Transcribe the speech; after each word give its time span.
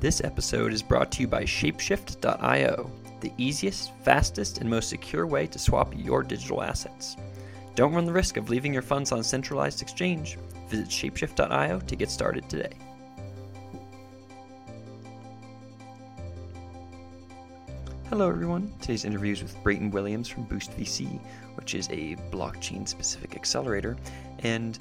This 0.00 0.20
episode 0.22 0.72
is 0.72 0.80
brought 0.80 1.10
to 1.12 1.22
you 1.22 1.26
by 1.26 1.42
Shapeshift.io, 1.42 2.90
the 3.20 3.32
easiest, 3.36 3.92
fastest, 4.04 4.58
and 4.58 4.70
most 4.70 4.90
secure 4.90 5.26
way 5.26 5.48
to 5.48 5.58
swap 5.58 5.92
your 5.96 6.22
digital 6.22 6.62
assets. 6.62 7.16
Don't 7.74 7.92
run 7.92 8.04
the 8.04 8.12
risk 8.12 8.36
of 8.36 8.48
leaving 8.48 8.72
your 8.72 8.82
funds 8.82 9.10
on 9.10 9.18
a 9.18 9.24
centralized 9.24 9.82
exchange. 9.82 10.38
Visit 10.68 10.88
Shapeshift.io 10.88 11.80
to 11.80 11.96
get 11.96 12.10
started 12.10 12.48
today. 12.48 12.70
Hello, 18.08 18.28
everyone. 18.28 18.72
Today's 18.80 19.04
interview 19.04 19.32
is 19.32 19.42
with 19.42 19.60
Brayton 19.64 19.90
Williams 19.90 20.28
from 20.28 20.44
Boost 20.44 20.70
VC, 20.78 21.20
which 21.56 21.74
is 21.74 21.88
a 21.88 22.14
blockchain 22.30 22.86
specific 22.86 23.34
accelerator. 23.34 23.96
And 24.44 24.78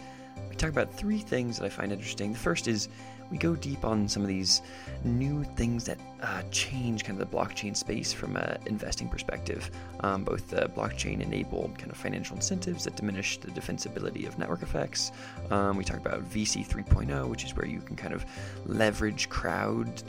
we 0.47 0.55
talk 0.55 0.69
about 0.69 0.93
three 0.93 1.17
things 1.17 1.57
that 1.57 1.65
I 1.65 1.69
find 1.69 1.91
interesting. 1.91 2.33
The 2.33 2.37
first 2.37 2.67
is 2.67 2.87
we 3.31 3.37
go 3.37 3.55
deep 3.55 3.83
on 3.83 4.07
some 4.07 4.21
of 4.21 4.27
these 4.27 4.61
new 5.03 5.43
things 5.55 5.83
that 5.85 5.99
uh, 6.21 6.41
change 6.51 7.03
kind 7.03 7.21
of 7.21 7.29
the 7.29 7.37
blockchain 7.37 7.75
space 7.75 8.13
from 8.13 8.35
an 8.37 8.57
investing 8.65 9.07
perspective, 9.09 9.69
um, 10.01 10.23
both 10.23 10.49
the 10.49 10.69
blockchain 10.75 11.21
enabled 11.21 11.77
kind 11.77 11.91
of 11.91 11.97
financial 11.97 12.35
incentives 12.35 12.83
that 12.85 12.95
diminish 12.95 13.37
the 13.37 13.51
defensibility 13.51 14.27
of 14.27 14.37
network 14.39 14.63
effects. 14.63 15.11
Um, 15.51 15.77
we 15.77 15.83
talk 15.83 15.97
about 15.97 16.23
VC 16.29 16.67
3.0, 16.67 17.27
which 17.27 17.43
is 17.43 17.55
where 17.55 17.67
you 17.67 17.79
can 17.81 17.95
kind 17.95 18.13
of 18.13 18.25
leverage 18.65 19.29
crowd, 19.29 20.03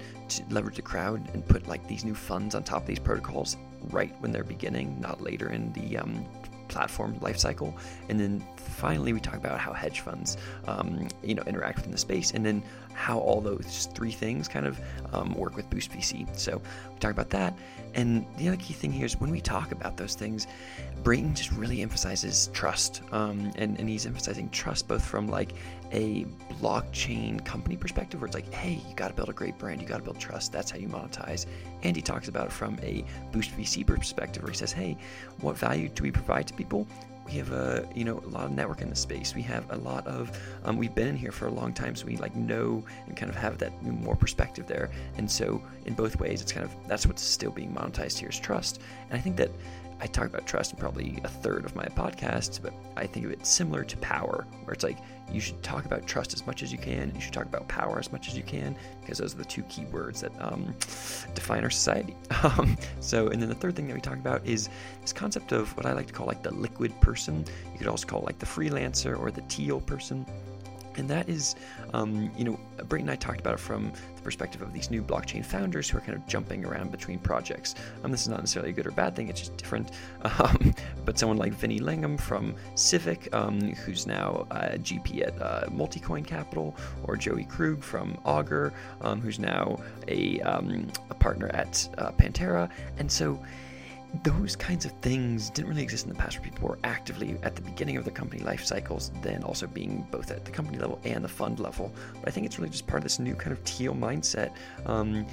leverage 0.50 0.76
the 0.76 0.82
crowd 0.82 1.28
and 1.34 1.46
put 1.46 1.66
like 1.66 1.86
these 1.86 2.04
new 2.04 2.14
funds 2.14 2.54
on 2.54 2.62
top 2.62 2.82
of 2.82 2.86
these 2.86 2.98
protocols 2.98 3.56
right 3.90 4.14
when 4.20 4.32
they're 4.32 4.44
beginning, 4.44 5.00
not 5.00 5.20
later 5.20 5.50
in 5.50 5.72
the 5.72 5.98
um, 5.98 6.24
platform 6.68 7.18
lifecycle. 7.20 7.74
And 8.08 8.18
then 8.20 8.44
finally, 8.56 9.12
we 9.12 9.20
talk 9.20 9.36
about 9.36 9.58
how 9.58 9.72
hedge 9.72 10.00
funds, 10.00 10.36
um, 10.66 11.08
you 11.22 11.34
know, 11.34 11.42
interact 11.46 11.78
within 11.78 11.92
the 11.92 11.98
space, 11.98 12.32
and 12.32 12.44
then 12.44 12.62
how 12.94 13.18
all 13.18 13.40
those 13.40 13.88
three 13.94 14.10
things 14.10 14.48
kind 14.48 14.66
of 14.66 14.80
um, 15.12 15.32
work 15.34 15.56
with 15.56 15.68
Boost 15.70 15.92
VC. 15.92 16.28
So 16.36 16.60
we 16.92 16.98
talk 16.98 17.12
about 17.12 17.30
that. 17.30 17.56
And 17.94 18.26
the 18.36 18.48
other 18.48 18.56
key 18.56 18.74
thing 18.74 18.92
here 18.92 19.06
is 19.06 19.18
when 19.20 19.30
we 19.30 19.40
talk 19.40 19.72
about 19.72 19.96
those 19.96 20.14
things, 20.14 20.46
Brayton 21.02 21.34
just 21.34 21.52
really 21.52 21.80
emphasizes 21.80 22.50
trust. 22.52 23.02
Um, 23.12 23.52
and, 23.56 23.78
and 23.78 23.88
he's 23.88 24.04
emphasizing 24.04 24.50
trust 24.50 24.88
both 24.88 25.04
from 25.04 25.28
like 25.28 25.52
a 25.92 26.24
blockchain 26.60 27.44
company 27.44 27.76
perspective, 27.76 28.20
where 28.20 28.26
it's 28.26 28.34
like, 28.34 28.52
hey, 28.52 28.80
you 28.88 28.94
got 28.94 29.08
to 29.08 29.14
build 29.14 29.28
a 29.28 29.32
great 29.32 29.58
brand, 29.58 29.80
you 29.80 29.88
got 29.88 29.98
to 29.98 30.02
build 30.02 30.18
trust. 30.18 30.52
That's 30.52 30.70
how 30.70 30.78
you 30.78 30.88
monetize. 30.88 31.46
And 31.82 31.94
he 31.96 32.02
talks 32.02 32.28
about 32.28 32.46
it 32.46 32.52
from 32.52 32.78
a 32.82 33.04
Boost 33.32 33.56
VC 33.56 33.86
perspective, 33.86 34.42
where 34.42 34.52
he 34.52 34.56
says, 34.56 34.72
hey, 34.72 34.96
what 35.40 35.56
value 35.56 35.88
do 35.88 36.02
we 36.02 36.10
provide 36.10 36.46
to 36.48 36.54
people? 36.54 36.86
we 37.28 37.34
have 37.34 37.52
a 37.52 37.86
you 37.94 38.04
know 38.04 38.22
a 38.24 38.28
lot 38.28 38.44
of 38.44 38.52
network 38.52 38.80
in 38.80 38.88
the 38.88 38.96
space. 38.96 39.34
We 39.34 39.42
have 39.42 39.70
a 39.70 39.76
lot 39.76 40.06
of 40.06 40.30
um, 40.64 40.76
we've 40.76 40.94
been 40.94 41.08
in 41.08 41.16
here 41.16 41.32
for 41.32 41.46
a 41.46 41.50
long 41.50 41.72
time, 41.72 41.94
so 41.94 42.06
we 42.06 42.16
like 42.16 42.34
know 42.34 42.82
and 43.06 43.16
kind 43.16 43.30
of 43.30 43.36
have 43.36 43.58
that 43.58 43.82
more 43.82 44.16
perspective 44.16 44.66
there. 44.66 44.90
And 45.16 45.30
so 45.30 45.62
in 45.84 45.94
both 45.94 46.18
ways, 46.18 46.40
it's 46.40 46.52
kind 46.52 46.64
of 46.64 46.74
that's 46.88 47.06
what's 47.06 47.22
still 47.22 47.50
being 47.50 47.72
monetized 47.74 48.18
here 48.18 48.30
is 48.30 48.38
trust. 48.38 48.80
And 49.10 49.18
I 49.18 49.20
think 49.20 49.36
that 49.36 49.50
I 50.00 50.06
talk 50.06 50.26
about 50.26 50.46
trust 50.46 50.72
in 50.72 50.78
probably 50.78 51.18
a 51.24 51.28
third 51.28 51.64
of 51.64 51.74
my 51.74 51.86
podcasts, 51.86 52.60
but 52.62 52.72
I 52.96 53.06
think 53.06 53.26
of 53.26 53.32
it 53.32 53.44
similar 53.44 53.84
to 53.84 53.96
power, 53.98 54.46
where 54.64 54.74
it's 54.74 54.84
like 54.84 54.98
you 55.32 55.40
should 55.40 55.62
talk 55.62 55.84
about 55.84 56.06
trust 56.06 56.32
as 56.32 56.46
much 56.46 56.62
as 56.62 56.72
you 56.72 56.78
can, 56.78 57.12
you 57.14 57.20
should 57.20 57.32
talk 57.32 57.46
about 57.46 57.66
power 57.68 57.98
as 57.98 58.12
much 58.12 58.28
as 58.28 58.36
you 58.36 58.42
can, 58.42 58.76
because 59.00 59.18
those 59.18 59.34
are 59.34 59.38
the 59.38 59.44
two 59.44 59.62
key 59.64 59.84
words 59.86 60.20
that 60.20 60.32
um, 60.40 60.74
define 61.34 61.64
our 61.64 61.70
society. 61.70 62.14
Um, 62.58 62.78
so, 63.00 63.28
and 63.28 63.42
then 63.42 63.48
the 63.48 63.54
third 63.54 63.74
thing 63.74 63.88
that 63.88 63.94
we 63.94 64.00
talk 64.00 64.14
about 64.14 64.46
is 64.46 64.68
this 65.00 65.12
concept 65.12 65.50
of 65.52 65.76
what 65.76 65.86
I 65.86 65.92
like 65.92 66.06
to 66.06 66.12
call 66.12 66.26
like 66.26 66.42
the 66.42 66.54
liquid 66.54 66.98
person. 67.00 67.44
You 67.72 67.78
could 67.78 67.88
also 67.88 68.06
call 68.06 68.20
like 68.22 68.38
the 68.38 68.46
freelancer 68.46 69.18
or 69.18 69.30
the 69.32 69.42
teal 69.42 69.80
person. 69.80 70.24
And 70.96 71.08
that 71.10 71.28
is, 71.28 71.56
um, 71.94 72.30
you 72.36 72.44
know, 72.44 72.58
Brayton 72.84 73.08
and 73.08 73.10
I 73.10 73.16
talked 73.16 73.40
about 73.40 73.54
it 73.54 73.60
from 73.60 73.92
perspective 74.28 74.60
of 74.60 74.74
these 74.74 74.90
new 74.90 75.02
blockchain 75.02 75.42
founders 75.42 75.88
who 75.88 75.96
are 75.96 76.02
kind 76.02 76.12
of 76.12 76.26
jumping 76.26 76.62
around 76.62 76.90
between 76.90 77.18
projects. 77.18 77.74
Um, 78.04 78.10
this 78.10 78.20
is 78.20 78.28
not 78.28 78.40
necessarily 78.40 78.72
a 78.72 78.74
good 78.74 78.86
or 78.86 78.90
bad 78.90 79.16
thing, 79.16 79.28
it's 79.28 79.40
just 79.40 79.56
different. 79.56 79.90
Um, 80.38 80.74
but 81.04 81.18
someone 81.18 81.38
like 81.38 81.52
Vinny 81.54 81.80
Lingham 81.80 82.20
from 82.20 82.54
Civic, 82.74 83.34
um, 83.34 83.58
who's 83.72 84.06
now 84.06 84.46
a 84.50 84.78
GP 84.78 85.26
at 85.26 85.40
uh, 85.40 85.66
Multicoin 85.70 86.24
Capital, 86.24 86.76
or 87.04 87.16
Joey 87.16 87.44
Krug 87.44 87.82
from 87.82 88.18
Augur, 88.24 88.72
um, 89.00 89.20
who's 89.20 89.38
now 89.38 89.78
a, 90.06 90.40
um, 90.42 90.86
a 91.10 91.14
partner 91.14 91.48
at 91.54 91.88
uh, 91.98 92.12
Pantera. 92.12 92.68
And 92.98 93.10
so, 93.10 93.40
those 94.24 94.56
kinds 94.56 94.84
of 94.84 94.92
things 95.02 95.50
didn't 95.50 95.68
really 95.68 95.82
exist 95.82 96.06
in 96.06 96.12
the 96.12 96.18
past 96.18 96.38
where 96.38 96.50
people 96.50 96.68
were 96.68 96.78
actively 96.84 97.36
at 97.42 97.54
the 97.54 97.62
beginning 97.62 97.96
of 97.96 98.04
their 98.04 98.14
company 98.14 98.42
life 98.42 98.64
cycles, 98.64 99.10
then 99.22 99.42
also 99.42 99.66
being 99.66 100.06
both 100.10 100.30
at 100.30 100.44
the 100.44 100.50
company 100.50 100.78
level 100.78 100.98
and 101.04 101.22
the 101.22 101.28
fund 101.28 101.60
level. 101.60 101.92
But 102.14 102.28
I 102.28 102.30
think 102.30 102.46
it's 102.46 102.58
really 102.58 102.70
just 102.70 102.86
part 102.86 102.98
of 102.98 103.04
this 103.04 103.18
new 103.18 103.34
kind 103.34 103.52
of 103.52 103.62
teal 103.64 103.94
mindset. 103.94 104.52
Um, 104.86 105.26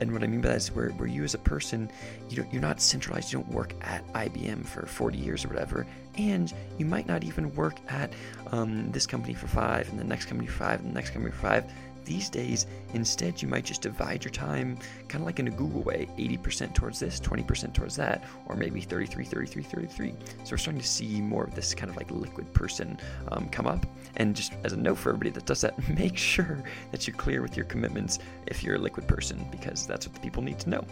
and 0.00 0.12
what 0.12 0.24
I 0.24 0.26
mean 0.26 0.40
by 0.40 0.48
that 0.48 0.56
is 0.56 0.72
where, 0.72 0.88
where 0.90 1.06
you 1.06 1.22
as 1.22 1.34
a 1.34 1.38
person, 1.38 1.90
you 2.28 2.44
you're 2.50 2.62
not 2.62 2.80
centralized. 2.80 3.32
You 3.32 3.38
don't 3.38 3.52
work 3.52 3.74
at 3.82 4.04
IBM 4.14 4.66
for 4.66 4.84
40 4.86 5.16
years 5.16 5.44
or 5.44 5.48
whatever. 5.48 5.86
And 6.16 6.52
you 6.76 6.86
might 6.86 7.06
not 7.06 7.22
even 7.22 7.54
work 7.54 7.76
at 7.88 8.12
um, 8.50 8.90
this 8.90 9.06
company 9.06 9.34
for 9.34 9.46
five 9.46 9.88
and 9.90 9.98
the 9.98 10.04
next 10.04 10.24
company 10.24 10.48
for 10.48 10.64
five 10.64 10.80
and 10.80 10.90
the 10.90 10.94
next 10.94 11.10
company 11.10 11.30
for 11.30 11.46
five 11.46 11.64
these 12.04 12.28
days, 12.28 12.66
instead, 12.94 13.40
you 13.42 13.48
might 13.48 13.64
just 13.64 13.82
divide 13.82 14.24
your 14.24 14.32
time 14.32 14.76
kind 15.08 15.22
of 15.22 15.26
like 15.26 15.38
in 15.38 15.48
a 15.48 15.50
Google 15.50 15.82
way 15.82 16.08
80% 16.18 16.74
towards 16.74 16.98
this, 16.98 17.20
20% 17.20 17.74
towards 17.74 17.96
that, 17.96 18.24
or 18.46 18.56
maybe 18.56 18.80
33, 18.80 19.24
33, 19.24 19.62
33. 19.62 20.14
So 20.44 20.50
we're 20.50 20.56
starting 20.56 20.80
to 20.80 20.86
see 20.86 21.20
more 21.20 21.44
of 21.44 21.54
this 21.54 21.74
kind 21.74 21.90
of 21.90 21.96
like 21.96 22.10
liquid 22.10 22.52
person 22.54 22.98
um, 23.28 23.48
come 23.48 23.66
up. 23.66 23.86
And 24.16 24.34
just 24.34 24.54
as 24.64 24.72
a 24.72 24.76
note 24.76 24.98
for 24.98 25.10
everybody 25.10 25.30
that 25.30 25.46
does 25.46 25.60
that, 25.62 25.76
make 25.98 26.16
sure 26.16 26.62
that 26.90 27.06
you're 27.06 27.16
clear 27.16 27.42
with 27.42 27.56
your 27.56 27.66
commitments 27.66 28.18
if 28.46 28.62
you're 28.62 28.76
a 28.76 28.78
liquid 28.78 29.06
person, 29.06 29.46
because 29.50 29.86
that's 29.86 30.06
what 30.06 30.14
the 30.14 30.20
people 30.20 30.42
need 30.42 30.58
to 30.60 30.70
know. 30.70 30.84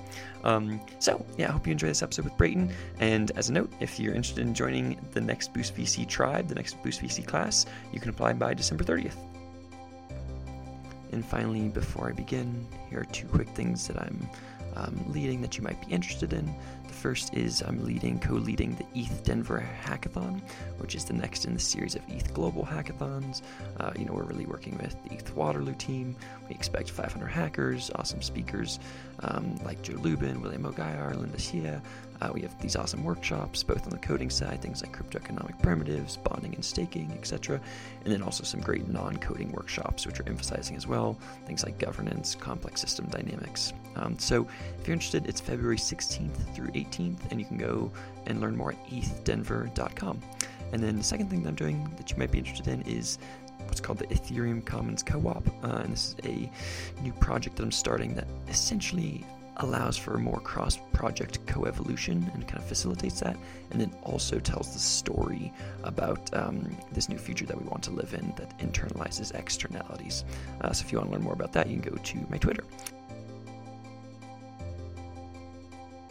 Um, 0.45 0.81
so, 0.99 1.25
yeah, 1.37 1.49
I 1.49 1.53
hope 1.53 1.67
you 1.67 1.73
enjoy 1.73 1.89
this 1.89 2.03
episode 2.03 2.25
with 2.25 2.37
Brayton. 2.37 2.73
And 2.99 3.31
as 3.37 3.49
a 3.49 3.53
note, 3.53 3.73
if 3.81 3.99
you're 3.99 4.15
interested 4.15 4.47
in 4.47 4.55
joining 4.55 4.99
the 5.13 5.21
next 5.21 5.53
Boost 5.53 5.77
VC 5.77 6.07
tribe, 6.07 6.49
the 6.49 6.55
next 6.55 6.83
Boost 6.83 7.03
VC 7.03 7.27
class, 7.27 7.67
you 7.93 8.01
can 8.01 8.11
apply 8.11 8.33
by 8.35 8.55
December 8.55 8.85
30th. 8.85 9.17
And 11.13 11.25
finally, 11.25 11.69
before 11.69 12.09
I 12.09 12.13
begin, 12.13 12.67
here 12.89 13.01
are 13.01 13.05
two 13.05 13.27
quick 13.27 13.49
things 13.49 13.87
that 13.89 13.99
I'm 14.01 14.29
um, 14.77 15.05
leading 15.09 15.41
that 15.43 15.57
you 15.57 15.65
might 15.65 15.85
be 15.87 15.93
interested 15.93 16.33
in. 16.33 16.55
First 17.01 17.33
is 17.33 17.63
I'm 17.63 17.83
leading, 17.83 18.19
co-leading 18.19 18.75
the 18.75 18.85
ETH 18.95 19.25
Denver 19.25 19.67
Hackathon, 19.83 20.43
which 20.77 20.95
is 20.95 21.07
the 21.07 21.15
next 21.15 21.47
in 21.47 21.55
the 21.55 21.59
series 21.59 21.95
of 21.95 22.03
ETH 22.09 22.35
Global 22.35 22.63
Hackathons. 22.63 23.41
Uh, 23.79 23.91
you 23.99 24.05
know, 24.05 24.13
we're 24.13 24.25
really 24.25 24.45
working 24.45 24.77
with 24.77 25.03
the 25.05 25.15
ETH 25.15 25.35
Waterloo 25.35 25.73
team. 25.73 26.15
We 26.47 26.55
expect 26.55 26.91
500 26.91 27.27
hackers, 27.27 27.91
awesome 27.95 28.21
speakers 28.21 28.81
um, 29.21 29.57
like 29.65 29.81
Joe 29.81 29.95
Lubin, 29.95 30.43
William 30.43 30.67
O'Geier, 30.67 31.17
Linda 31.17 31.39
Xie, 31.39 31.81
uh, 32.23 32.31
we 32.35 32.43
have 32.43 32.59
these 32.61 32.77
awesome 32.77 33.03
workshops, 33.03 33.63
both 33.63 33.85
on 33.85 33.91
the 33.91 33.99
coding 33.99 34.29
side, 34.29 34.61
things 34.61 34.83
like 34.83 34.97
cryptoeconomic 34.97 35.61
primitives, 35.63 36.19
bonding 36.19 36.55
and 36.55 36.65
staking, 36.65 37.11
etc., 37.13 37.61
and 38.05 38.13
then 38.13 38.23
also 38.23 38.45
some 38.45 38.61
great 38.61 38.89
non-coding 38.89 39.51
workshops, 39.53 40.07
which 40.07 40.21
are 40.21 40.29
emphasizing 40.29 40.77
as 40.77 40.87
well 40.87 41.19
things 41.47 41.65
like 41.65 41.79
governance, 41.79 42.35
complex 42.35 42.81
system 42.81 43.07
dynamics. 43.07 43.73
Um, 43.97 44.19
so, 44.19 44.47
if 44.79 44.87
you're 44.87 44.93
interested, 44.93 45.27
it's 45.27 45.41
February 45.41 45.79
16th 45.79 46.55
through 46.55 46.69
18th, 46.69 46.90
and 46.99 47.41
you 47.41 47.45
can 47.45 47.57
go 47.57 47.91
and 48.27 48.41
learn 48.41 48.57
more 48.57 48.73
at 48.73 48.87
ethdenver.com. 48.89 50.21
And 50.73 50.83
then 50.83 50.97
the 50.97 51.05
second 51.05 51.31
thing 51.31 51.43
that 51.43 51.49
I'm 51.49 51.55
doing 51.55 51.91
that 51.97 52.11
you 52.11 52.17
might 52.17 52.31
be 52.31 52.39
interested 52.39 52.69
in 52.69 52.83
is 52.83 53.19
what's 53.67 53.81
called 53.81 53.99
the 53.99 54.07
Ethereum 54.07 54.65
Commons 54.65 55.03
Co-op, 55.03 55.47
uh, 55.65 55.79
and 55.79 55.93
this 55.93 56.09
is 56.09 56.17
a 56.25 56.51
new 57.03 57.13
project 57.13 57.57
that 57.57 57.63
I'm 57.63 57.73
starting 57.73 58.15
that 58.15 58.29
essentially 58.49 59.25
allows 59.61 59.97
for 59.97 60.17
more 60.19 60.41
cross 60.41 60.79
project 60.93 61.45
co 61.47 61.65
evolution 61.65 62.31
and 62.35 62.47
kind 62.47 62.59
of 62.59 62.65
facilitates 62.65 63.21
that, 63.21 63.37
and 63.71 63.81
then 63.81 63.93
also 64.03 64.39
tells 64.39 64.73
the 64.73 64.79
story 64.79 65.53
about 65.85 66.35
um, 66.35 66.77
this 66.93 67.09
new 67.09 67.19
future 67.19 67.47
that 67.47 67.61
we 67.61 67.69
want 67.69 67.83
to 67.85 67.91
live 67.91 68.15
in 68.15 68.33
that 68.37 68.57
internalizes 68.59 69.35
externalities. 69.35 70.25
Uh, 70.63 70.73
so 70.73 70.85
if 70.85 70.93
you 70.93 70.99
want 70.99 71.11
to 71.11 71.15
learn 71.15 71.23
more 71.23 71.35
about 71.35 71.53
that, 71.53 71.69
you 71.69 71.79
can 71.79 71.93
go 71.93 71.97
to 72.03 72.27
my 72.31 72.39
Twitter. 72.39 72.65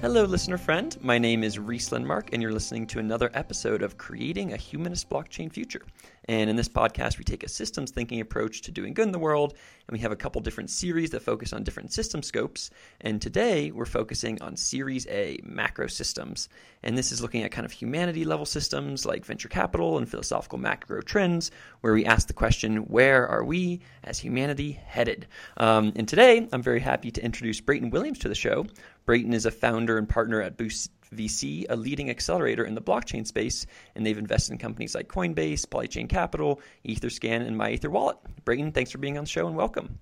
Hello, 0.02 0.24
listener 0.24 0.58
friend. 0.58 0.98
My 1.02 1.18
name 1.18 1.44
is 1.44 1.60
Rhys 1.60 1.90
Lindmark, 1.90 2.30
and 2.32 2.42
you're 2.42 2.54
listening 2.54 2.88
to 2.88 3.00
another 3.00 3.30
episode 3.34 3.82
of 3.82 3.98
Creating 3.98 4.54
a 4.54 4.56
Humanist 4.56 5.10
Blockchain 5.10 5.52
Future. 5.52 5.82
And 6.30 6.48
in 6.48 6.56
this 6.56 6.70
podcast, 6.70 7.18
we 7.18 7.24
take 7.24 7.44
a 7.44 7.50
systems 7.50 7.90
thinking 7.90 8.22
approach 8.22 8.62
to 8.62 8.72
doing 8.72 8.94
good 8.94 9.08
in 9.08 9.12
the 9.12 9.18
world, 9.18 9.56
and 9.88 9.94
we 9.94 10.00
have 10.02 10.12
a 10.12 10.16
couple 10.16 10.40
different 10.42 10.70
series 10.70 11.10
that 11.10 11.24
focus 11.24 11.54
on 11.54 11.64
different 11.64 11.92
system 11.92 12.22
scopes. 12.22 12.70
And 13.02 13.20
today, 13.20 13.72
we're 13.72 13.86
focusing 13.86 14.40
on 14.40 14.56
Series 14.56 15.08
A, 15.08 15.40
macro 15.44 15.88
systems. 15.88 16.48
And 16.84 16.96
this 16.96 17.12
is 17.12 17.20
looking 17.20 17.42
at 17.42 17.52
kind 17.52 17.66
of 17.66 17.72
humanity 17.72 18.26
level 18.26 18.46
systems 18.46 19.08
like 19.08 19.26
venture 19.26 19.50
capital 19.50 19.98
and 19.98 20.08
philosophical 20.08 20.60
macro 20.60 21.02
trends, 21.02 21.50
where 21.82 21.94
we 21.94 22.06
ask 22.06 22.28
the 22.28 22.34
question, 22.34 22.84
where 22.84 23.28
are 23.28 23.44
we 23.44 23.82
as 24.04 24.20
humanity 24.20 24.74
headed? 24.86 25.26
Um, 25.58 25.94
and 25.96 26.08
today, 26.08 26.48
I'm 26.54 26.62
very 26.62 26.80
happy 26.80 27.10
to 27.10 27.26
introduce 27.26 27.60
Brayton 27.60 27.90
Williams 27.90 28.20
to 28.20 28.30
the 28.30 28.36
show. 28.36 28.68
Brayton 29.08 29.34
is 29.34 29.48
a 29.48 29.52
founder 29.52 29.98
and 29.98 30.08
partner 30.08 30.44
at 30.44 30.58
Boost 30.58 30.92
VC, 31.14 31.66
a 31.70 31.76
leading 31.76 32.10
accelerator 32.10 32.66
in 32.66 32.76
the 32.76 32.82
blockchain 32.82 33.26
space, 33.26 33.66
and 33.96 34.06
they've 34.06 34.18
invested 34.18 34.54
in 34.54 34.58
companies 34.58 34.96
like 34.96 35.08
Coinbase, 35.08 35.66
Polychain 35.66 36.10
Capital, 36.10 36.62
Etherscan, 36.86 37.46
and 37.46 37.60
MyEtherWallet. 37.60 38.18
Brayton, 38.46 38.72
thanks 38.72 38.92
for 38.92 38.98
being 38.98 39.18
on 39.18 39.24
the 39.24 39.30
show 39.30 39.48
and 39.48 39.56
welcome. 39.56 40.00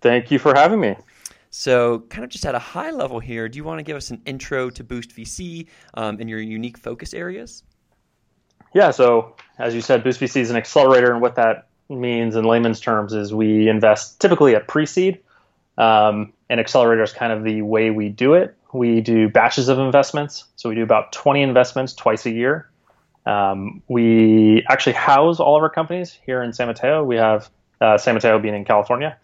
Thank 0.00 0.30
you 0.30 0.38
for 0.38 0.54
having 0.54 0.80
me. 0.80 0.96
So, 1.50 2.00
kind 2.10 2.24
of 2.24 2.30
just 2.30 2.44
at 2.44 2.54
a 2.54 2.58
high 2.58 2.90
level 2.90 3.18
here, 3.18 3.48
do 3.48 3.56
you 3.56 3.64
want 3.64 3.78
to 3.78 3.82
give 3.82 3.96
us 3.96 4.10
an 4.10 4.20
intro 4.26 4.68
to 4.70 4.84
Boost 4.84 5.10
VC 5.10 5.68
um, 5.94 6.18
and 6.20 6.28
your 6.28 6.40
unique 6.40 6.76
focus 6.76 7.14
areas? 7.14 7.62
Yeah. 8.74 8.90
So, 8.90 9.36
as 9.58 9.74
you 9.74 9.80
said, 9.80 10.04
Boost 10.04 10.20
VC 10.20 10.40
is 10.40 10.50
an 10.50 10.56
accelerator, 10.56 11.12
and 11.12 11.22
what 11.22 11.36
that 11.36 11.68
means 11.88 12.36
in 12.36 12.44
layman's 12.44 12.80
terms 12.80 13.12
is 13.12 13.32
we 13.32 13.68
invest 13.68 14.20
typically 14.20 14.54
at 14.54 14.66
pre-seed. 14.66 15.20
Um, 15.78 16.32
and 16.48 16.60
accelerator 16.60 17.02
is 17.02 17.12
kind 17.12 17.32
of 17.32 17.44
the 17.44 17.62
way 17.62 17.90
we 17.90 18.08
do 18.08 18.34
it. 18.34 18.55
We 18.72 19.00
do 19.00 19.28
batches 19.28 19.68
of 19.68 19.78
investments. 19.78 20.44
So 20.56 20.68
we 20.68 20.74
do 20.74 20.82
about 20.82 21.12
20 21.12 21.42
investments 21.42 21.94
twice 21.94 22.26
a 22.26 22.30
year. 22.30 22.70
Um, 23.24 23.82
we 23.88 24.64
actually 24.68 24.92
house 24.92 25.40
all 25.40 25.56
of 25.56 25.62
our 25.62 25.70
companies 25.70 26.18
here 26.24 26.42
in 26.42 26.52
San 26.52 26.68
Mateo. 26.68 27.02
We 27.02 27.16
have 27.16 27.50
uh, 27.80 27.98
San 27.98 28.14
Mateo 28.14 28.38
being 28.38 28.54
in 28.54 28.64
California. 28.64 29.18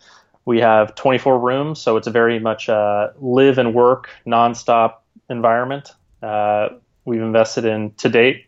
We 0.45 0.61
have 0.61 0.95
24 0.97 1.39
rooms, 1.39 1.81
so 1.81 1.97
it's 1.97 2.09
a 2.09 2.11
very 2.11 2.41
much 2.41 2.69
uh, 2.69 3.11
live 3.21 3.59
and 3.59 3.75
work 3.75 4.09
nonstop 4.27 4.95
environment. 5.31 5.93
Uh, 6.21 6.71
we've 7.05 7.23
invested 7.23 7.65
in 7.65 7.93
to 7.93 8.09
date 8.09 8.47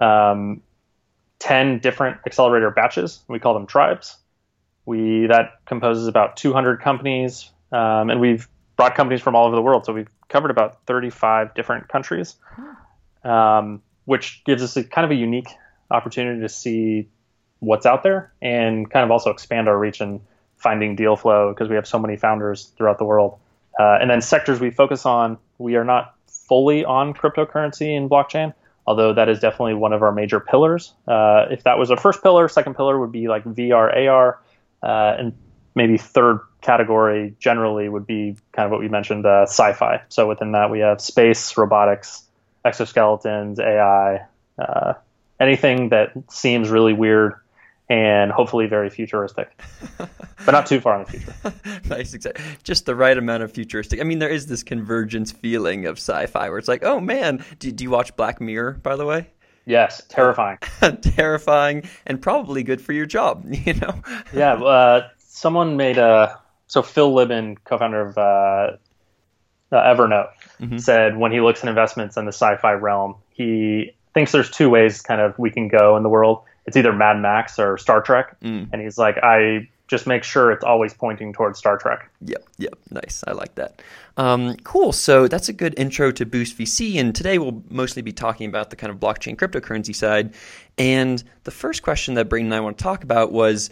um, 0.00 0.60
10 1.38 1.78
different 1.78 2.18
accelerator 2.26 2.70
batches. 2.70 3.20
We 3.28 3.38
call 3.38 3.54
them 3.54 3.66
tribes. 3.66 4.18
We 4.86 5.26
that 5.28 5.64
composes 5.64 6.06
about 6.08 6.36
200 6.36 6.80
companies, 6.80 7.50
um, 7.72 8.10
and 8.10 8.20
we've 8.20 8.46
brought 8.76 8.94
companies 8.94 9.20
from 9.20 9.34
all 9.34 9.46
over 9.46 9.56
the 9.56 9.62
world. 9.62 9.84
So 9.84 9.92
we've 9.92 10.08
covered 10.28 10.50
about 10.50 10.84
35 10.86 11.54
different 11.54 11.88
countries, 11.88 12.36
um, 13.22 13.82
which 14.04 14.42
gives 14.44 14.62
us 14.62 14.76
a 14.76 14.84
kind 14.84 15.04
of 15.04 15.10
a 15.10 15.14
unique 15.14 15.48
opportunity 15.90 16.40
to 16.40 16.48
see 16.48 17.08
what's 17.60 17.86
out 17.86 18.02
there 18.02 18.32
and 18.42 18.90
kind 18.90 19.04
of 19.04 19.10
also 19.10 19.30
expand 19.30 19.68
our 19.68 19.78
reach 19.78 20.00
and 20.00 20.20
finding 20.56 20.96
deal 20.96 21.16
flow 21.16 21.52
because 21.52 21.68
we 21.68 21.76
have 21.76 21.86
so 21.86 21.98
many 21.98 22.16
founders 22.16 22.72
throughout 22.76 22.98
the 22.98 23.04
world. 23.04 23.38
Uh, 23.78 23.98
and 24.00 24.10
then 24.10 24.20
sectors 24.20 24.60
we 24.60 24.70
focus 24.70 25.04
on, 25.06 25.38
we 25.58 25.76
are 25.76 25.84
not 25.84 26.14
fully 26.26 26.84
on 26.84 27.14
cryptocurrency 27.14 27.96
and 27.96 28.08
blockchain, 28.08 28.52
although 28.86 29.12
that 29.12 29.28
is 29.28 29.40
definitely 29.40 29.74
one 29.74 29.92
of 29.92 30.02
our 30.02 30.12
major 30.12 30.40
pillars. 30.40 30.92
Uh, 31.08 31.46
if 31.50 31.64
that 31.64 31.78
was 31.78 31.90
our 31.90 31.96
first 31.96 32.22
pillar, 32.22 32.48
second 32.48 32.74
pillar 32.74 32.98
would 33.00 33.12
be 33.12 33.28
like 33.28 33.44
VR, 33.44 34.08
AR, 34.08 34.40
uh, 34.82 35.16
and 35.18 35.32
maybe 35.74 35.96
third 35.98 36.40
category 36.60 37.34
generally 37.38 37.88
would 37.88 38.06
be 38.06 38.36
kind 38.52 38.66
of 38.66 38.70
what 38.70 38.80
we 38.80 38.88
mentioned, 38.88 39.26
uh, 39.26 39.42
sci-fi. 39.42 40.02
So 40.08 40.28
within 40.28 40.52
that, 40.52 40.70
we 40.70 40.80
have 40.80 41.00
space, 41.00 41.56
robotics, 41.56 42.24
exoskeletons, 42.64 43.58
AI, 43.58 44.24
uh, 44.58 44.94
anything 45.40 45.90
that 45.90 46.12
seems 46.28 46.70
really 46.70 46.92
weird 46.92 47.34
and 47.90 48.32
hopefully 48.32 48.66
very 48.66 48.88
futuristic, 48.88 49.50
but 49.98 50.52
not 50.52 50.66
too 50.66 50.80
far 50.80 50.98
in 50.98 51.04
the 51.04 51.10
future. 51.10 51.34
nice, 51.88 52.14
exactly. 52.14 52.42
Just 52.62 52.86
the 52.86 52.94
right 52.94 53.16
amount 53.16 53.42
of 53.42 53.52
futuristic. 53.52 54.00
I 54.00 54.04
mean, 54.04 54.20
there 54.20 54.30
is 54.30 54.46
this 54.46 54.62
convergence 54.62 55.32
feeling 55.32 55.84
of 55.84 55.98
sci-fi 55.98 56.48
where 56.48 56.58
it's 56.58 56.68
like, 56.68 56.82
oh 56.82 56.98
man, 56.98 57.44
do, 57.58 57.70
do 57.70 57.84
you 57.84 57.90
watch 57.90 58.16
Black 58.16 58.40
Mirror? 58.40 58.80
By 58.82 58.96
the 58.96 59.04
way. 59.04 59.28
Yes, 59.66 60.02
terrifying. 60.08 60.58
terrifying, 61.00 61.84
and 62.06 62.20
probably 62.20 62.62
good 62.62 62.82
for 62.82 62.92
your 62.92 63.06
job. 63.06 63.46
You 63.64 63.74
know. 63.74 64.02
yeah, 64.32 64.54
uh, 64.54 65.08
someone 65.34 65.76
made 65.76 65.98
a 65.98 66.40
so 66.68 66.80
Phil 66.80 67.12
Libin, 67.12 67.58
co-founder 67.64 68.00
of 68.00 68.16
uh, 68.16 68.20
uh, 68.20 68.76
Evernote, 69.72 70.30
mm-hmm. 70.60 70.78
said 70.78 71.16
when 71.16 71.32
he 71.32 71.40
looks 71.40 71.62
at 71.62 71.68
investments 71.68 72.16
in 72.16 72.24
the 72.24 72.32
sci-fi 72.32 72.72
realm, 72.72 73.16
he 73.30 73.94
thinks 74.14 74.32
there's 74.32 74.50
two 74.50 74.70
ways 74.70 75.02
kind 75.02 75.20
of 75.20 75.38
we 75.38 75.50
can 75.50 75.68
go 75.68 75.96
in 75.96 76.02
the 76.02 76.08
world. 76.08 76.42
It's 76.66 76.76
either 76.76 76.92
Mad 76.92 77.20
Max 77.20 77.58
or 77.58 77.76
Star 77.76 78.00
Trek, 78.00 78.40
mm. 78.40 78.68
and 78.72 78.80
he's 78.80 78.96
like, 78.96 79.18
I 79.22 79.68
just 79.88 80.06
make 80.06 80.24
sure 80.24 80.50
it's 80.50 80.64
always 80.64 80.94
pointing 80.94 81.32
towards 81.32 81.58
Star 81.58 81.76
Trek. 81.76 82.08
Yep, 82.22 82.42
yep, 82.56 82.74
nice. 82.90 83.22
I 83.26 83.32
like 83.32 83.56
that. 83.56 83.82
Um, 84.16 84.56
cool. 84.64 84.92
So 84.92 85.28
that's 85.28 85.48
a 85.48 85.52
good 85.52 85.74
intro 85.76 86.10
to 86.12 86.24
Boost 86.24 86.56
VC, 86.56 86.98
and 86.98 87.14
today 87.14 87.38
we'll 87.38 87.62
mostly 87.68 88.00
be 88.02 88.12
talking 88.12 88.48
about 88.48 88.70
the 88.70 88.76
kind 88.76 88.90
of 88.90 88.98
blockchain 88.98 89.36
cryptocurrency 89.36 89.94
side. 89.94 90.32
And 90.78 91.22
the 91.42 91.50
first 91.50 91.82
question 91.82 92.14
that 92.14 92.28
Brayton 92.28 92.46
and 92.46 92.54
I 92.54 92.60
want 92.60 92.78
to 92.78 92.82
talk 92.82 93.02
about 93.02 93.32
was 93.32 93.68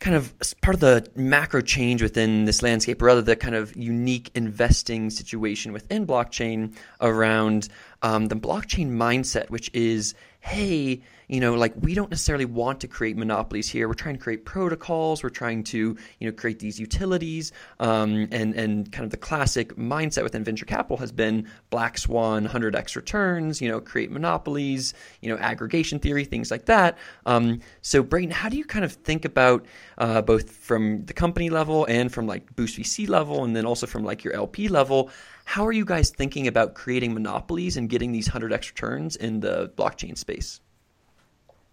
kind 0.00 0.16
of 0.16 0.32
part 0.60 0.74
of 0.74 0.80
the 0.80 1.08
macro 1.16 1.60
change 1.60 2.02
within 2.02 2.44
this 2.44 2.62
landscape, 2.62 3.02
or 3.02 3.06
rather 3.06 3.22
the 3.22 3.36
kind 3.36 3.54
of 3.54 3.74
unique 3.76 4.30
investing 4.34 5.10
situation 5.10 5.72
within 5.72 6.06
blockchain 6.06 6.74
around 7.00 7.68
um, 8.02 8.26
the 8.26 8.36
blockchain 8.36 8.90
mindset, 8.90 9.50
which 9.50 9.70
is, 9.74 10.14
hey, 10.48 11.02
you 11.28 11.40
know, 11.40 11.54
like 11.54 11.74
we 11.80 11.92
don't 11.94 12.10
necessarily 12.10 12.46
want 12.46 12.80
to 12.80 12.88
create 12.88 13.16
monopolies 13.16 13.68
here. 13.68 13.86
We're 13.86 13.94
trying 13.94 14.16
to 14.16 14.20
create 14.20 14.46
protocols. 14.46 15.22
We're 15.22 15.28
trying 15.28 15.62
to, 15.64 15.96
you 16.18 16.26
know, 16.26 16.32
create 16.32 16.58
these 16.58 16.80
utilities. 16.80 17.52
Um, 17.80 18.28
and 18.32 18.54
and 18.54 18.90
kind 18.90 19.04
of 19.04 19.10
the 19.10 19.18
classic 19.18 19.76
mindset 19.76 20.22
within 20.22 20.42
venture 20.42 20.64
capital 20.64 20.96
has 20.96 21.12
been 21.12 21.46
black 21.68 21.98
swan, 21.98 22.48
100x 22.48 22.96
returns. 22.96 23.60
You 23.60 23.68
know, 23.68 23.80
create 23.80 24.10
monopolies. 24.10 24.94
You 25.20 25.28
know, 25.28 25.38
aggregation 25.38 25.98
theory, 25.98 26.24
things 26.24 26.50
like 26.50 26.64
that. 26.64 26.96
Um, 27.26 27.60
so, 27.82 28.02
Brayton, 28.02 28.30
how 28.30 28.48
do 28.48 28.56
you 28.56 28.64
kind 28.64 28.86
of 28.86 28.92
think 28.92 29.26
about 29.26 29.66
uh, 29.98 30.22
both 30.22 30.50
from 30.50 31.04
the 31.04 31.12
company 31.12 31.50
level 31.50 31.84
and 31.84 32.10
from 32.10 32.26
like 32.26 32.56
Boost 32.56 32.78
VC 32.78 33.06
level, 33.06 33.44
and 33.44 33.54
then 33.54 33.66
also 33.66 33.86
from 33.86 34.02
like 34.02 34.24
your 34.24 34.32
LP 34.32 34.68
level? 34.68 35.10
How 35.48 35.66
are 35.66 35.72
you 35.72 35.86
guys 35.86 36.10
thinking 36.10 36.46
about 36.46 36.74
creating 36.74 37.14
monopolies 37.14 37.78
and 37.78 37.88
getting 37.88 38.12
these 38.12 38.28
100x 38.28 38.68
returns 38.68 39.16
in 39.16 39.40
the 39.40 39.72
blockchain 39.78 40.18
space? 40.18 40.60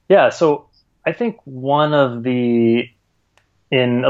Yeah, 0.07 0.30
so 0.30 0.69
I 1.06 1.12
think 1.12 1.42
one 1.44 1.94
of 1.94 2.24
the 2.24 2.86
in 3.72 4.06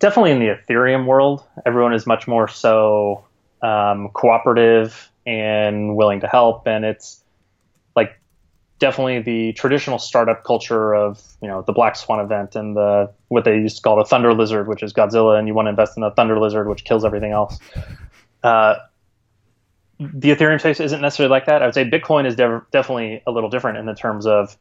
definitely 0.00 0.32
in 0.32 0.40
the 0.40 0.46
Ethereum 0.46 1.06
world, 1.06 1.44
everyone 1.64 1.94
is 1.94 2.04
much 2.04 2.26
more 2.26 2.48
so 2.48 3.24
um, 3.62 4.08
cooperative 4.12 5.08
and 5.24 5.94
willing 5.94 6.18
to 6.18 6.26
help, 6.26 6.66
and 6.66 6.84
it's 6.84 7.22
like 7.94 8.18
definitely 8.80 9.20
the 9.20 9.52
traditional 9.52 10.00
startup 10.00 10.42
culture 10.42 10.96
of 10.96 11.22
you 11.40 11.46
know 11.46 11.62
the 11.62 11.72
Black 11.72 11.94
Swan 11.94 12.18
event 12.18 12.56
and 12.56 12.76
the 12.76 13.12
what 13.28 13.44
they 13.44 13.54
used 13.54 13.76
to 13.76 13.82
call 13.82 13.94
the 13.98 14.04
Thunder 14.04 14.34
Lizard, 14.34 14.66
which 14.66 14.82
is 14.82 14.92
Godzilla, 14.92 15.38
and 15.38 15.46
you 15.46 15.54
want 15.54 15.66
to 15.66 15.70
invest 15.70 15.96
in 15.96 16.00
the 16.00 16.10
Thunder 16.10 16.40
Lizard, 16.40 16.68
which 16.68 16.82
kills 16.82 17.04
everything 17.04 17.30
else. 17.30 17.60
Uh, 18.42 18.74
the 19.98 20.30
Ethereum 20.30 20.60
space 20.60 20.80
isn't 20.80 21.00
necessarily 21.00 21.30
like 21.30 21.46
that. 21.46 21.62
I 21.62 21.66
would 21.66 21.74
say 21.74 21.88
Bitcoin 21.88 22.26
is 22.26 22.36
de- 22.36 22.62
definitely 22.70 23.22
a 23.26 23.30
little 23.30 23.48
different 23.48 23.78
in 23.78 23.86
the 23.86 23.94
terms 23.94 24.26
of 24.26 24.56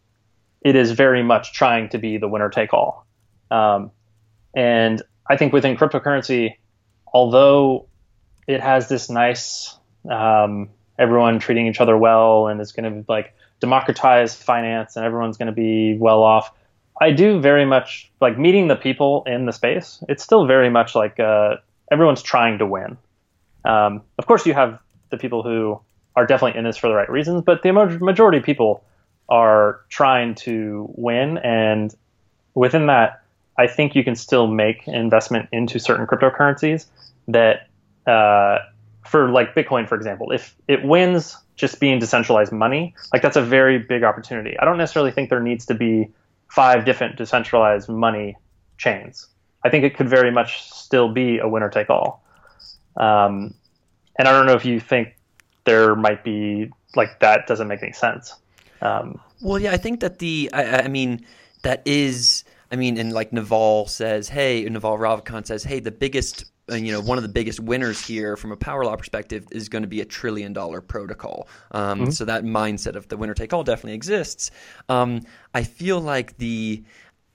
it 0.61 0.75
is 0.75 0.91
very 0.91 1.23
much 1.23 1.53
trying 1.53 1.89
to 1.89 1.97
be 1.97 2.17
the 2.17 2.27
winner 2.27 2.49
take 2.49 2.73
all. 2.73 3.05
Um, 3.51 3.91
and 4.55 5.01
I 5.29 5.37
think 5.37 5.53
within 5.53 5.75
cryptocurrency, 5.75 6.55
although 7.13 7.87
it 8.47 8.61
has 8.61 8.87
this 8.87 9.09
nice 9.09 9.77
um, 10.09 10.69
everyone 10.97 11.39
treating 11.39 11.67
each 11.67 11.81
other 11.81 11.97
well 11.97 12.47
and 12.47 12.61
it's 12.61 12.71
going 12.71 12.91
to 12.91 13.11
like 13.11 13.33
democratize 13.59 14.35
finance 14.35 14.95
and 14.95 15.05
everyone's 15.05 15.37
going 15.37 15.47
to 15.47 15.53
be 15.53 15.97
well 15.97 16.23
off. 16.23 16.51
I 16.99 17.11
do 17.11 17.41
very 17.41 17.65
much 17.65 18.11
like 18.21 18.37
meeting 18.37 18.67
the 18.67 18.75
people 18.75 19.23
in 19.25 19.45
the 19.45 19.51
space. 19.51 20.01
It's 20.07 20.23
still 20.23 20.45
very 20.45 20.69
much 20.69 20.95
like 20.95 21.19
uh, 21.19 21.57
everyone's 21.91 22.21
trying 22.21 22.59
to 22.59 22.65
win. 22.65 22.97
Um, 23.65 24.03
of 24.17 24.25
course, 24.27 24.45
you 24.45 24.53
have 24.53 24.79
the 25.15 25.21
people 25.21 25.43
who 25.43 25.79
are 26.15 26.25
definitely 26.25 26.57
in 26.57 26.63
this 26.63 26.77
for 26.77 26.87
the 26.87 26.95
right 26.95 27.09
reasons, 27.09 27.43
but 27.43 27.61
the 27.63 27.71
majority 27.71 28.37
of 28.37 28.43
people 28.43 28.83
are 29.29 29.81
trying 29.89 30.35
to 30.35 30.87
win. 30.95 31.37
And 31.39 31.93
within 32.53 32.87
that, 32.87 33.21
I 33.57 33.67
think 33.67 33.95
you 33.95 34.03
can 34.03 34.15
still 34.15 34.47
make 34.47 34.87
investment 34.87 35.49
into 35.51 35.79
certain 35.79 36.05
cryptocurrencies 36.07 36.85
that, 37.27 37.67
uh, 38.05 38.59
for 39.05 39.29
like 39.29 39.55
Bitcoin, 39.55 39.87
for 39.87 39.95
example, 39.95 40.31
if 40.31 40.55
it 40.67 40.83
wins 40.83 41.37
just 41.55 41.79
being 41.79 41.99
decentralized 41.99 42.51
money, 42.51 42.93
like 43.13 43.21
that's 43.21 43.37
a 43.37 43.41
very 43.41 43.79
big 43.79 44.03
opportunity. 44.03 44.57
I 44.59 44.65
don't 44.65 44.77
necessarily 44.77 45.11
think 45.11 45.29
there 45.29 45.39
needs 45.39 45.65
to 45.67 45.73
be 45.73 46.11
five 46.49 46.85
different 46.85 47.15
decentralized 47.15 47.89
money 47.89 48.37
chains. 48.77 49.27
I 49.63 49.69
think 49.69 49.83
it 49.83 49.95
could 49.95 50.09
very 50.09 50.31
much 50.31 50.69
still 50.71 51.11
be 51.11 51.39
a 51.39 51.47
winner 51.47 51.69
take 51.69 51.89
all. 51.89 52.23
Um, 52.97 53.53
and 54.17 54.27
I 54.27 54.31
don't 54.31 54.45
know 54.45 54.53
if 54.53 54.65
you 54.65 54.79
think 54.79 55.15
there 55.65 55.95
might 55.95 56.23
be 56.23 56.71
like 56.95 57.19
that 57.19 57.47
doesn't 57.47 57.67
make 57.67 57.83
any 57.83 57.91
sense. 57.91 58.35
Um, 58.81 59.19
well, 59.41 59.59
yeah, 59.59 59.71
I 59.71 59.77
think 59.77 59.99
that 59.99 60.19
the, 60.19 60.49
I, 60.53 60.81
I, 60.81 60.87
mean, 60.87 61.25
that 61.63 61.81
is, 61.85 62.43
I 62.71 62.75
mean, 62.75 62.97
and 62.97 63.11
like 63.13 63.33
Naval 63.33 63.87
says, 63.87 64.29
hey, 64.29 64.63
Naval 64.63 64.97
Ravikant 64.97 65.47
says, 65.47 65.63
hey, 65.63 65.79
the 65.79 65.91
biggest, 65.91 66.45
uh, 66.71 66.75
you 66.75 66.91
know, 66.91 67.01
one 67.01 67.17
of 67.17 67.23
the 67.23 67.29
biggest 67.29 67.59
winners 67.59 68.05
here 68.05 68.37
from 68.37 68.51
a 68.51 68.57
power 68.57 68.85
law 68.85 68.95
perspective 68.95 69.45
is 69.51 69.69
going 69.69 69.81
to 69.81 69.87
be 69.87 70.01
a 70.01 70.05
trillion 70.05 70.53
dollar 70.53 70.81
protocol. 70.81 71.47
Um, 71.71 72.01
mm-hmm. 72.01 72.11
So 72.11 72.25
that 72.25 72.43
mindset 72.43 72.95
of 72.95 73.07
the 73.07 73.17
winner 73.17 73.33
take 73.33 73.53
all 73.53 73.63
definitely 73.63 73.93
exists. 73.93 74.51
Um, 74.89 75.21
I 75.53 75.63
feel 75.63 75.99
like 75.99 76.37
the, 76.37 76.83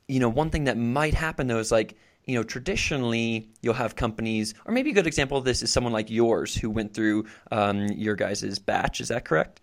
you 0.09 0.21
know, 0.21 0.29
one 0.29 0.51
thing 0.51 0.65
that 0.65 0.79
might 0.79 1.15
happen 1.15 1.47
though 1.47 1.59
is 1.59 1.73
like, 1.73 1.97
you 2.31 2.37
know, 2.37 2.45
traditionally 2.45 3.49
you'll 3.61 3.75
have 3.75 3.97
companies, 3.97 4.55
or 4.65 4.73
maybe 4.73 4.91
a 4.91 4.95
good 4.95 5.09
example 5.09 5.37
of 5.37 5.45
this 5.45 5.63
is 5.65 5.73
someone 5.73 5.93
like 5.93 6.11
yours 6.11 6.55
who 6.55 6.71
went 6.71 6.95
through 6.95 7.27
um, 7.51 7.89
your 7.89 8.15
guys' 8.15 8.61
batch. 8.61 9.01
Is 9.01 9.09
that 9.09 9.25
correct? 9.25 9.61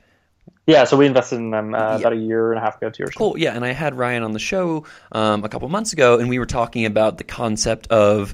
Yeah, 0.65 0.83
so 0.83 0.97
we 0.97 1.05
invested 1.05 1.37
in 1.37 1.51
them 1.51 1.73
uh, 1.73 1.77
yeah. 1.77 1.95
about 1.95 2.11
a 2.11 2.17
year 2.17 2.51
and 2.51 2.59
a 2.59 2.61
half 2.61 2.75
ago, 2.75 2.89
two 2.89 3.03
years 3.03 3.11
ago. 3.11 3.17
Cool, 3.17 3.37
yeah. 3.37 3.53
And 3.53 3.63
I 3.63 3.71
had 3.71 3.95
Ryan 3.95 4.23
on 4.23 4.33
the 4.33 4.39
show 4.39 4.83
um, 5.13 5.45
a 5.45 5.49
couple 5.49 5.69
months 5.69 5.93
ago, 5.93 6.19
and 6.19 6.27
we 6.27 6.39
were 6.39 6.45
talking 6.45 6.85
about 6.85 7.17
the 7.17 7.23
concept 7.23 7.87
of 7.87 8.33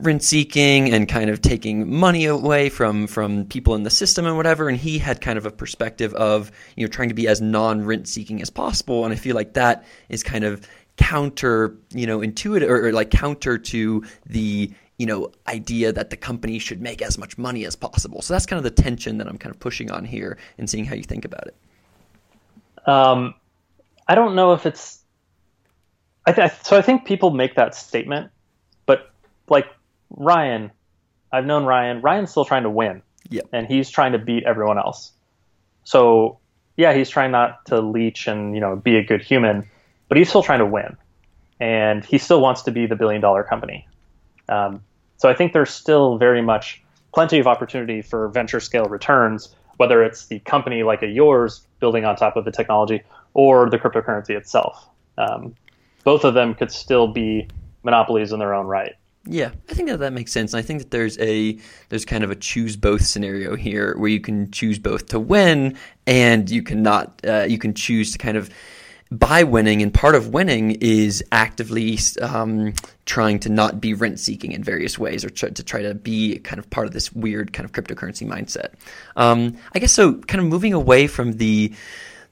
rent 0.00 0.24
seeking 0.24 0.92
and 0.92 1.08
kind 1.08 1.30
of 1.30 1.40
taking 1.40 1.94
money 1.94 2.24
away 2.24 2.68
from 2.68 3.06
from 3.06 3.44
people 3.44 3.76
in 3.76 3.84
the 3.84 3.90
system 3.90 4.26
and 4.26 4.36
whatever. 4.36 4.68
And 4.68 4.76
he 4.76 4.98
had 4.98 5.20
kind 5.20 5.38
of 5.38 5.46
a 5.46 5.52
perspective 5.52 6.12
of 6.14 6.50
you 6.76 6.84
know 6.84 6.90
trying 6.90 7.10
to 7.10 7.14
be 7.14 7.28
as 7.28 7.40
non 7.40 7.84
rent 7.84 8.08
seeking 8.08 8.42
as 8.42 8.50
possible. 8.50 9.04
And 9.04 9.12
I 9.12 9.16
feel 9.16 9.36
like 9.36 9.52
that 9.52 9.84
is 10.08 10.24
kind 10.24 10.42
of 10.42 10.66
counter 10.98 11.76
you 11.90 12.06
know 12.06 12.20
intuitive 12.20 12.68
or, 12.68 12.88
or 12.88 12.92
like 12.92 13.10
counter 13.10 13.56
to 13.56 14.04
the 14.26 14.70
you 14.98 15.06
know, 15.06 15.30
idea 15.46 15.92
that 15.92 16.10
the 16.10 16.16
company 16.16 16.58
should 16.58 16.82
make 16.82 17.00
as 17.00 17.16
much 17.18 17.38
money 17.38 17.64
as 17.64 17.76
possible. 17.76 18.20
So 18.20 18.34
that's 18.34 18.46
kind 18.46 18.58
of 18.58 18.64
the 18.64 18.82
tension 18.82 19.18
that 19.18 19.28
I'm 19.28 19.38
kind 19.38 19.54
of 19.54 19.60
pushing 19.60 19.90
on 19.90 20.04
here 20.04 20.36
and 20.58 20.68
seeing 20.68 20.84
how 20.84 20.96
you 20.96 21.04
think 21.04 21.24
about 21.24 21.46
it. 21.46 22.88
Um, 22.88 23.34
I 24.08 24.14
don't 24.16 24.34
know 24.34 24.54
if 24.54 24.66
it's. 24.66 24.98
I 26.26 26.32
th- 26.32 26.52
so 26.62 26.76
I 26.76 26.82
think 26.82 27.06
people 27.06 27.30
make 27.30 27.54
that 27.54 27.74
statement, 27.74 28.30
but 28.86 29.10
like 29.48 29.66
Ryan, 30.10 30.72
I've 31.30 31.46
known 31.46 31.64
Ryan. 31.64 32.02
Ryan's 32.02 32.30
still 32.30 32.44
trying 32.44 32.64
to 32.64 32.70
win. 32.70 33.02
Yeah. 33.30 33.42
And 33.52 33.66
he's 33.66 33.90
trying 33.90 34.12
to 34.12 34.18
beat 34.18 34.44
everyone 34.44 34.78
else. 34.78 35.12
So 35.84 36.38
yeah, 36.76 36.92
he's 36.92 37.08
trying 37.08 37.30
not 37.30 37.64
to 37.66 37.80
leech 37.80 38.26
and 38.26 38.54
you 38.54 38.60
know 38.60 38.74
be 38.74 38.96
a 38.96 39.04
good 39.04 39.22
human, 39.22 39.68
but 40.08 40.18
he's 40.18 40.28
still 40.28 40.42
trying 40.42 40.60
to 40.60 40.66
win, 40.66 40.96
and 41.60 42.04
he 42.04 42.18
still 42.18 42.40
wants 42.40 42.62
to 42.62 42.70
be 42.70 42.86
the 42.86 42.96
billion 42.96 43.20
dollar 43.20 43.42
company. 43.42 43.86
Um, 44.48 44.82
so 45.16 45.28
I 45.28 45.34
think 45.34 45.52
there's 45.52 45.70
still 45.70 46.16
very 46.16 46.42
much 46.42 46.82
plenty 47.12 47.38
of 47.38 47.46
opportunity 47.46 48.02
for 48.02 48.28
venture 48.28 48.60
scale 48.60 48.86
returns, 48.86 49.54
whether 49.76 50.02
it's 50.02 50.26
the 50.26 50.38
company 50.40 50.82
like 50.82 51.02
a 51.02 51.06
yours 51.06 51.66
building 51.80 52.04
on 52.04 52.16
top 52.16 52.36
of 52.36 52.44
the 52.44 52.52
technology 52.52 53.02
or 53.34 53.68
the 53.68 53.78
cryptocurrency 53.78 54.30
itself. 54.30 54.88
Um, 55.16 55.54
both 56.04 56.24
of 56.24 56.34
them 56.34 56.54
could 56.54 56.70
still 56.70 57.08
be 57.08 57.48
monopolies 57.82 58.32
in 58.32 58.38
their 58.38 58.54
own 58.54 58.66
right. 58.66 58.94
Yeah, 59.26 59.50
I 59.68 59.74
think 59.74 59.88
that 59.88 59.98
that 59.98 60.12
makes 60.12 60.32
sense. 60.32 60.52
And 60.54 60.58
I 60.58 60.62
think 60.62 60.78
that 60.80 60.90
there's 60.90 61.18
a 61.18 61.58
there's 61.90 62.04
kind 62.04 62.24
of 62.24 62.30
a 62.30 62.36
choose 62.36 62.76
both 62.76 63.04
scenario 63.04 63.56
here 63.56 63.94
where 63.98 64.08
you 64.08 64.20
can 64.20 64.50
choose 64.50 64.78
both 64.78 65.06
to 65.06 65.20
win 65.20 65.76
and 66.06 66.48
you 66.48 66.62
cannot 66.62 67.20
uh, 67.26 67.44
you 67.46 67.58
can 67.58 67.74
choose 67.74 68.12
to 68.12 68.18
kind 68.18 68.36
of 68.36 68.48
by 69.10 69.42
winning, 69.42 69.82
and 69.82 69.92
part 69.92 70.14
of 70.14 70.28
winning 70.28 70.72
is 70.80 71.24
actively 71.32 71.98
um, 72.20 72.74
trying 73.06 73.38
to 73.40 73.48
not 73.48 73.80
be 73.80 73.94
rent 73.94 74.20
seeking 74.20 74.52
in 74.52 74.62
various 74.62 74.98
ways 74.98 75.24
or 75.24 75.30
try, 75.30 75.48
to 75.48 75.62
try 75.62 75.82
to 75.82 75.94
be 75.94 76.38
kind 76.40 76.58
of 76.58 76.68
part 76.70 76.86
of 76.86 76.92
this 76.92 77.12
weird 77.12 77.52
kind 77.52 77.64
of 77.64 77.72
cryptocurrency 77.72 78.26
mindset. 78.26 78.74
Um, 79.16 79.56
I 79.74 79.78
guess 79.78 79.92
so, 79.92 80.14
kind 80.14 80.40
of 80.40 80.46
moving 80.46 80.74
away 80.74 81.06
from 81.06 81.32
the 81.34 81.72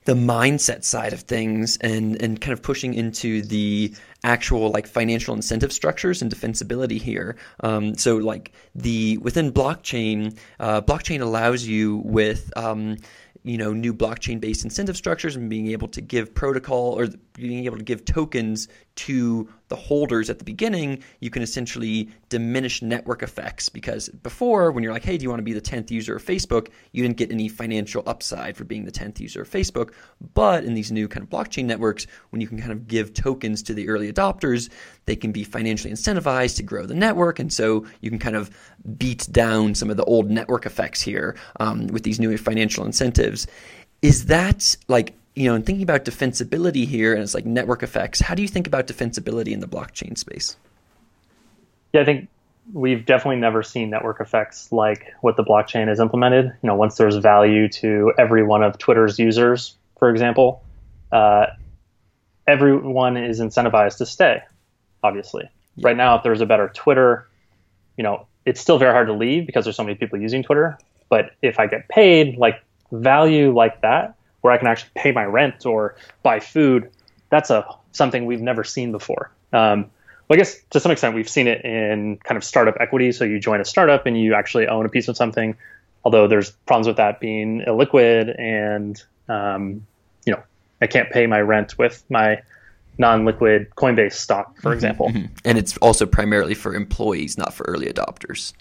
the 0.07 0.15
mindset 0.15 0.85
side 0.85 1.13
of 1.13 1.21
things 1.23 1.77
and 1.79 2.21
and 2.23 2.41
kind 2.41 2.53
of 2.53 2.63
pushing 2.63 2.95
into 2.95 3.43
the 3.43 3.93
actual 4.23 4.71
like 4.71 4.87
financial 4.87 5.35
incentive 5.35 5.73
structures 5.73 6.23
and 6.23 6.33
defensibility 6.33 7.01
here. 7.01 7.37
Um, 7.61 7.97
so 7.97 8.17
like 8.17 8.53
the 8.75 9.19
within 9.19 9.53
blockchain, 9.53 10.37
uh, 10.61 10.81
blockchain 10.81 11.21
allows 11.21 11.65
you 11.65 11.99
with 12.05 12.53
um, 12.57 12.99
you 13.47 13.57
know 13.57 13.73
new 13.73 13.95
blockchain 13.95 14.41
based 14.41 14.65
incentive 14.65 14.97
structures 14.97 15.37
and 15.37 15.49
being 15.49 15.69
able 15.69 15.87
to 15.89 16.01
give 16.01 16.35
protocol 16.35 16.99
or 16.99 17.07
being 17.35 17.65
able 17.65 17.79
to 17.79 17.85
give 17.85 18.05
tokens 18.05 18.69
to 18.97 19.49
the 19.69 19.77
holders 19.77 20.31
at 20.31 20.39
the 20.39 20.45
beginning, 20.45 21.03
you 21.21 21.31
can 21.31 21.43
essentially 21.43 22.09
diminish 22.29 22.83
network 22.83 23.23
effects 23.23 23.69
because 23.69 24.09
before, 24.09 24.71
when 24.73 24.83
you're 24.83 24.93
like, 24.93 25.05
hey, 25.05 25.17
do 25.17 25.23
you 25.23 25.29
want 25.29 25.39
to 25.39 25.45
be 25.45 25.53
the 25.53 25.61
10th 25.61 25.91
user 25.91 26.17
of 26.17 26.25
Facebook, 26.25 26.69
you 26.93 27.03
didn't 27.03 27.17
get 27.17 27.31
any 27.31 27.49
financial 27.49 28.03
upside 28.07 28.57
for 28.57 28.65
being 28.65 28.85
the 28.85 28.93
10th 28.93 29.21
user 29.21 29.43
of 29.43 29.51
Facebook. 29.51 29.93
But 30.35 30.65
in 30.65 30.75
these 30.75 30.93
new 30.93 31.09
kind 31.09 31.23
of 31.23 31.31
blockchain 31.31 31.65
networks, 31.65 32.07
when 32.31 32.41
you 32.41 32.49
can 32.49 32.59
kind 32.59 32.73
of 32.73 32.87
give 32.87 33.13
tokens 33.13 33.63
to 33.65 33.75
the 33.75 33.89
early 33.89 34.13
adopters, 34.13 34.71
they 35.05 35.17
can 35.17 35.33
be 35.33 35.45
financially 35.45 35.93
incentivized 35.93 36.57
to 36.57 36.63
grow 36.63 36.87
the 36.87 36.95
network. 36.95 37.39
And 37.39 37.53
so 37.53 37.87
you 38.01 38.11
can 38.11 38.19
kind 38.19 38.37
of 38.37 38.51
beat 38.97 39.29
down 39.31 39.75
some 39.75 39.91
of 39.91 39.97
the 39.97 40.05
old 40.05 40.31
network 40.31 40.65
effects 40.65 41.03
here 41.03 41.37
um, 41.61 41.89
with 41.89 42.03
these 42.03 42.21
new 42.21 42.37
financial 42.39 42.85
incentives. 42.85 43.47
Is 44.03 44.27
that 44.27 44.77
like 44.89 45.17
you 45.37 45.51
know, 45.51 45.55
and 45.55 45.65
thinking 45.65 45.83
about 45.83 46.05
defensibility 46.05 46.87
here, 46.87 47.13
and 47.13 47.23
it's 47.23 47.35
like 47.35 47.45
network 47.45 47.83
effects. 47.83 48.21
How 48.21 48.35
do 48.35 48.41
you 48.41 48.49
think 48.49 48.67
about 48.67 48.87
defensibility 48.87 49.53
in 49.53 49.61
the 49.61 49.69
blockchain 49.69 50.17
space? 50.17 50.57
Yeah, 51.93 52.01
I 52.01 52.05
think 52.05 52.29
we've 52.73 53.05
definitely 53.05 53.37
never 53.37 53.63
seen 53.63 53.91
network 53.91 54.21
effects 54.21 54.73
like 54.73 55.13
what 55.21 55.37
the 55.37 55.45
blockchain 55.45 55.89
has 55.89 56.01
implemented. 56.01 56.47
You 56.47 56.67
know, 56.67 56.75
once 56.75 56.97
there's 56.97 57.17
value 57.17 57.69
to 57.69 58.15
every 58.19 58.43
one 58.43 58.63
of 58.63 58.79
Twitter's 58.79 59.19
users, 59.19 59.77
for 59.99 60.09
example, 60.09 60.65
uh, 61.13 61.49
everyone 62.47 63.19
is 63.19 63.39
incentivized 63.39 63.99
to 63.99 64.07
stay. 64.07 64.43
Obviously, 65.03 65.51
yeah. 65.77 65.87
right 65.87 65.97
now, 65.97 66.17
if 66.17 66.23
there's 66.23 66.41
a 66.41 66.47
better 66.47 66.71
Twitter, 66.75 67.29
you 67.99 68.05
know, 68.05 68.27
it's 68.47 68.61
still 68.61 68.79
very 68.79 68.93
hard 68.93 69.09
to 69.09 69.13
leave 69.13 69.45
because 69.45 69.67
there's 69.67 69.77
so 69.77 69.85
many 69.85 69.97
people 69.97 70.19
using 70.19 70.43
Twitter. 70.43 70.79
But 71.11 71.33
if 71.43 71.61
I 71.61 71.67
get 71.67 71.89
paid 71.89 72.39
like 72.39 72.63
value 72.91 73.55
like 73.55 73.83
that, 73.83 74.17
where 74.47 74.55
I 74.55 74.59
can 74.59 74.69
actually 74.69 74.91
pay 74.95 75.11
my 75.11 75.25
rent 75.25 75.67
or 75.67 75.97
buy 76.23 76.39
food, 76.39 76.91
that's 77.31 77.51
a 77.51 77.67
something 77.91 78.27
we've 78.27 78.41
never 78.41 78.63
seen 78.63 78.93
before. 78.93 79.33
Um, 79.53 79.91
well, 80.29 80.37
I 80.37 80.37
guess 80.37 80.61
to 80.71 80.79
some 80.79 80.93
extent 80.93 81.17
we've 81.17 81.29
seen 81.29 81.49
it 81.49 81.65
in 81.65 82.19
kind 82.19 82.37
of 82.37 82.45
startup 82.45 82.77
equity. 82.79 83.11
So 83.11 83.25
you 83.25 83.41
join 83.41 83.61
a 83.61 83.65
startup 83.65 84.07
and 84.07 84.21
you 84.21 84.35
actually 84.35 84.69
own 84.69 84.87
a 84.87 84.89
piece 84.89 85.09
of 85.09 85.17
something, 85.17 85.57
although 86.05 86.29
there's 86.29 86.53
problems 86.53 86.87
with 86.87 86.97
that 86.99 87.19
being 87.19 87.63
illiquid 87.67 88.39
and 88.41 89.03
um, 89.29 89.85
you 90.25 90.33
know 90.33 90.43
I 90.81 90.87
can't 90.87 91.11
pay 91.11 91.27
my 91.27 91.41
rent 91.41 91.77
with 91.77 92.05
my 92.09 92.41
non-liquid 92.99 93.71
Coinbase 93.77 94.15
stock, 94.15 94.55
for 94.57 94.61
mm-hmm, 94.61 94.73
example. 94.73 95.09
Mm-hmm. 95.09 95.27
And 95.45 95.59
it's 95.59 95.77
also 95.79 96.07
primarily 96.07 96.55
for 96.55 96.75
employees, 96.75 97.37
not 97.37 97.53
for 97.53 97.65
early 97.65 97.87
adopters. 97.87 98.53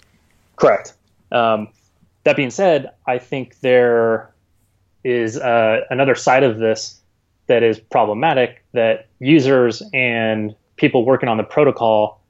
Correct. 0.56 0.94
Um, 1.32 1.68
that 2.24 2.36
being 2.36 2.50
said, 2.50 2.90
I 3.06 3.18
think 3.18 3.60
there 3.60 4.30
is 5.06 5.38
uh, 5.38 5.82
another 5.88 6.16
side 6.16 6.42
of 6.42 6.58
this 6.58 7.00
that 7.46 7.62
is 7.62 7.78
problematic 7.78 8.64
that 8.72 9.06
users 9.20 9.80
and 9.94 10.54
people 10.74 11.04
working 11.04 11.28
on 11.28 11.36
the 11.36 11.44
protocol 11.44 12.20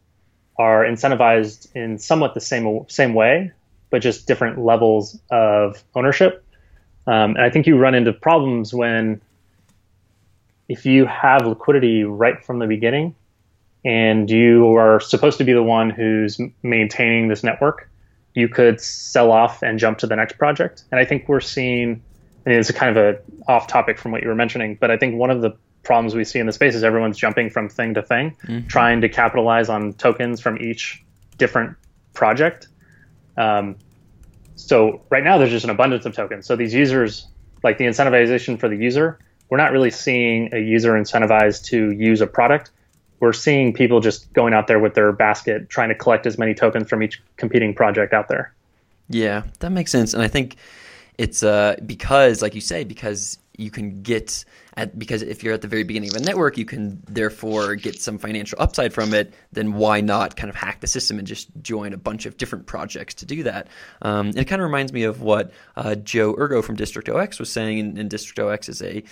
are 0.58 0.84
incentivized 0.84 1.74
in 1.74 1.98
somewhat 1.98 2.34
the 2.34 2.40
same 2.40 2.84
same 2.88 3.14
way, 3.14 3.50
but 3.88 4.02
just 4.02 4.26
different 4.26 4.58
levels 4.58 5.18
of 5.30 5.82
ownership. 5.94 6.44
Um, 7.06 7.36
and 7.36 7.40
I 7.40 7.50
think 7.50 7.66
you 7.66 7.78
run 7.78 7.94
into 7.94 8.12
problems 8.12 8.74
when 8.74 9.22
if 10.68 10.84
you 10.84 11.06
have 11.06 11.46
liquidity 11.46 12.04
right 12.04 12.44
from 12.44 12.58
the 12.58 12.66
beginning 12.66 13.14
and 13.86 14.30
you 14.30 14.76
are 14.76 15.00
supposed 15.00 15.38
to 15.38 15.44
be 15.44 15.54
the 15.54 15.62
one 15.62 15.88
who's 15.88 16.38
maintaining 16.62 17.28
this 17.28 17.42
network, 17.42 17.88
you 18.34 18.48
could 18.48 18.80
sell 18.82 19.32
off 19.32 19.62
and 19.62 19.78
jump 19.78 19.98
to 19.98 20.06
the 20.06 20.16
next 20.16 20.36
project. 20.36 20.84
And 20.90 21.00
I 21.00 21.06
think 21.06 21.26
we're 21.26 21.40
seeing 21.40 22.02
Mean, 22.46 22.60
it's 22.60 22.70
a 22.70 22.72
kind 22.72 22.96
of 22.96 23.02
a 23.02 23.50
off 23.50 23.66
topic 23.66 23.98
from 23.98 24.12
what 24.12 24.22
you 24.22 24.28
were 24.28 24.34
mentioning, 24.34 24.76
but 24.80 24.90
I 24.90 24.96
think 24.96 25.16
one 25.16 25.30
of 25.30 25.42
the 25.42 25.56
problems 25.82 26.14
we 26.14 26.24
see 26.24 26.38
in 26.38 26.46
the 26.46 26.52
space 26.52 26.74
is 26.74 26.84
everyone's 26.84 27.16
jumping 27.16 27.50
from 27.50 27.68
thing 27.68 27.94
to 27.94 28.02
thing, 28.02 28.36
mm-hmm. 28.44 28.66
trying 28.66 29.00
to 29.00 29.08
capitalize 29.08 29.68
on 29.68 29.94
tokens 29.94 30.40
from 30.40 30.58
each 30.60 31.02
different 31.38 31.76
project. 32.12 32.68
Um, 33.36 33.76
so 34.56 35.02
right 35.10 35.22
now 35.22 35.38
there's 35.38 35.50
just 35.50 35.64
an 35.64 35.70
abundance 35.70 36.06
of 36.06 36.14
tokens. 36.14 36.46
So 36.46 36.56
these 36.56 36.74
users, 36.74 37.26
like 37.62 37.78
the 37.78 37.84
incentivization 37.84 38.58
for 38.58 38.68
the 38.68 38.76
user, 38.76 39.18
we're 39.48 39.58
not 39.58 39.70
really 39.70 39.90
seeing 39.90 40.52
a 40.52 40.58
user 40.58 40.92
incentivized 40.92 41.64
to 41.66 41.92
use 41.92 42.20
a 42.20 42.26
product. 42.26 42.70
We're 43.20 43.32
seeing 43.32 43.72
people 43.72 44.00
just 44.00 44.32
going 44.32 44.54
out 44.54 44.66
there 44.66 44.78
with 44.78 44.94
their 44.94 45.12
basket, 45.12 45.68
trying 45.68 45.88
to 45.90 45.94
collect 45.94 46.26
as 46.26 46.36
many 46.36 46.54
tokens 46.54 46.88
from 46.88 47.02
each 47.02 47.22
competing 47.36 47.74
project 47.74 48.12
out 48.12 48.28
there. 48.28 48.52
Yeah, 49.08 49.44
that 49.60 49.70
makes 49.70 49.92
sense. 49.92 50.14
And 50.14 50.22
I 50.22 50.28
think 50.28 50.56
it's 51.18 51.42
uh, 51.42 51.76
because, 51.84 52.42
like 52.42 52.54
you 52.54 52.60
say, 52.60 52.84
because 52.84 53.38
you 53.58 53.70
can 53.70 54.02
get 54.02 54.44
at 54.76 54.98
because 54.98 55.22
if 55.22 55.42
you're 55.42 55.54
at 55.54 55.62
the 55.62 55.68
very 55.68 55.82
beginning 55.82 56.10
of 56.10 56.16
a 56.16 56.24
network, 56.24 56.58
you 56.58 56.64
can 56.64 57.02
therefore 57.08 57.74
get 57.74 58.00
some 58.00 58.18
financial 58.18 58.60
upside 58.60 58.92
from 58.92 59.14
it. 59.14 59.32
Then 59.52 59.74
why 59.74 60.00
not 60.00 60.36
kind 60.36 60.50
of 60.50 60.56
hack 60.56 60.80
the 60.80 60.86
system 60.86 61.18
and 61.18 61.26
just 61.26 61.48
join 61.62 61.92
a 61.92 61.96
bunch 61.96 62.26
of 62.26 62.36
different 62.36 62.66
projects 62.66 63.14
to 63.14 63.26
do 63.26 63.42
that? 63.44 63.68
Um, 64.02 64.28
it 64.36 64.44
kind 64.44 64.60
of 64.60 64.66
reminds 64.66 64.92
me 64.92 65.04
of 65.04 65.22
what 65.22 65.52
uh, 65.76 65.94
Joe 65.94 66.34
Urgo 66.34 66.62
from 66.62 66.76
District0x 66.76 67.40
was 67.40 67.50
saying. 67.50 67.80
And, 67.80 67.98
and 67.98 68.10
District0x 68.10 68.68
is 68.68 68.82
a 68.82 69.02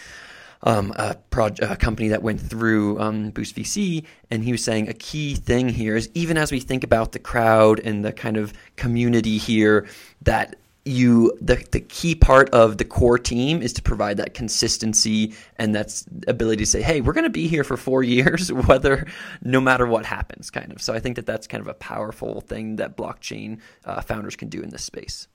um, 0.67 0.93
a, 0.97 1.17
a, 1.61 1.77
company 1.77 2.09
that 2.09 2.23
went 2.23 2.41
through 2.41 2.99
um, 2.99 3.31
Boost 3.31 3.55
VC, 3.55 4.05
and 4.31 4.43
he 4.43 4.51
was 4.51 4.65
saying 4.65 4.89
a 4.89 4.95
key 4.95 5.35
thing 5.35 5.69
here 5.69 5.95
is 5.95 6.09
even 6.15 6.39
as 6.39 6.51
we 6.51 6.59
think 6.59 6.85
about 6.85 7.13
the 7.13 7.19
crowd 7.19 7.81
and 7.81 8.03
the 8.03 8.13
kind 8.13 8.39
of 8.39 8.55
community 8.77 9.37
here, 9.37 9.87
that 10.23 10.57
you 10.85 11.37
the, 11.41 11.57
the 11.73 11.81
key 11.81 12.15
part 12.15 12.51
of 12.51 12.77
the 12.79 12.85
core 12.85 13.19
team 13.19 13.63
is 13.63 13.73
to 13.73 13.83
provide 13.83 14.19
that 14.19 14.35
consistency 14.35 15.33
and 15.57 15.75
that's 15.75 16.05
ability 16.29 16.59
to 16.59 16.67
say 16.67 16.83
hey 16.83 17.01
we're 17.01 17.15
going 17.15 17.25
to 17.25 17.31
be 17.31 17.49
here 17.49 17.65
for 17.65 17.77
four 17.77 18.03
years 18.15 18.53
whether 18.53 19.07
no 19.43 19.61
matter 19.61 19.87
what 19.87 20.05
happens 20.05 20.51
kind 20.51 20.73
of 20.73 20.83
so 20.83 20.93
i 20.93 21.01
think 21.01 21.17
that 21.17 21.25
that's 21.25 21.47
kind 21.47 21.61
of 21.63 21.69
a 21.69 21.75
powerful 21.75 22.43
thing 22.43 22.77
that 22.77 22.97
blockchain 22.97 23.59
uh, 23.87 24.01
founders 24.01 24.37
can 24.37 24.49
do 24.49 24.61
in 24.61 24.69
this 24.69 24.85
space 24.85 25.27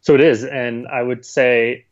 so 0.00 0.14
it 0.14 0.20
is 0.20 0.44
and 0.44 0.88
i 0.88 1.00
would 1.00 1.24
say 1.24 1.84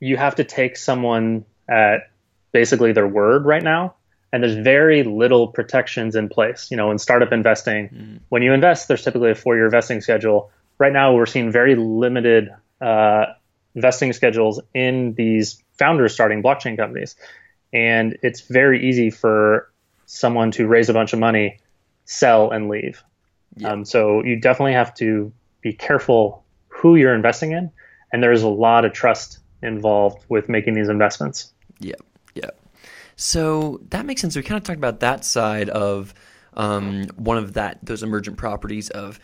you 0.00 0.16
have 0.16 0.34
to 0.36 0.44
take 0.44 0.76
someone 0.76 1.44
at 1.68 2.10
basically 2.52 2.92
their 2.92 3.08
word 3.08 3.44
right 3.44 3.62
now. 3.62 3.94
And 4.32 4.42
there's 4.42 4.56
very 4.56 5.02
little 5.02 5.48
protections 5.48 6.16
in 6.16 6.28
place. 6.28 6.70
You 6.70 6.76
know, 6.76 6.90
in 6.90 6.98
startup 6.98 7.32
investing, 7.32 7.88
mm. 7.88 8.20
when 8.28 8.42
you 8.42 8.52
invest, 8.52 8.88
there's 8.88 9.02
typically 9.02 9.30
a 9.30 9.34
four 9.34 9.56
year 9.56 9.68
vesting 9.70 10.00
schedule. 10.00 10.50
Right 10.78 10.92
now, 10.92 11.14
we're 11.14 11.26
seeing 11.26 11.50
very 11.50 11.74
limited 11.74 12.50
uh, 12.80 13.26
vesting 13.74 14.12
schedules 14.12 14.60
in 14.74 15.14
these 15.14 15.62
founders 15.78 16.12
starting 16.12 16.42
blockchain 16.42 16.76
companies. 16.76 17.16
And 17.72 18.16
it's 18.22 18.42
very 18.42 18.88
easy 18.88 19.10
for 19.10 19.70
someone 20.06 20.50
to 20.52 20.66
raise 20.66 20.88
a 20.88 20.92
bunch 20.92 21.12
of 21.12 21.18
money, 21.18 21.58
sell, 22.04 22.50
and 22.50 22.68
leave. 22.68 23.02
Yeah. 23.56 23.72
Um, 23.72 23.84
so 23.84 24.22
you 24.22 24.40
definitely 24.40 24.74
have 24.74 24.94
to 24.94 25.32
be 25.60 25.72
careful 25.72 26.44
who 26.68 26.96
you're 26.96 27.14
investing 27.14 27.52
in. 27.52 27.70
And 28.12 28.22
there's 28.22 28.42
a 28.42 28.48
lot 28.48 28.84
of 28.84 28.92
trust 28.92 29.40
involved 29.62 30.24
with 30.28 30.48
making 30.48 30.74
these 30.74 30.88
investments. 30.88 31.52
Yeah, 31.80 31.94
yeah. 32.34 32.50
So 33.16 33.80
that 33.90 34.06
makes 34.06 34.20
sense. 34.20 34.36
We 34.36 34.42
kind 34.42 34.58
of 34.58 34.64
talked 34.64 34.78
about 34.78 35.00
that 35.00 35.24
side 35.24 35.68
of 35.70 36.14
um, 36.54 37.04
one 37.16 37.36
of 37.36 37.54
that 37.54 37.78
those 37.82 38.02
emergent 38.02 38.36
properties 38.36 38.88
of 38.90 39.18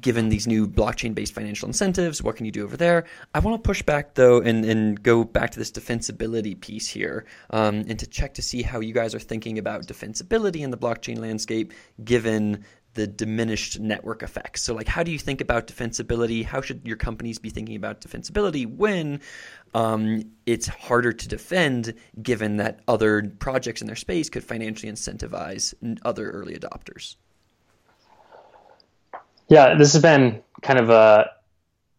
given 0.00 0.28
these 0.28 0.46
new 0.46 0.66
blockchain 0.66 1.14
based 1.14 1.34
financial 1.34 1.68
incentives, 1.68 2.22
what 2.22 2.36
can 2.36 2.46
you 2.46 2.52
do 2.52 2.64
over 2.64 2.76
there? 2.76 3.04
I 3.34 3.38
want 3.38 3.62
to 3.62 3.66
push 3.66 3.82
back 3.82 4.14
though 4.14 4.40
and, 4.40 4.64
and 4.64 5.02
go 5.02 5.24
back 5.24 5.50
to 5.52 5.58
this 5.58 5.70
defensibility 5.70 6.58
piece 6.58 6.88
here 6.88 7.26
um, 7.50 7.84
and 7.88 7.98
to 7.98 8.06
check 8.06 8.34
to 8.34 8.42
see 8.42 8.62
how 8.62 8.80
you 8.80 8.92
guys 8.92 9.14
are 9.14 9.20
thinking 9.20 9.58
about 9.58 9.86
defensibility 9.86 10.60
in 10.60 10.70
the 10.70 10.78
blockchain 10.78 11.18
landscape 11.18 11.72
given 12.04 12.64
the 12.96 13.06
diminished 13.06 13.78
network 13.78 14.22
effects. 14.22 14.62
So, 14.62 14.74
like, 14.74 14.88
how 14.88 15.02
do 15.02 15.12
you 15.12 15.18
think 15.18 15.40
about 15.42 15.66
defensibility? 15.66 16.44
How 16.44 16.62
should 16.62 16.80
your 16.84 16.96
companies 16.96 17.38
be 17.38 17.50
thinking 17.50 17.76
about 17.76 18.00
defensibility 18.00 18.66
when 18.66 19.20
um, 19.74 20.24
it's 20.46 20.66
harder 20.66 21.12
to 21.12 21.28
defend, 21.28 21.94
given 22.22 22.56
that 22.56 22.80
other 22.88 23.30
projects 23.38 23.82
in 23.82 23.86
their 23.86 23.96
space 23.96 24.30
could 24.30 24.42
financially 24.42 24.90
incentivize 24.90 25.74
other 26.04 26.30
early 26.30 26.56
adopters? 26.56 27.16
Yeah, 29.48 29.74
this 29.74 29.92
has 29.92 30.02
been 30.02 30.42
kind 30.62 30.78
of 30.78 30.90
a 30.90 31.30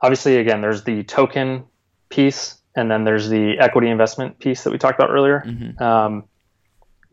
obviously 0.01 0.37
again. 0.37 0.61
There's 0.61 0.83
the 0.83 1.03
token 1.03 1.65
piece, 2.09 2.55
and 2.75 2.89
then 2.91 3.03
there's 3.03 3.29
the 3.29 3.57
equity 3.59 3.89
investment 3.89 4.39
piece 4.39 4.63
that 4.63 4.71
we 4.71 4.77
talked 4.77 4.99
about 4.99 5.11
earlier. 5.11 5.43
Mm-hmm. 5.45 5.81
Um, 5.81 6.23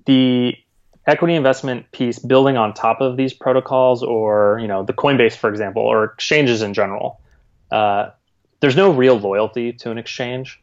the 0.07 0.57
equity 1.07 1.35
investment 1.35 1.91
piece 1.93 2.19
building 2.19 2.57
on 2.57 2.73
top 2.73 3.01
of 3.01 3.17
these 3.17 3.33
protocols 3.33 4.03
or 4.03 4.59
you 4.61 4.69
know 4.69 4.85
the 4.85 4.93
coinbase 4.93 5.37
for 5.37 5.51
example 5.51 5.83
or 5.83 6.05
exchanges 6.05 6.63
in 6.63 6.75
general 6.75 7.21
uh, 7.71 8.11
there's 8.61 8.77
no 8.77 8.91
real 8.93 9.19
loyalty 9.19 9.73
to 9.73 9.91
an 9.91 9.99
exchange 9.99 10.63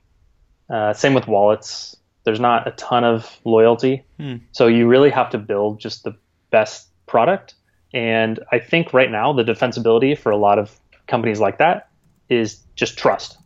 uh, 0.69 0.93
same 0.93 1.13
with 1.13 1.27
wallets 1.27 1.95
there's 2.23 2.39
not 2.39 2.67
a 2.67 2.71
ton 2.71 3.03
of 3.03 3.39
loyalty 3.45 4.03
hmm. 4.17 4.37
so 4.51 4.67
you 4.67 4.87
really 4.87 5.09
have 5.09 5.29
to 5.29 5.37
build 5.37 5.79
just 5.79 6.03
the 6.03 6.15
best 6.49 6.87
product 7.05 7.53
and 7.93 8.39
i 8.51 8.59
think 8.59 8.93
right 8.93 9.11
now 9.11 9.33
the 9.33 9.43
defensibility 9.43 10.17
for 10.17 10.31
a 10.31 10.37
lot 10.37 10.59
of 10.59 10.79
companies 11.07 11.39
like 11.39 11.57
that 11.57 11.89
is 12.29 12.61
just 12.75 12.97
trust 12.97 13.37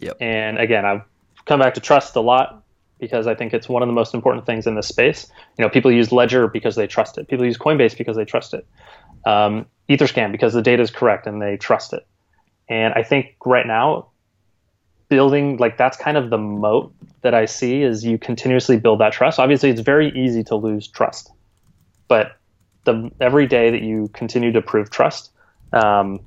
yep. 0.00 0.16
and 0.20 0.58
again 0.58 0.84
i've 0.84 1.02
come 1.44 1.60
back 1.60 1.74
to 1.74 1.80
trust 1.80 2.16
a 2.16 2.20
lot 2.20 2.64
because 2.98 3.26
I 3.26 3.34
think 3.34 3.52
it's 3.52 3.68
one 3.68 3.82
of 3.82 3.88
the 3.88 3.92
most 3.92 4.14
important 4.14 4.46
things 4.46 4.66
in 4.66 4.76
this 4.76 4.88
space. 4.88 5.30
You 5.58 5.64
know, 5.64 5.68
people 5.68 5.92
use 5.92 6.12
Ledger 6.12 6.48
because 6.48 6.76
they 6.76 6.86
trust 6.86 7.18
it. 7.18 7.28
People 7.28 7.44
use 7.44 7.58
Coinbase 7.58 7.96
because 7.98 8.16
they 8.16 8.24
trust 8.24 8.54
it. 8.54 8.66
Um, 9.26 9.66
Etherscan 9.88 10.32
because 10.32 10.54
the 10.54 10.62
data 10.62 10.82
is 10.82 10.90
correct 10.90 11.26
and 11.26 11.40
they 11.40 11.56
trust 11.56 11.92
it. 11.92 12.06
And 12.68 12.94
I 12.94 13.02
think 13.02 13.34
right 13.44 13.66
now, 13.66 14.08
building 15.08 15.58
like 15.58 15.76
that's 15.76 15.96
kind 15.98 16.16
of 16.16 16.30
the 16.30 16.38
moat 16.38 16.94
that 17.20 17.34
I 17.34 17.44
see 17.44 17.82
is 17.82 18.04
you 18.04 18.16
continuously 18.16 18.78
build 18.78 19.00
that 19.00 19.12
trust. 19.12 19.38
Obviously, 19.38 19.70
it's 19.70 19.82
very 19.82 20.10
easy 20.18 20.42
to 20.44 20.56
lose 20.56 20.88
trust, 20.88 21.30
but 22.08 22.36
the 22.84 23.10
every 23.20 23.46
day 23.46 23.70
that 23.70 23.82
you 23.82 24.08
continue 24.12 24.52
to 24.52 24.62
prove 24.62 24.90
trust 24.90 25.30
um, 25.72 26.20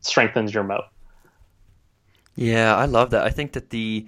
strengthens 0.00 0.52
your 0.54 0.64
moat. 0.64 0.84
Yeah, 2.36 2.74
I 2.74 2.86
love 2.86 3.10
that. 3.10 3.24
I 3.24 3.30
think 3.30 3.52
that 3.52 3.70
the 3.70 4.06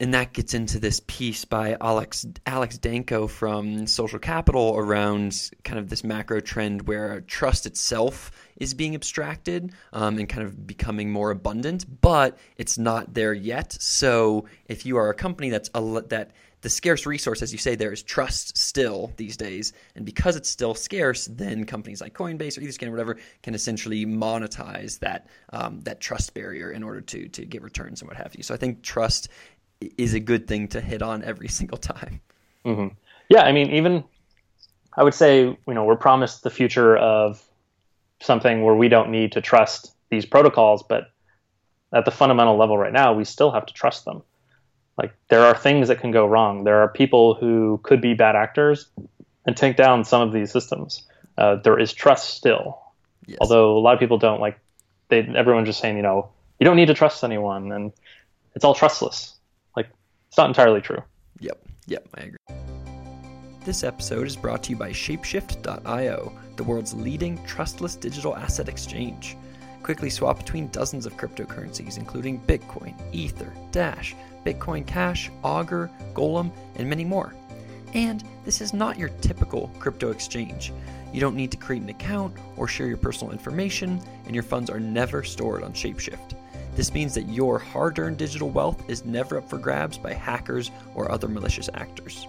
and 0.00 0.14
that 0.14 0.32
gets 0.32 0.54
into 0.54 0.78
this 0.78 1.00
piece 1.06 1.44
by 1.44 1.76
Alex 1.80 2.24
Alex 2.46 2.78
Danco 2.78 3.28
from 3.28 3.86
Social 3.86 4.18
Capital 4.18 4.76
around 4.76 5.50
kind 5.64 5.78
of 5.78 5.88
this 5.88 6.04
macro 6.04 6.40
trend 6.40 6.86
where 6.86 7.20
trust 7.22 7.66
itself 7.66 8.30
is 8.56 8.74
being 8.74 8.94
abstracted 8.94 9.72
um, 9.92 10.18
and 10.18 10.28
kind 10.28 10.44
of 10.46 10.66
becoming 10.66 11.10
more 11.10 11.30
abundant, 11.30 12.00
but 12.00 12.38
it's 12.56 12.78
not 12.78 13.14
there 13.14 13.32
yet. 13.32 13.72
So 13.80 14.46
if 14.66 14.86
you 14.86 14.96
are 14.96 15.10
a 15.10 15.14
company 15.14 15.50
that's 15.50 15.70
a, 15.74 16.02
that 16.08 16.30
the 16.60 16.70
scarce 16.70 17.06
resource, 17.06 17.42
as 17.42 17.52
you 17.52 17.58
say, 17.58 17.74
there 17.74 17.92
is 17.92 18.02
trust 18.02 18.56
still 18.56 19.12
these 19.16 19.36
days, 19.36 19.72
and 19.94 20.04
because 20.04 20.36
it's 20.36 20.48
still 20.48 20.74
scarce, 20.74 21.26
then 21.26 21.64
companies 21.64 22.00
like 22.00 22.14
Coinbase 22.14 22.58
or 22.58 22.62
Etherscan 22.62 22.88
or 22.88 22.90
whatever 22.90 23.16
can 23.42 23.54
essentially 23.54 24.04
monetize 24.04 24.98
that 24.98 25.28
um, 25.52 25.80
that 25.80 26.00
trust 26.00 26.34
barrier 26.34 26.72
in 26.72 26.82
order 26.82 27.00
to 27.00 27.28
to 27.28 27.44
get 27.44 27.62
returns 27.62 28.00
and 28.00 28.08
what 28.08 28.16
have 28.16 28.34
you. 28.34 28.42
So 28.42 28.54
I 28.54 28.56
think 28.56 28.82
trust 28.82 29.28
is 29.96 30.14
a 30.14 30.20
good 30.20 30.48
thing 30.48 30.68
to 30.68 30.80
hit 30.80 31.02
on 31.02 31.22
every 31.22 31.48
single 31.60 31.78
time. 31.78 32.20
Mm-hmm. 32.64 32.94
Yeah, 33.28 33.42
I 33.42 33.52
mean, 33.52 33.70
even 33.70 34.04
I 34.96 35.04
would 35.04 35.14
say, 35.14 35.42
you 35.42 35.74
know, 35.74 35.84
we're 35.84 35.96
promised 35.96 36.42
the 36.42 36.50
future 36.50 36.96
of 36.96 37.42
something 38.20 38.64
where 38.64 38.74
we 38.74 38.88
don't 38.88 39.10
need 39.10 39.32
to 39.32 39.40
trust 39.40 39.94
these 40.10 40.26
protocols, 40.26 40.82
but 40.82 41.12
at 41.92 42.04
the 42.04 42.10
fundamental 42.10 42.56
level 42.56 42.76
right 42.76 42.92
now, 42.92 43.12
we 43.12 43.24
still 43.24 43.50
have 43.52 43.66
to 43.66 43.74
trust 43.74 44.04
them. 44.04 44.22
Like 44.98 45.14
there 45.28 45.42
are 45.42 45.56
things 45.56 45.88
that 45.88 46.00
can 46.00 46.10
go 46.10 46.26
wrong. 46.26 46.64
There 46.64 46.82
are 46.82 46.88
people 46.88 47.34
who 47.34 47.80
could 47.84 48.00
be 48.00 48.14
bad 48.14 48.34
actors 48.34 48.86
and 49.46 49.56
take 49.56 49.76
down 49.76 50.04
some 50.04 50.20
of 50.20 50.32
these 50.32 50.50
systems. 50.50 51.06
Uh, 51.38 51.54
there 51.56 51.78
is 51.78 51.92
trust 51.92 52.34
still, 52.34 52.80
yes. 53.26 53.38
although 53.40 53.78
a 53.78 53.80
lot 53.80 53.94
of 53.94 54.00
people 54.00 54.18
don't 54.18 54.40
like. 54.40 54.58
They 55.08 55.20
everyone's 55.20 55.68
just 55.68 55.80
saying, 55.80 55.96
you 55.96 56.02
know, 56.02 56.28
you 56.58 56.64
don't 56.64 56.76
need 56.76 56.88
to 56.88 56.94
trust 56.94 57.22
anyone, 57.22 57.70
and 57.70 57.92
it's 58.56 58.64
all 58.64 58.74
trustless. 58.74 59.36
Like 59.76 59.88
it's 60.26 60.36
not 60.36 60.48
entirely 60.48 60.80
true. 60.80 61.02
Yep, 61.38 61.64
yep, 61.86 62.08
I 62.14 62.20
agree. 62.22 62.38
This 63.64 63.84
episode 63.84 64.26
is 64.26 64.34
brought 64.34 64.64
to 64.64 64.70
you 64.70 64.76
by 64.76 64.90
Shapeshift.io, 64.90 66.32
the 66.56 66.64
world's 66.64 66.94
leading 66.94 67.42
trustless 67.44 67.94
digital 67.94 68.34
asset 68.34 68.68
exchange. 68.68 69.36
Quickly 69.82 70.10
swap 70.10 70.38
between 70.38 70.68
dozens 70.68 71.06
of 71.06 71.16
cryptocurrencies, 71.16 71.98
including 71.98 72.40
Bitcoin, 72.40 72.94
Ether, 73.12 73.52
Dash, 73.70 74.16
Bitcoin 74.48 74.86
Cash, 74.86 75.30
Augur, 75.42 75.90
Golem, 76.14 76.50
and 76.76 76.88
many 76.88 77.04
more. 77.04 77.34
And 77.92 78.24
this 78.44 78.60
is 78.60 78.72
not 78.72 78.98
your 78.98 79.10
typical 79.20 79.70
crypto 79.78 80.10
exchange. 80.10 80.72
You 81.12 81.20
don't 81.20 81.36
need 81.36 81.50
to 81.50 81.56
create 81.58 81.82
an 81.82 81.88
account 81.90 82.34
or 82.56 82.66
share 82.66 82.86
your 82.86 82.96
personal 82.96 83.32
information, 83.32 84.00
and 84.24 84.34
your 84.34 84.42
funds 84.42 84.70
are 84.70 84.80
never 84.80 85.22
stored 85.22 85.62
on 85.62 85.72
Shapeshift. 85.72 86.34
This 86.76 86.94
means 86.94 87.14
that 87.14 87.28
your 87.28 87.58
hard 87.58 87.98
earned 87.98 88.18
digital 88.18 88.48
wealth 88.48 88.88
is 88.88 89.04
never 89.04 89.38
up 89.38 89.48
for 89.48 89.58
grabs 89.58 89.98
by 89.98 90.12
hackers 90.12 90.70
or 90.94 91.10
other 91.10 91.28
malicious 91.28 91.68
actors. 91.74 92.26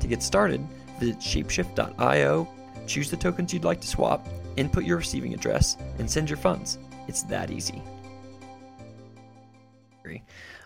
To 0.00 0.06
get 0.06 0.22
started, 0.22 0.64
visit 1.00 1.18
shapeshift.io, 1.18 2.48
choose 2.86 3.10
the 3.10 3.16
tokens 3.16 3.52
you'd 3.52 3.64
like 3.64 3.80
to 3.80 3.88
swap, 3.88 4.26
input 4.56 4.84
your 4.84 4.98
receiving 4.98 5.34
address, 5.34 5.76
and 5.98 6.08
send 6.08 6.28
your 6.30 6.36
funds. 6.36 6.78
It's 7.08 7.22
that 7.24 7.50
easy. 7.50 7.82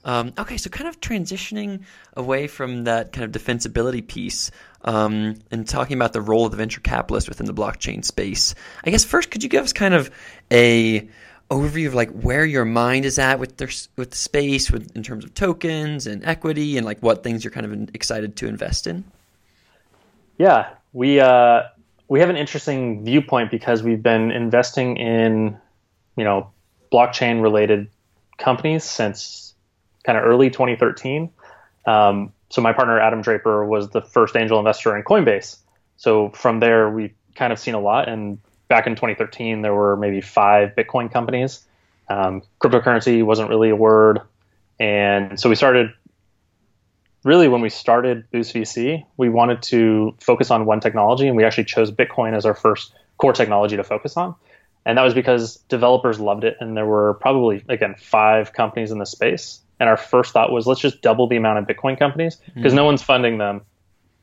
Um, 0.05 0.33
okay, 0.39 0.57
so 0.57 0.71
kind 0.71 0.89
of 0.89 1.01
transitioning 1.01 1.83
away 2.17 2.47
from 2.47 2.85
that 2.85 3.13
kind 3.13 3.25
of 3.25 3.43
defensibility 3.43 4.07
piece 4.07 4.51
um, 4.83 5.37
and 5.51 5.69
talking 5.69 5.97
about 5.97 6.13
the 6.13 6.23
role 6.23 6.47
of 6.47 6.53
the 6.53 6.57
venture 6.57 6.81
capitalist 6.81 7.29
within 7.29 7.47
the 7.47 7.55
blockchain 7.55 8.05
space. 8.05 8.55
I 8.85 8.91
guess 8.91 9.05
first, 9.05 9.31
could 9.31 9.43
you 9.43 9.49
give 9.49 9.65
us 9.65 9.73
kind 9.73 9.93
of 9.93 10.11
a 10.51 11.09
overview 11.51 11.89
of 11.89 11.95
like 11.95 12.11
where 12.11 12.45
your 12.45 12.65
mind 12.65 13.05
is 13.05 13.19
at 13.19 13.39
with 13.39 13.57
their 13.57 13.69
with 13.97 14.11
the 14.11 14.17
space 14.17 14.71
with 14.71 14.95
in 14.97 15.03
terms 15.03 15.25
of 15.25 15.35
tokens 15.35 16.07
and 16.07 16.25
equity 16.25 16.77
and 16.77 16.87
like 16.87 17.01
what 17.01 17.25
things 17.25 17.43
you're 17.43 17.51
kind 17.51 17.67
of 17.67 17.95
excited 17.95 18.37
to 18.37 18.47
invest 18.47 18.87
in 18.87 19.03
yeah 20.39 20.71
we 20.93 21.19
uh 21.19 21.63
we 22.07 22.21
have 22.21 22.31
an 22.31 22.37
interesting 22.37 23.05
viewpoint 23.05 23.51
because 23.51 23.83
we've 23.83 24.03
been 24.03 24.31
investing 24.31 24.97
in 24.97 25.59
you 26.15 26.23
know 26.23 26.49
blockchain 26.93 27.43
related 27.43 27.89
companies 28.39 28.85
since 28.85 29.50
kind 30.05 30.19
of 30.19 30.25
early 30.25 30.51
2013 30.51 31.31
um, 31.87 32.33
so 32.51 32.61
my 32.61 32.73
partner 32.73 32.99
adam 33.01 33.23
draper 33.23 33.65
was 33.65 33.91
the 33.91 34.01
first 34.01 34.37
angel 34.37 34.59
investor 34.59 34.97
in 34.97 35.03
coinbase 35.03 35.59
so 35.97 36.31
from 36.31 36.61
there 36.61 36.91
we 36.91 37.15
kind 37.35 37.53
of 37.53 37.59
seen 37.59 37.75
a 37.75 37.81
lot 37.81 38.09
and 38.09 38.39
back 38.71 38.87
in 38.87 38.95
2013, 38.95 39.61
there 39.61 39.75
were 39.75 39.97
maybe 39.97 40.23
five 40.23 40.71
Bitcoin 40.75 41.13
companies. 41.13 41.67
Um, 42.09 42.41
cryptocurrency 42.61 43.23
wasn't 43.23 43.51
really 43.51 43.69
a 43.69 43.77
word. 43.77 44.21
And 44.79 45.39
so 45.39 45.51
we 45.51 45.57
started, 45.57 45.93
really, 47.25 47.49
when 47.49 47.61
we 47.61 47.69
started 47.69 48.31
Boost 48.31 48.55
VC, 48.55 49.05
we 49.19 49.29
wanted 49.29 49.61
to 49.65 50.15
focus 50.21 50.51
on 50.51 50.65
one 50.65 50.81
technology, 50.81 51.27
and 51.27 51.37
we 51.37 51.45
actually 51.45 51.65
chose 51.65 51.91
Bitcoin 51.91 52.35
as 52.35 52.47
our 52.47 52.55
first 52.55 52.95
core 53.19 53.35
technology 53.35 53.77
to 53.77 53.85
focus 53.85 54.17
on. 54.17 54.35
And 54.87 54.97
that 54.97 55.03
was 55.03 55.13
because 55.13 55.57
developers 55.69 56.19
loved 56.19 56.45
it, 56.45 56.57
and 56.61 56.75
there 56.75 56.87
were 56.87 57.15
probably, 57.15 57.63
again, 57.69 57.97
five 57.99 58.55
companies 58.55 58.93
in 58.93 58.99
the 58.99 59.05
space. 59.05 59.61
And 59.81 59.89
our 59.89 59.97
first 59.97 60.33
thought 60.33 60.53
was 60.53 60.67
let's 60.67 60.81
just 60.81 61.01
double 61.01 61.27
the 61.27 61.37
amount 61.37 61.59
of 61.59 61.65
Bitcoin 61.65 61.99
companies 61.99 62.37
because 62.55 62.71
mm-hmm. 62.71 62.77
no 62.77 62.85
one's 62.85 63.03
funding 63.03 63.39
them, 63.39 63.63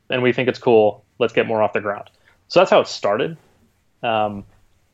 and 0.08 0.22
we 0.22 0.32
think 0.32 0.48
it's 0.48 0.60
cool. 0.60 1.04
Let's 1.18 1.32
get 1.32 1.46
more 1.46 1.60
off 1.60 1.72
the 1.72 1.80
ground. 1.80 2.08
So 2.46 2.60
that's 2.60 2.70
how 2.70 2.80
it 2.80 2.86
started. 2.86 3.36
Um, 4.02 4.44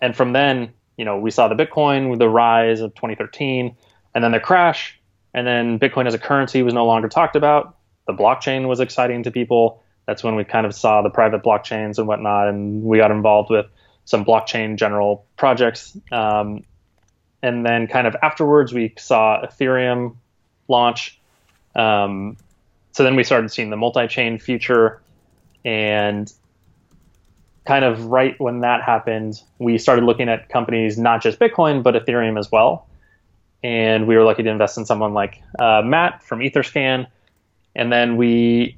and 0.01 0.17
from 0.17 0.33
then, 0.33 0.73
you 0.97 1.05
know, 1.05 1.19
we 1.19 1.31
saw 1.31 1.49
the 1.49 1.55
Bitcoin, 1.55 2.19
the 2.19 2.29
rise 2.29 2.81
of 2.81 2.95
2013, 2.95 3.77
and 4.15 4.25
then 4.25 4.33
the 4.33 4.41
crash, 4.41 4.99
and 5.35 5.47
then 5.47 5.79
Bitcoin 5.79 6.07
as 6.07 6.15
a 6.15 6.19
currency 6.19 6.63
was 6.63 6.73
no 6.73 6.87
longer 6.87 7.09
talked 7.09 7.37
about. 7.37 7.77
The 8.07 8.15
blockchain 8.15 8.67
was 8.67 8.81
exciting 8.81 9.23
to 9.25 9.31
people. 9.31 9.83
That's 10.07 10.25
when 10.25 10.35
we 10.35 10.45
kind 10.45 10.67
of 10.67 10.75
saw 10.75 11.03
the 11.03 11.11
private 11.11 11.43
blockchains 11.43 11.99
and 11.99 12.09
whatnot, 12.09 12.49
and 12.49 12.83
we 12.83 12.99
got 12.99 13.11
involved 13.11 13.51
with 13.51 13.67
some 14.07 14.25
blockchain 14.25 14.77
general 14.77 15.27
projects. 15.37 15.97
Um, 16.11 16.65
and 17.43 17.65
then 17.65 17.87
kind 17.87 18.07
of 18.07 18.17
afterwards, 18.23 18.73
we 18.73 18.95
saw 18.97 19.45
Ethereum 19.45 20.17
launch. 20.69 21.19
Um, 21.75 22.37
so 22.93 23.03
then 23.03 23.17
we 23.17 23.25
started 23.25 23.51
seeing 23.51 23.71
the 23.71 23.77
multi-chain 23.77 24.39
future, 24.39 25.01
and 25.65 26.33
kind 27.65 27.85
of 27.85 28.07
right 28.07 28.39
when 28.39 28.61
that 28.61 28.83
happened, 28.83 29.41
we 29.59 29.79
started 29.79 30.05
looking 30.05 30.29
at 30.29 30.49
companies 30.49 30.99
not 30.99 31.23
just 31.23 31.39
Bitcoin 31.39 31.83
but 31.83 31.95
Ethereum 31.95 32.39
as 32.39 32.53
well. 32.53 32.87
And 33.63 34.07
we 34.07 34.17
were 34.17 34.25
lucky 34.25 34.43
to 34.43 34.51
invest 34.51 34.77
in 34.77 34.85
someone 34.85 35.15
like 35.15 35.43
uh, 35.59 35.81
Matt 35.83 36.23
from 36.23 36.41
Etherscan, 36.41 37.07
and 37.75 37.91
then 37.91 38.19
we, 38.19 38.77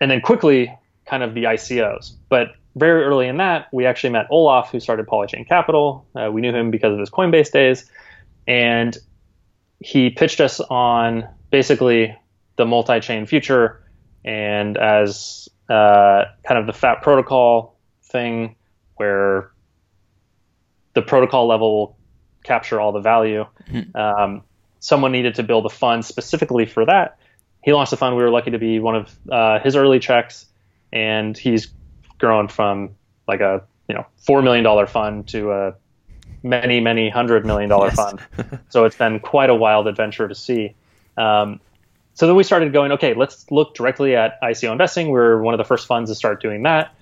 and 0.00 0.10
then 0.10 0.22
quickly 0.22 0.74
kind 1.04 1.22
of 1.22 1.34
the 1.34 1.44
ICOs. 1.44 2.12
But 2.30 2.54
very 2.76 3.04
early 3.04 3.28
in 3.28 3.36
that, 3.36 3.68
we 3.72 3.84
actually 3.84 4.10
met 4.10 4.26
Olaf, 4.30 4.70
who 4.70 4.80
started 4.80 5.06
Polychain 5.06 5.46
Capital. 5.46 6.06
Uh, 6.14 6.30
we 6.32 6.40
knew 6.40 6.50
him 6.50 6.70
because 6.70 6.94
of 6.94 6.98
his 6.98 7.10
Coinbase 7.10 7.52
days, 7.52 7.90
and 8.48 8.96
he 9.80 10.10
pitched 10.10 10.40
us 10.40 10.60
on 10.60 11.28
basically 11.50 12.16
the 12.56 12.64
multi-chain 12.64 13.26
future 13.26 13.82
and 14.24 14.76
as 14.76 15.48
uh, 15.68 16.24
kind 16.46 16.58
of 16.58 16.66
the 16.66 16.72
fat 16.72 17.02
protocol 17.02 17.78
thing 18.02 18.56
where 18.96 19.50
the 20.94 21.02
protocol 21.02 21.46
level 21.46 21.76
will 21.76 21.98
capture 22.42 22.80
all 22.80 22.92
the 22.92 23.00
value. 23.00 23.44
Mm-hmm. 23.68 23.96
Um, 23.96 24.42
someone 24.80 25.12
needed 25.12 25.36
to 25.36 25.42
build 25.42 25.66
a 25.66 25.68
fund 25.68 26.04
specifically 26.04 26.66
for 26.66 26.86
that. 26.86 27.18
He 27.62 27.72
launched 27.72 27.92
a 27.92 27.96
fund. 27.96 28.16
We 28.16 28.22
were 28.22 28.30
lucky 28.30 28.52
to 28.52 28.58
be 28.58 28.78
one 28.78 28.94
of 28.96 29.18
uh, 29.30 29.58
his 29.58 29.76
early 29.76 29.98
checks, 29.98 30.46
and 30.92 31.36
he's 31.36 31.72
grown 32.18 32.48
from 32.48 32.90
like 33.26 33.40
a 33.40 33.64
you 33.88 33.94
know 33.94 34.06
four 34.24 34.40
million 34.42 34.64
dollar 34.64 34.86
fund 34.86 35.28
to 35.28 35.50
a 35.52 35.74
many 36.46 36.80
many 36.80 37.08
hundred 37.08 37.44
million 37.44 37.68
dollar 37.68 37.88
yes. 37.88 37.96
fund. 37.96 38.20
so 38.68 38.84
it's 38.84 38.96
been 38.96 39.20
quite 39.20 39.50
a 39.50 39.54
wild 39.54 39.86
adventure 39.86 40.28
to 40.28 40.34
see. 40.34 40.74
Um, 41.16 41.60
so 42.14 42.26
then 42.26 42.36
we 42.36 42.44
started 42.44 42.72
going, 42.72 42.92
okay, 42.92 43.14
let's 43.14 43.50
look 43.50 43.74
directly 43.74 44.16
at 44.16 44.40
ICO 44.40 44.72
investing. 44.72 45.10
We 45.10 45.18
are 45.18 45.42
one 45.42 45.52
of 45.52 45.58
the 45.58 45.64
first 45.64 45.86
funds 45.86 46.10
to 46.10 46.14
start 46.14 46.40
doing 46.40 46.62
that. 46.62 46.94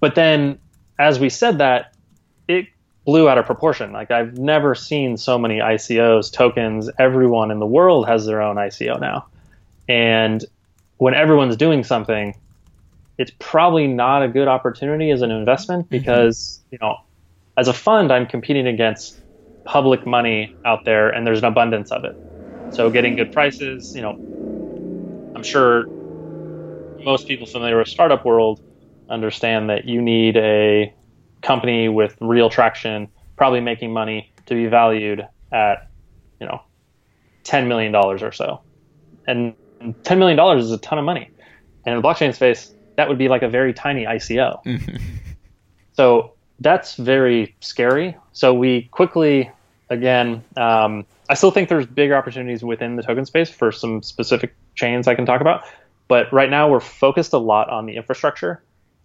But 0.00 0.14
then 0.14 0.58
as 0.98 1.20
we 1.20 1.28
said 1.28 1.58
that, 1.58 1.94
it 2.46 2.68
blew 3.04 3.28
out 3.28 3.38
of 3.38 3.46
proportion. 3.46 3.92
Like 3.92 4.10
I've 4.10 4.38
never 4.38 4.74
seen 4.74 5.16
so 5.16 5.38
many 5.38 5.58
ICOs, 5.58 6.32
tokens. 6.32 6.90
Everyone 6.98 7.50
in 7.50 7.58
the 7.58 7.66
world 7.66 8.08
has 8.08 8.26
their 8.26 8.40
own 8.40 8.56
ICO 8.56 9.00
now. 9.00 9.26
And 9.88 10.44
when 10.98 11.14
everyone's 11.14 11.56
doing 11.56 11.84
something, 11.84 12.34
it's 13.18 13.32
probably 13.38 13.86
not 13.86 14.22
a 14.22 14.28
good 14.28 14.48
opportunity 14.48 15.10
as 15.10 15.22
an 15.22 15.30
investment 15.30 15.84
mm-hmm. 15.84 15.98
because, 15.98 16.60
mm-hmm. 16.66 16.74
you 16.74 16.78
know, 16.80 16.96
as 17.58 17.68
a 17.68 17.74
fund, 17.74 18.12
I'm 18.12 18.26
competing 18.26 18.68
against 18.68 19.20
public 19.66 20.06
money 20.06 20.54
out 20.64 20.84
there 20.84 21.10
and 21.10 21.26
there's 21.26 21.40
an 21.40 21.44
abundance 21.44 21.90
of 21.90 22.04
it. 22.04 22.14
So 22.70 22.90
getting 22.90 23.16
good 23.16 23.32
prices, 23.32 23.92
you 23.94 24.00
know, 24.00 24.16
I'm 25.34 25.42
sure 25.42 25.86
most 27.04 27.26
people 27.26 27.46
familiar 27.46 27.78
with 27.78 27.88
startup 27.88 28.24
world 28.24 28.60
understand 29.10 29.70
that 29.70 29.86
you 29.86 30.00
need 30.00 30.36
a 30.36 30.94
company 31.42 31.88
with 31.88 32.16
real 32.20 32.48
traction, 32.48 33.08
probably 33.36 33.60
making 33.60 33.92
money 33.92 34.32
to 34.46 34.54
be 34.54 34.66
valued 34.66 35.26
at, 35.52 35.78
you 36.40 36.46
know, 36.46 36.60
$10 37.46 37.66
million 37.66 37.94
or 37.94 38.32
so. 38.32 38.62
And 39.26 39.56
$10 39.82 40.18
million 40.18 40.58
is 40.58 40.70
a 40.70 40.78
ton 40.78 40.98
of 40.98 41.04
money. 41.04 41.30
And 41.84 41.94
in 41.94 42.02
the 42.02 42.06
blockchain 42.08 42.34
space, 42.34 42.72
that 42.96 43.08
would 43.08 43.18
be 43.18 43.28
like 43.28 43.42
a 43.42 43.48
very 43.48 43.74
tiny 43.74 44.04
ICO. 44.04 44.60
So 45.92 46.37
that's 46.60 46.96
very 46.96 47.54
scary. 47.60 48.16
So 48.32 48.54
we 48.54 48.82
quickly, 48.90 49.50
again, 49.90 50.42
um, 50.56 51.04
I 51.28 51.34
still 51.34 51.50
think 51.50 51.68
there's 51.68 51.86
bigger 51.86 52.16
opportunities 52.16 52.64
within 52.64 52.96
the 52.96 53.02
token 53.02 53.26
space 53.26 53.50
for 53.50 53.70
some 53.70 54.02
specific 54.02 54.54
chains 54.74 55.06
I 55.06 55.14
can 55.14 55.26
talk 55.26 55.40
about. 55.40 55.64
But 56.08 56.32
right 56.32 56.48
now 56.48 56.70
we're 56.70 56.80
focused 56.80 57.32
a 57.32 57.38
lot 57.38 57.68
on 57.68 57.86
the 57.86 57.96
infrastructure 57.96 58.62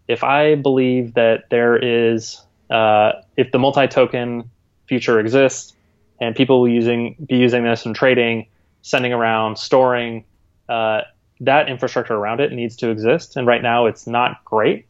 if 0.07 0.23
I 0.23 0.55
believe 0.55 1.13
that 1.13 1.49
there 1.49 1.77
is, 1.77 2.41
uh, 2.69 3.13
if 3.37 3.51
the 3.51 3.59
multi-token 3.59 4.49
future 4.87 5.19
exists 5.19 5.73
and 6.19 6.35
people 6.35 6.61
will 6.61 6.69
using 6.69 7.15
be 7.27 7.37
using 7.37 7.63
this 7.63 7.85
and 7.85 7.95
trading, 7.95 8.47
sending 8.81 9.13
around, 9.13 9.57
storing, 9.57 10.25
uh, 10.69 11.01
that 11.39 11.69
infrastructure 11.69 12.13
around 12.13 12.39
it 12.39 12.51
needs 12.51 12.75
to 12.77 12.89
exist. 12.89 13.35
And 13.37 13.47
right 13.47 13.61
now, 13.61 13.85
it's 13.85 14.07
not 14.07 14.43
great, 14.45 14.85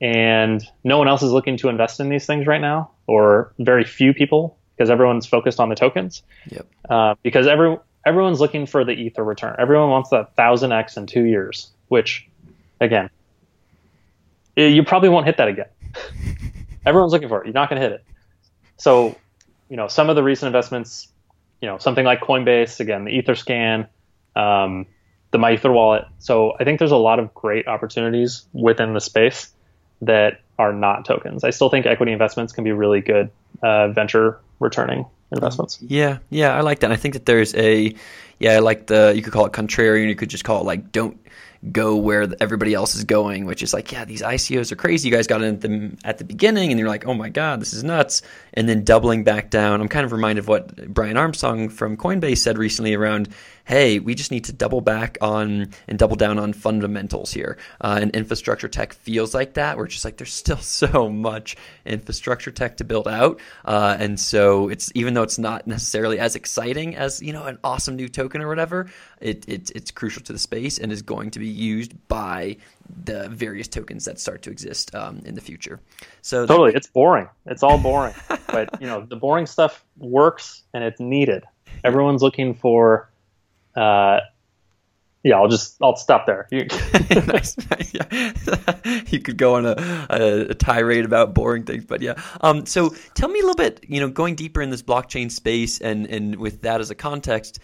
and 0.00 0.66
no 0.82 0.98
one 0.98 1.08
else 1.08 1.22
is 1.22 1.30
looking 1.30 1.56
to 1.58 1.68
invest 1.68 2.00
in 2.00 2.08
these 2.08 2.26
things 2.26 2.46
right 2.46 2.60
now, 2.60 2.90
or 3.06 3.52
very 3.58 3.84
few 3.84 4.14
people, 4.14 4.56
because 4.76 4.90
everyone's 4.90 5.26
focused 5.26 5.60
on 5.60 5.68
the 5.68 5.74
tokens. 5.74 6.22
Yep. 6.48 6.66
Uh, 6.88 7.14
because 7.22 7.46
every 7.46 7.76
everyone's 8.06 8.40
looking 8.40 8.66
for 8.66 8.84
the 8.84 8.92
ether 8.92 9.22
return. 9.22 9.56
Everyone 9.58 9.90
wants 9.90 10.10
that 10.10 10.34
thousand 10.36 10.72
x 10.72 10.96
in 10.96 11.06
two 11.06 11.24
years, 11.24 11.70
which, 11.88 12.26
again, 12.80 13.10
you 14.56 14.82
probably 14.82 15.10
won't 15.10 15.26
hit 15.26 15.36
that 15.36 15.48
again. 15.48 15.68
Everyone's 16.86 17.12
looking 17.12 17.28
for 17.28 17.42
it. 17.42 17.46
You're 17.46 17.54
not 17.54 17.68
going 17.68 17.80
to 17.80 17.86
hit 17.86 17.92
it. 17.92 18.04
So, 18.78 19.16
you 19.68 19.76
know, 19.76 19.88
some 19.88 20.08
of 20.08 20.16
the 20.16 20.22
recent 20.22 20.46
investments, 20.46 21.08
you 21.60 21.68
know, 21.68 21.76
something 21.76 22.04
like 22.04 22.20
Coinbase, 22.20 22.80
again, 22.80 23.04
the 23.04 23.10
Etherscan, 23.10 23.86
um, 24.34 24.86
the 25.30 25.38
MyEtherWallet. 25.38 26.08
So 26.18 26.54
I 26.58 26.64
think 26.64 26.78
there's 26.78 26.90
a 26.90 26.96
lot 26.96 27.18
of 27.18 27.34
great 27.34 27.68
opportunities 27.68 28.46
within 28.54 28.94
the 28.94 29.00
space 29.00 29.52
that 30.00 30.40
are 30.58 30.72
not 30.72 31.04
tokens. 31.04 31.44
I 31.44 31.50
still 31.50 31.70
think 31.70 31.86
equity 31.86 32.12
investments 32.12 32.52
can 32.52 32.64
be 32.64 32.72
really 32.72 33.00
good 33.00 33.30
uh, 33.62 33.88
venture 33.88 34.38
returning 34.58 35.06
investments. 35.32 35.78
Yeah, 35.80 36.18
yeah, 36.28 36.54
I 36.54 36.60
like 36.60 36.80
that. 36.80 36.92
I 36.92 36.96
think 36.96 37.14
that 37.14 37.26
there's 37.26 37.54
a, 37.54 37.94
yeah, 38.40 38.58
like 38.58 38.88
the 38.88 39.12
you 39.14 39.22
could 39.22 39.32
call 39.32 39.46
it 39.46 39.52
contrarian, 39.52 40.08
you 40.08 40.16
could 40.16 40.30
just 40.30 40.44
call 40.44 40.60
it 40.60 40.64
like 40.64 40.90
don't 40.90 41.20
go 41.72 41.94
where 41.94 42.26
everybody 42.40 42.72
else 42.72 42.94
is 42.94 43.04
going, 43.04 43.44
which 43.44 43.62
is 43.62 43.74
like, 43.74 43.92
yeah, 43.92 44.06
these 44.06 44.22
ICOs 44.22 44.72
are 44.72 44.76
crazy. 44.76 45.08
You 45.08 45.14
guys 45.14 45.26
got 45.26 45.42
into 45.42 45.68
them 45.68 45.98
at 46.04 46.16
the 46.16 46.24
beginning, 46.24 46.70
and 46.70 46.78
you're 46.78 46.88
like, 46.88 47.06
oh 47.06 47.14
my 47.14 47.28
god, 47.28 47.60
this 47.60 47.74
is 47.74 47.84
nuts. 47.84 48.22
And 48.54 48.68
then 48.68 48.82
doubling 48.82 49.24
back 49.24 49.50
down. 49.50 49.80
I'm 49.80 49.88
kind 49.88 50.04
of 50.04 50.12
reminded 50.12 50.40
of 50.40 50.48
what 50.48 50.92
Brian 50.92 51.16
Armstrong 51.16 51.68
from 51.68 51.96
Coinbase 51.96 52.38
said 52.38 52.56
recently 52.56 52.94
around 52.94 53.28
hey, 53.70 54.00
we 54.00 54.16
just 54.16 54.32
need 54.32 54.42
to 54.42 54.52
double 54.52 54.80
back 54.80 55.16
on 55.20 55.68
and 55.86 55.96
double 55.96 56.16
down 56.16 56.40
on 56.40 56.52
fundamentals 56.52 57.32
here. 57.32 57.56
Uh, 57.80 58.00
and 58.02 58.10
infrastructure 58.16 58.66
tech 58.66 58.92
feels 58.92 59.32
like 59.32 59.54
that. 59.54 59.78
We're 59.78 59.86
just 59.86 60.04
like, 60.04 60.16
there's 60.16 60.32
still 60.32 60.56
so 60.60 61.08
much 61.08 61.56
infrastructure 61.86 62.50
tech 62.50 62.78
to 62.78 62.84
build 62.84 63.06
out. 63.06 63.40
Uh, 63.64 63.96
and 63.98 64.18
so 64.18 64.68
it's, 64.68 64.90
even 64.96 65.14
though 65.14 65.22
it's 65.22 65.38
not 65.38 65.68
necessarily 65.68 66.18
as 66.18 66.34
exciting 66.34 66.96
as, 66.96 67.22
you 67.22 67.32
know, 67.32 67.44
an 67.44 67.58
awesome 67.62 67.94
new 67.94 68.08
token 68.08 68.29
or 68.38 68.48
whatever, 68.48 68.90
it, 69.20 69.48
it 69.48 69.70
it's 69.74 69.90
crucial 69.90 70.22
to 70.22 70.32
the 70.32 70.38
space 70.38 70.78
and 70.78 70.92
is 70.92 71.02
going 71.02 71.30
to 71.32 71.38
be 71.38 71.48
used 71.48 71.92
by 72.08 72.56
the 73.04 73.28
various 73.28 73.68
tokens 73.68 74.04
that 74.04 74.20
start 74.20 74.42
to 74.42 74.50
exist 74.50 74.94
um, 74.94 75.22
in 75.24 75.34
the 75.34 75.40
future. 75.40 75.80
So 76.22 76.46
totally, 76.46 76.72
that, 76.72 76.78
it's 76.78 76.86
boring. 76.86 77.28
It's 77.46 77.62
all 77.62 77.78
boring, 77.78 78.14
but 78.46 78.80
you 78.80 78.86
know 78.86 79.04
the 79.08 79.16
boring 79.16 79.46
stuff 79.46 79.84
works 79.98 80.62
and 80.74 80.84
it's 80.84 81.00
needed. 81.00 81.44
Everyone's 81.82 82.22
looking 82.22 82.54
for 82.54 83.10
uh, 83.76 84.20
yeah, 85.22 85.36
I'll 85.36 85.48
just 85.48 85.76
I'll 85.82 85.96
stop 85.96 86.26
there. 86.26 86.48
You, 86.50 86.64
nice, 87.26 87.56
yeah. 87.92 89.02
you 89.08 89.20
could 89.20 89.36
go 89.36 89.56
on 89.56 89.66
a, 89.66 89.74
a, 90.08 90.40
a, 90.50 90.54
tirade 90.54 91.04
about 91.04 91.34
boring 91.34 91.64
things, 91.64 91.84
but 91.84 92.00
yeah. 92.00 92.14
Um, 92.40 92.64
so 92.64 92.94
tell 93.14 93.28
me 93.28 93.38
a 93.38 93.42
little 93.42 93.54
bit, 93.54 93.84
you 93.86 94.00
know, 94.00 94.08
going 94.08 94.34
deeper 94.34 94.62
in 94.62 94.70
this 94.70 94.82
blockchain 94.82 95.30
space, 95.30 95.78
and 95.80 96.06
and 96.06 96.36
with 96.36 96.62
that 96.62 96.80
as 96.80 96.90
a 96.90 96.94
context, 96.94 97.58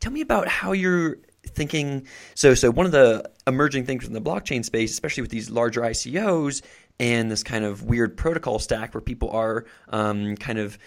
tell 0.00 0.12
me 0.12 0.20
about 0.20 0.48
how 0.48 0.72
you're 0.72 1.18
thinking. 1.46 2.06
So 2.34 2.54
so 2.54 2.70
one 2.70 2.86
of 2.86 2.92
the 2.92 3.30
emerging 3.46 3.86
things 3.86 4.06
in 4.06 4.12
the 4.12 4.20
blockchain 4.20 4.64
space, 4.64 4.90
especially 4.90 5.22
with 5.22 5.30
these 5.30 5.50
larger 5.50 5.82
ICOs 5.82 6.62
and 6.98 7.30
this 7.30 7.42
kind 7.42 7.64
of 7.64 7.84
weird 7.84 8.16
protocol 8.16 8.58
stack 8.58 8.94
where 8.94 9.00
people 9.00 9.30
are 9.30 9.66
um, 9.88 10.36
kind 10.36 10.58
of 10.58 10.78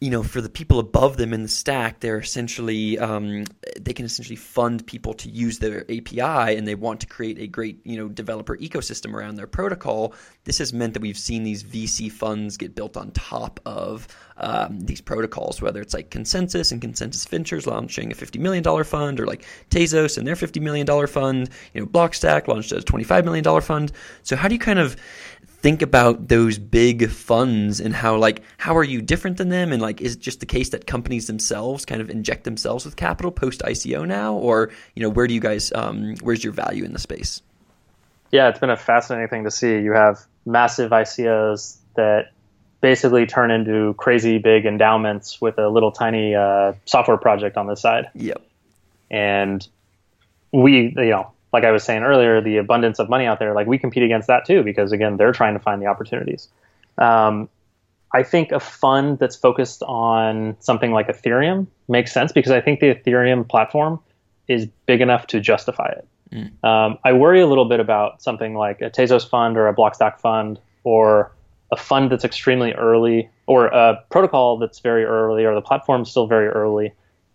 you 0.00 0.10
know, 0.10 0.22
for 0.22 0.42
the 0.42 0.50
people 0.50 0.80
above 0.80 1.16
them 1.16 1.32
in 1.32 1.42
the 1.42 1.48
stack, 1.48 2.00
they're 2.00 2.18
essentially 2.18 2.98
um, 2.98 3.44
they 3.80 3.94
can 3.94 4.04
essentially 4.04 4.36
fund 4.36 4.86
people 4.86 5.14
to 5.14 5.30
use 5.30 5.60
their 5.60 5.82
API, 5.90 6.56
and 6.56 6.68
they 6.68 6.74
want 6.74 7.00
to 7.00 7.06
create 7.06 7.38
a 7.38 7.46
great 7.46 7.80
you 7.84 7.96
know 7.96 8.08
developer 8.08 8.54
ecosystem 8.58 9.14
around 9.14 9.36
their 9.36 9.46
protocol. 9.46 10.12
This 10.44 10.58
has 10.58 10.74
meant 10.74 10.92
that 10.92 11.00
we've 11.00 11.16
seen 11.16 11.42
these 11.42 11.62
VC 11.62 12.12
funds 12.12 12.58
get 12.58 12.74
built 12.74 12.98
on 12.98 13.12
top 13.12 13.60
of 13.64 14.06
um, 14.36 14.80
these 14.80 15.00
protocols, 15.00 15.62
whether 15.62 15.80
it's 15.80 15.94
like 15.94 16.10
ConsenSys 16.10 16.72
and 16.72 16.80
ConsenSys 16.80 17.28
Ventures 17.28 17.66
launching 17.66 18.10
a 18.10 18.14
$50 18.14 18.40
million 18.40 18.84
fund, 18.84 19.20
or 19.20 19.26
like 19.26 19.44
Tezos 19.70 20.18
and 20.18 20.26
their 20.26 20.34
$50 20.34 20.60
million 20.60 21.06
fund, 21.06 21.50
you 21.72 21.80
know, 21.80 21.86
Blockstack 21.86 22.48
launched 22.48 22.72
a 22.72 22.76
$25 22.76 23.24
million 23.24 23.60
fund. 23.60 23.92
So 24.22 24.36
how 24.36 24.48
do 24.48 24.54
you 24.54 24.58
kind 24.60 24.78
of 24.78 24.96
think 25.64 25.80
about 25.80 26.28
those 26.28 26.58
big 26.58 27.08
funds 27.08 27.80
and 27.80 27.94
how 27.94 28.14
like 28.16 28.42
how 28.58 28.76
are 28.76 28.84
you 28.84 29.00
different 29.00 29.38
than 29.38 29.48
them 29.48 29.72
and 29.72 29.80
like 29.80 30.02
is 30.02 30.14
it 30.14 30.20
just 30.20 30.40
the 30.40 30.44
case 30.44 30.68
that 30.68 30.86
companies 30.86 31.26
themselves 31.26 31.86
kind 31.86 32.02
of 32.02 32.10
inject 32.10 32.44
themselves 32.44 32.84
with 32.84 32.96
capital 32.96 33.32
post 33.32 33.62
ICO 33.62 34.06
now 34.06 34.34
or 34.34 34.70
you 34.94 35.02
know 35.02 35.08
where 35.08 35.26
do 35.26 35.32
you 35.32 35.40
guys 35.40 35.72
um, 35.74 36.16
where's 36.20 36.44
your 36.44 36.52
value 36.52 36.84
in 36.84 36.92
the 36.92 36.98
space? 36.98 37.40
Yeah, 38.30 38.50
it's 38.50 38.58
been 38.58 38.68
a 38.68 38.76
fascinating 38.76 39.28
thing 39.28 39.44
to 39.44 39.50
see. 39.50 39.78
You 39.78 39.92
have 39.92 40.18
massive 40.44 40.90
ICOs 40.90 41.78
that 41.96 42.32
basically 42.84 43.24
turn 43.24 43.50
into 43.50 43.94
crazy 43.94 44.36
big 44.36 44.66
endowments 44.66 45.40
with 45.40 45.58
a 45.58 45.70
little 45.70 45.90
tiny 45.90 46.34
uh, 46.34 46.74
software 46.84 47.16
project 47.16 47.56
on 47.56 47.66
the 47.66 47.74
side. 47.74 48.10
Yep. 48.14 48.42
And 49.10 49.66
we, 50.52 50.92
you 50.94 51.08
know, 51.08 51.32
like 51.50 51.64
I 51.64 51.70
was 51.70 51.82
saying 51.82 52.02
earlier, 52.02 52.42
the 52.42 52.58
abundance 52.58 52.98
of 52.98 53.08
money 53.08 53.24
out 53.24 53.38
there, 53.38 53.54
like 53.54 53.66
we 53.66 53.78
compete 53.78 54.02
against 54.02 54.28
that 54.28 54.44
too, 54.44 54.62
because 54.62 54.92
again, 54.92 55.16
they're 55.16 55.32
trying 55.32 55.54
to 55.54 55.60
find 55.60 55.80
the 55.80 55.86
opportunities. 55.86 56.48
Um, 56.98 57.48
I 58.12 58.22
think 58.22 58.52
a 58.52 58.60
fund 58.60 59.18
that's 59.18 59.34
focused 59.34 59.82
on 59.84 60.54
something 60.60 60.92
like 60.92 61.08
Ethereum 61.08 61.66
makes 61.88 62.12
sense 62.12 62.32
because 62.32 62.52
I 62.52 62.60
think 62.60 62.80
the 62.80 62.94
Ethereum 62.94 63.48
platform 63.48 63.98
is 64.46 64.68
big 64.84 65.00
enough 65.00 65.26
to 65.28 65.40
justify 65.40 65.88
it. 65.88 66.06
Mm. 66.32 66.68
Um, 66.68 66.98
I 67.02 67.14
worry 67.14 67.40
a 67.40 67.46
little 67.46 67.64
bit 67.64 67.80
about 67.80 68.22
something 68.22 68.54
like 68.54 68.82
a 68.82 68.90
Tezos 68.90 69.26
fund 69.26 69.56
or 69.56 69.68
a 69.68 69.74
Blockstack 69.74 70.20
fund 70.20 70.60
or 70.82 71.32
a 71.72 71.76
fund 71.76 72.10
that's 72.10 72.24
extremely 72.24 72.72
early 72.72 73.30
or 73.46 73.66
a 73.66 74.02
protocol 74.10 74.58
that's 74.58 74.78
very 74.80 75.04
early 75.04 75.44
or 75.44 75.54
the 75.54 75.62
platform's 75.62 76.10
still 76.10 76.26
very 76.26 76.48
early, 76.48 76.92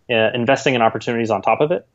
uh, 0.10 0.30
investing 0.34 0.76
in 0.76 0.82
opportunities 0.82 1.30
on 1.30 1.42
top 1.42 1.62
of 1.62 1.72
it 1.72 1.88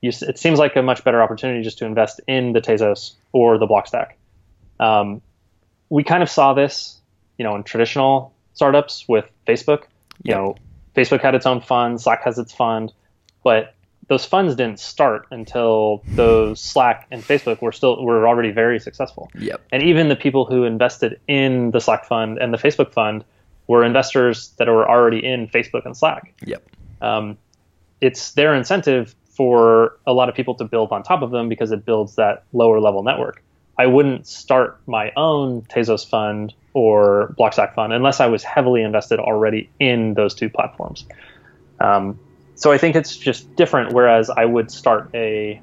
you, 0.00 0.10
it 0.22 0.38
seems 0.38 0.58
like 0.58 0.76
a 0.76 0.82
much 0.82 1.04
better 1.04 1.22
opportunity 1.22 1.62
just 1.62 1.78
to 1.78 1.86
invest 1.86 2.20
in 2.26 2.52
the 2.52 2.60
Tezos 2.60 3.12
or 3.32 3.58
the 3.58 3.66
Blockstack. 3.66 4.12
Um, 4.78 5.22
we 5.88 6.04
kind 6.04 6.22
of 6.22 6.30
saw 6.30 6.54
this, 6.54 7.00
you 7.38 7.44
know, 7.44 7.54
in 7.54 7.62
traditional 7.62 8.34
startups 8.54 9.06
with 9.08 9.26
Facebook. 9.46 9.82
You 10.22 10.30
yep. 10.30 10.38
know, 10.38 10.56
Facebook 10.94 11.20
had 11.20 11.34
its 11.34 11.46
own 11.46 11.60
fund, 11.60 12.00
Slack 12.00 12.24
has 12.24 12.38
its 12.38 12.52
fund, 12.52 12.92
but 13.44 13.74
those 14.08 14.24
funds 14.24 14.54
didn't 14.54 14.78
start 14.78 15.26
until 15.30 16.02
those 16.08 16.60
Slack 16.60 17.06
and 17.10 17.22
Facebook 17.22 17.60
were 17.60 17.72
still 17.72 18.04
were 18.04 18.28
already 18.28 18.52
very 18.52 18.78
successful. 18.78 19.30
Yep. 19.38 19.62
And 19.72 19.82
even 19.82 20.08
the 20.08 20.16
people 20.16 20.44
who 20.44 20.64
invested 20.64 21.20
in 21.26 21.72
the 21.72 21.80
Slack 21.80 22.04
fund 22.04 22.38
and 22.38 22.52
the 22.54 22.58
Facebook 22.58 22.92
fund 22.92 23.24
were 23.66 23.84
investors 23.84 24.50
that 24.58 24.68
were 24.68 24.88
already 24.88 25.24
in 25.24 25.48
Facebook 25.48 25.84
and 25.84 25.96
Slack. 25.96 26.32
Yep. 26.44 26.62
Um, 27.00 27.36
it's 28.00 28.32
their 28.32 28.54
incentive 28.54 29.14
for 29.28 29.98
a 30.06 30.12
lot 30.12 30.28
of 30.28 30.34
people 30.34 30.54
to 30.54 30.64
build 30.64 30.92
on 30.92 31.02
top 31.02 31.22
of 31.22 31.30
them 31.30 31.48
because 31.48 31.72
it 31.72 31.84
builds 31.84 32.14
that 32.16 32.44
lower 32.52 32.80
level 32.80 33.02
network. 33.02 33.42
I 33.78 33.86
wouldn't 33.86 34.26
start 34.26 34.80
my 34.86 35.12
own 35.16 35.62
Tezos 35.62 36.08
fund 36.08 36.54
or 36.72 37.34
Blockstack 37.38 37.74
fund 37.74 37.92
unless 37.92 38.20
I 38.20 38.26
was 38.26 38.42
heavily 38.42 38.82
invested 38.82 39.18
already 39.18 39.68
in 39.78 40.14
those 40.14 40.34
two 40.34 40.48
platforms. 40.48 41.04
Um, 41.80 42.18
so 42.56 42.72
I 42.72 42.78
think 42.78 42.96
it's 42.96 43.16
just 43.16 43.54
different. 43.54 43.92
Whereas 43.92 44.28
I 44.28 44.44
would 44.44 44.70
start 44.70 45.10
a 45.14 45.60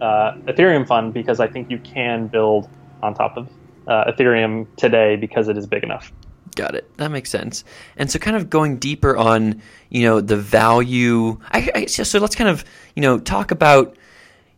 uh, 0.00 0.32
Ethereum 0.46 0.86
fund 0.86 1.14
because 1.14 1.38
I 1.38 1.46
think 1.46 1.70
you 1.70 1.78
can 1.78 2.26
build 2.26 2.68
on 3.02 3.14
top 3.14 3.36
of 3.36 3.48
uh, 3.86 4.10
Ethereum 4.10 4.66
today 4.76 5.16
because 5.16 5.48
it 5.48 5.56
is 5.56 5.66
big 5.66 5.84
enough. 5.84 6.12
Got 6.56 6.74
it. 6.74 6.96
That 6.96 7.10
makes 7.10 7.30
sense. 7.30 7.62
And 7.96 8.10
so, 8.10 8.18
kind 8.18 8.36
of 8.36 8.50
going 8.50 8.78
deeper 8.78 9.16
on, 9.16 9.62
you 9.90 10.02
know, 10.02 10.20
the 10.20 10.36
value. 10.36 11.38
I, 11.52 11.70
I, 11.74 11.86
so 11.86 12.18
let's 12.18 12.34
kind 12.34 12.50
of, 12.50 12.64
you 12.96 13.02
know, 13.02 13.20
talk 13.20 13.52
about, 13.52 13.96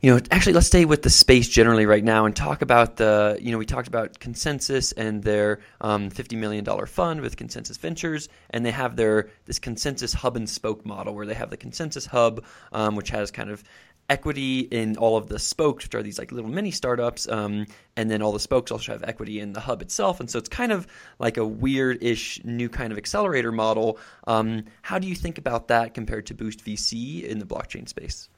you 0.00 0.10
know, 0.10 0.20
actually 0.30 0.54
let's 0.54 0.66
stay 0.66 0.86
with 0.86 1.02
the 1.02 1.10
space 1.10 1.46
generally 1.46 1.84
right 1.84 2.02
now 2.02 2.24
and 2.24 2.34
talk 2.34 2.62
about 2.62 2.96
the, 2.96 3.36
you 3.40 3.52
know, 3.52 3.58
we 3.58 3.66
talked 3.66 3.88
about 3.88 4.18
ConsenSys 4.18 4.94
and 4.96 5.22
their 5.22 5.60
um, 5.82 6.08
fifty 6.08 6.36
million 6.36 6.64
dollar 6.64 6.86
fund 6.86 7.20
with 7.20 7.36
ConsenSys 7.36 7.78
Ventures, 7.78 8.30
and 8.48 8.64
they 8.64 8.70
have 8.70 8.96
their 8.96 9.28
this 9.44 9.58
ConsenSys 9.58 10.14
hub 10.14 10.36
and 10.36 10.48
spoke 10.48 10.86
model 10.86 11.14
where 11.14 11.26
they 11.26 11.34
have 11.34 11.50
the 11.50 11.58
ConsenSys 11.58 12.06
hub, 12.06 12.42
um, 12.72 12.96
which 12.96 13.10
has 13.10 13.30
kind 13.30 13.50
of 13.50 13.62
equity 14.08 14.60
in 14.60 14.96
all 14.96 15.18
of 15.18 15.28
the 15.28 15.38
spokes, 15.38 15.84
which 15.84 15.94
are 15.94 16.02
these 16.02 16.18
like 16.18 16.32
little 16.32 16.50
mini 16.50 16.70
startups, 16.70 17.28
um, 17.28 17.66
and 17.94 18.10
then 18.10 18.22
all 18.22 18.32
the 18.32 18.40
spokes 18.40 18.72
also 18.72 18.92
have 18.92 19.04
equity 19.04 19.38
in 19.38 19.52
the 19.52 19.60
hub 19.60 19.82
itself. 19.82 20.18
And 20.18 20.30
so 20.30 20.38
it's 20.38 20.48
kind 20.48 20.72
of 20.72 20.86
like 21.18 21.36
a 21.36 21.44
weird-ish 21.46 22.42
new 22.42 22.70
kind 22.70 22.90
of 22.90 22.96
accelerator 22.96 23.52
model. 23.52 23.98
Um, 24.26 24.64
how 24.80 24.98
do 24.98 25.06
you 25.06 25.14
think 25.14 25.36
about 25.36 25.68
that 25.68 25.92
compared 25.92 26.24
to 26.26 26.34
Boost 26.34 26.64
VC 26.64 27.22
in 27.22 27.38
the 27.38 27.46
blockchain 27.46 27.86
space? 27.86 28.29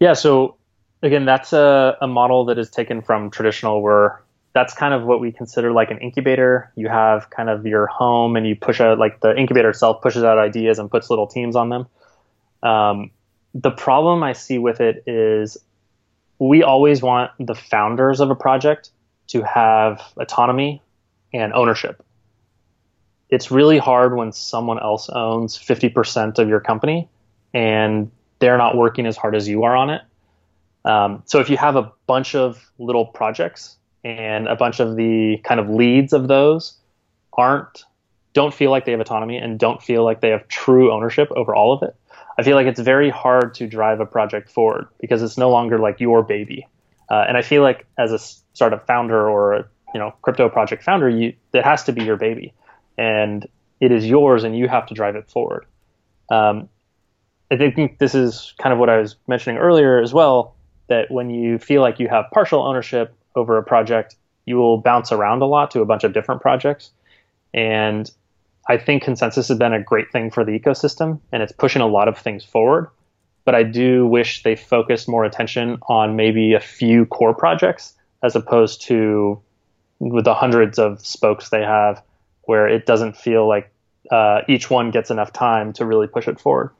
Yeah, 0.00 0.12
so 0.12 0.56
again, 1.02 1.24
that's 1.24 1.52
a, 1.52 1.96
a 2.00 2.06
model 2.06 2.44
that 2.46 2.58
is 2.58 2.70
taken 2.70 3.02
from 3.02 3.30
traditional 3.30 3.82
where 3.82 4.22
that's 4.54 4.74
kind 4.74 4.94
of 4.94 5.04
what 5.04 5.20
we 5.20 5.30
consider 5.30 5.72
like 5.72 5.90
an 5.90 5.98
incubator. 5.98 6.72
You 6.74 6.88
have 6.88 7.30
kind 7.30 7.48
of 7.48 7.66
your 7.66 7.86
home 7.86 8.36
and 8.36 8.46
you 8.46 8.56
push 8.56 8.80
out 8.80 8.98
like 8.98 9.20
the 9.20 9.36
incubator 9.36 9.70
itself 9.70 10.02
pushes 10.02 10.24
out 10.24 10.38
ideas 10.38 10.78
and 10.78 10.90
puts 10.90 11.10
little 11.10 11.26
teams 11.26 11.54
on 11.54 11.68
them. 11.68 11.86
Um, 12.62 13.10
the 13.54 13.70
problem 13.70 14.22
I 14.22 14.32
see 14.32 14.58
with 14.58 14.80
it 14.80 15.04
is 15.06 15.56
we 16.38 16.62
always 16.62 17.02
want 17.02 17.30
the 17.38 17.54
founders 17.54 18.20
of 18.20 18.30
a 18.30 18.34
project 18.34 18.90
to 19.28 19.42
have 19.42 20.02
autonomy 20.16 20.82
and 21.32 21.52
ownership. 21.52 22.04
It's 23.30 23.50
really 23.50 23.78
hard 23.78 24.16
when 24.16 24.32
someone 24.32 24.78
else 24.78 25.08
owns 25.10 25.58
50% 25.58 26.38
of 26.38 26.48
your 26.48 26.60
company 26.60 27.08
and 27.52 28.10
they're 28.38 28.58
not 28.58 28.76
working 28.76 29.06
as 29.06 29.16
hard 29.16 29.34
as 29.34 29.48
you 29.48 29.64
are 29.64 29.76
on 29.76 29.90
it. 29.90 30.02
Um, 30.84 31.22
so 31.26 31.40
if 31.40 31.50
you 31.50 31.56
have 31.56 31.76
a 31.76 31.92
bunch 32.06 32.34
of 32.34 32.70
little 32.78 33.06
projects 33.06 33.76
and 34.04 34.46
a 34.46 34.56
bunch 34.56 34.80
of 34.80 34.96
the 34.96 35.38
kind 35.44 35.60
of 35.60 35.68
leads 35.68 36.12
of 36.12 36.28
those 36.28 36.78
aren't 37.32 37.84
don't 38.32 38.54
feel 38.54 38.70
like 38.70 38.84
they 38.84 38.92
have 38.92 39.00
autonomy 39.00 39.36
and 39.36 39.58
don't 39.58 39.82
feel 39.82 40.04
like 40.04 40.20
they 40.20 40.28
have 40.28 40.46
true 40.48 40.92
ownership 40.92 41.28
over 41.32 41.54
all 41.54 41.72
of 41.72 41.82
it, 41.82 41.96
I 42.38 42.42
feel 42.44 42.54
like 42.54 42.66
it's 42.66 42.80
very 42.80 43.10
hard 43.10 43.54
to 43.54 43.66
drive 43.66 43.98
a 43.98 44.06
project 44.06 44.48
forward 44.50 44.86
because 45.00 45.22
it's 45.22 45.36
no 45.36 45.50
longer 45.50 45.78
like 45.78 45.98
your 45.98 46.22
baby. 46.22 46.66
Uh, 47.10 47.24
and 47.26 47.36
I 47.36 47.42
feel 47.42 47.62
like 47.62 47.86
as 47.98 48.12
a 48.12 48.18
startup 48.18 48.86
founder 48.86 49.28
or 49.28 49.54
a 49.54 49.64
you 49.92 49.98
know 49.98 50.14
crypto 50.22 50.48
project 50.48 50.84
founder, 50.84 51.08
you 51.08 51.34
it 51.52 51.64
has 51.64 51.84
to 51.84 51.92
be 51.92 52.04
your 52.04 52.16
baby, 52.16 52.52
and 52.96 53.46
it 53.80 53.90
is 53.90 54.06
yours, 54.06 54.44
and 54.44 54.56
you 54.56 54.68
have 54.68 54.86
to 54.86 54.94
drive 54.94 55.16
it 55.16 55.28
forward. 55.30 55.66
Um, 56.30 56.68
I 57.50 57.56
think 57.56 57.98
this 57.98 58.14
is 58.14 58.54
kind 58.58 58.72
of 58.72 58.78
what 58.78 58.90
I 58.90 58.98
was 58.98 59.16
mentioning 59.26 59.58
earlier 59.58 60.00
as 60.00 60.12
well. 60.12 60.54
That 60.88 61.10
when 61.10 61.30
you 61.30 61.58
feel 61.58 61.82
like 61.82 62.00
you 62.00 62.08
have 62.08 62.24
partial 62.32 62.62
ownership 62.62 63.14
over 63.36 63.58
a 63.58 63.62
project, 63.62 64.16
you 64.46 64.56
will 64.56 64.78
bounce 64.78 65.12
around 65.12 65.42
a 65.42 65.46
lot 65.46 65.70
to 65.72 65.80
a 65.80 65.84
bunch 65.84 66.04
of 66.04 66.12
different 66.14 66.40
projects, 66.40 66.90
and 67.52 68.10
I 68.68 68.76
think 68.76 69.04
ConsenSys 69.04 69.48
has 69.48 69.58
been 69.58 69.72
a 69.72 69.82
great 69.82 70.12
thing 70.12 70.30
for 70.30 70.44
the 70.44 70.58
ecosystem 70.58 71.20
and 71.32 71.42
it's 71.42 71.52
pushing 71.52 71.80
a 71.80 71.86
lot 71.86 72.06
of 72.06 72.18
things 72.18 72.44
forward. 72.44 72.90
But 73.44 73.54
I 73.54 73.62
do 73.62 74.06
wish 74.06 74.42
they 74.42 74.56
focused 74.56 75.08
more 75.08 75.24
attention 75.24 75.78
on 75.88 76.16
maybe 76.16 76.52
a 76.52 76.60
few 76.60 77.06
core 77.06 77.34
projects 77.34 77.94
as 78.22 78.36
opposed 78.36 78.82
to 78.82 79.40
with 80.00 80.26
the 80.26 80.34
hundreds 80.34 80.78
of 80.78 81.04
spokes 81.04 81.48
they 81.48 81.62
have, 81.62 82.02
where 82.42 82.68
it 82.68 82.84
doesn't 82.84 83.16
feel 83.16 83.48
like 83.48 83.72
uh, 84.10 84.42
each 84.48 84.70
one 84.70 84.90
gets 84.90 85.10
enough 85.10 85.32
time 85.32 85.72
to 85.72 85.86
really 85.86 86.06
push 86.06 86.28
it 86.28 86.38
forward. 86.38 86.70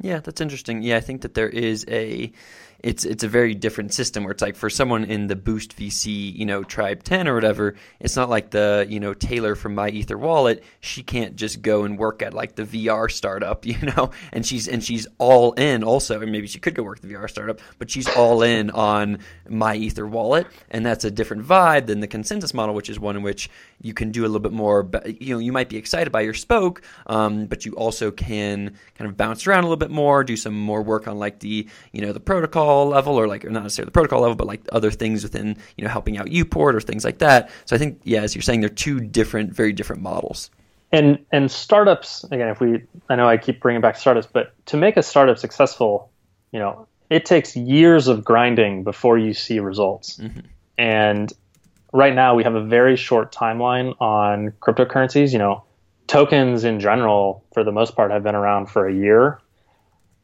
Yeah, 0.00 0.20
that's 0.20 0.40
interesting. 0.40 0.82
Yeah, 0.82 0.96
I 0.96 1.00
think 1.00 1.22
that 1.22 1.34
there 1.34 1.48
is 1.48 1.84
a 1.88 2.32
it's 2.80 3.04
it's 3.04 3.24
a 3.24 3.28
very 3.28 3.54
different 3.54 3.92
system 3.92 4.22
where 4.22 4.30
it's 4.30 4.42
like 4.42 4.54
for 4.54 4.70
someone 4.70 5.02
in 5.04 5.26
the 5.26 5.34
Boost 5.34 5.76
VC, 5.76 6.32
you 6.34 6.46
know, 6.46 6.62
Tribe 6.62 7.02
10 7.02 7.26
or 7.26 7.34
whatever, 7.34 7.74
it's 7.98 8.14
not 8.14 8.30
like 8.30 8.50
the, 8.50 8.86
you 8.88 9.00
know, 9.00 9.14
Taylor 9.14 9.56
from 9.56 9.74
MyEtherWallet, 9.74 10.62
she 10.78 11.02
can't 11.02 11.34
just 11.34 11.60
go 11.60 11.82
and 11.82 11.98
work 11.98 12.22
at 12.22 12.34
like 12.34 12.54
the 12.54 12.62
VR 12.62 13.10
startup, 13.10 13.66
you 13.66 13.78
know, 13.80 14.10
and 14.32 14.46
she's 14.46 14.68
and 14.68 14.82
she's 14.84 15.08
all 15.18 15.52
in 15.54 15.82
also, 15.82 16.20
and 16.20 16.30
maybe 16.30 16.46
she 16.46 16.60
could 16.60 16.74
go 16.74 16.84
work 16.84 17.00
the 17.00 17.08
VR 17.08 17.28
startup, 17.28 17.60
but 17.78 17.90
she's 17.90 18.08
all 18.14 18.42
in 18.42 18.70
on 18.70 19.18
MyEtherWallet, 19.48 20.46
and 20.70 20.86
that's 20.86 21.04
a 21.04 21.10
different 21.10 21.44
vibe 21.44 21.86
than 21.86 21.98
the 21.98 22.08
ConsenSys 22.08 22.54
model, 22.54 22.76
which 22.76 22.88
is 22.88 23.00
one 23.00 23.16
in 23.16 23.22
which 23.22 23.50
you 23.80 23.92
can 23.92 24.12
do 24.12 24.22
a 24.22 24.28
little 24.28 24.38
bit 24.38 24.52
more, 24.52 24.88
you 25.18 25.34
know, 25.34 25.40
you 25.40 25.52
might 25.52 25.68
be 25.68 25.76
excited 25.76 26.12
by 26.12 26.20
your 26.20 26.34
spoke, 26.34 26.82
um, 27.06 27.46
but 27.46 27.66
you 27.66 27.72
also 27.72 28.12
can 28.12 28.76
kind 28.96 29.10
of 29.10 29.16
bounce 29.16 29.48
around 29.48 29.64
a 29.64 29.66
little 29.66 29.76
bit 29.76 29.90
more, 29.90 30.22
do 30.22 30.36
some 30.36 30.54
more 30.54 30.82
work 30.82 31.08
on 31.08 31.18
like 31.18 31.40
the, 31.40 31.68
you 31.92 32.00
know, 32.00 32.12
the 32.12 32.20
protocol 32.20 32.67
protocol 32.68 32.88
level 32.88 33.18
or 33.18 33.26
like 33.26 33.44
or 33.44 33.50
not 33.50 33.62
necessarily 33.62 33.86
the 33.86 33.92
protocol 33.92 34.20
level, 34.20 34.36
but 34.36 34.46
like 34.46 34.60
other 34.72 34.90
things 34.90 35.22
within 35.22 35.56
you 35.76 35.84
know 35.84 35.90
helping 35.90 36.18
out 36.18 36.26
Uport 36.26 36.74
or 36.74 36.80
things 36.80 37.04
like 37.04 37.18
that. 37.18 37.50
So 37.64 37.74
I 37.76 37.78
think 37.78 38.00
yeah, 38.04 38.22
as 38.22 38.34
you're 38.34 38.42
saying, 38.42 38.60
they're 38.60 38.68
two 38.68 39.00
different, 39.00 39.54
very 39.54 39.72
different 39.72 40.02
models. 40.02 40.50
And 40.92 41.18
and 41.32 41.50
startups 41.50 42.24
again, 42.24 42.48
if 42.48 42.60
we 42.60 42.82
I 43.08 43.16
know 43.16 43.28
I 43.28 43.36
keep 43.36 43.60
bringing 43.60 43.80
back 43.80 43.96
startups, 43.96 44.28
but 44.30 44.54
to 44.66 44.76
make 44.76 44.96
a 44.96 45.02
startup 45.02 45.38
successful, 45.38 46.10
you 46.52 46.58
know, 46.58 46.86
it 47.10 47.24
takes 47.24 47.56
years 47.56 48.08
of 48.08 48.24
grinding 48.24 48.84
before 48.84 49.18
you 49.18 49.34
see 49.34 49.60
results. 49.60 50.18
Mm-hmm. 50.18 50.40
And 50.78 51.32
right 51.92 52.14
now 52.14 52.34
we 52.34 52.44
have 52.44 52.54
a 52.54 52.64
very 52.64 52.96
short 52.96 53.32
timeline 53.34 53.94
on 54.00 54.52
cryptocurrencies. 54.60 55.32
You 55.32 55.38
know, 55.38 55.64
tokens 56.06 56.64
in 56.64 56.80
general, 56.80 57.44
for 57.52 57.64
the 57.64 57.72
most 57.72 57.96
part, 57.96 58.10
have 58.10 58.22
been 58.22 58.36
around 58.36 58.66
for 58.70 58.86
a 58.86 58.94
year. 58.94 59.40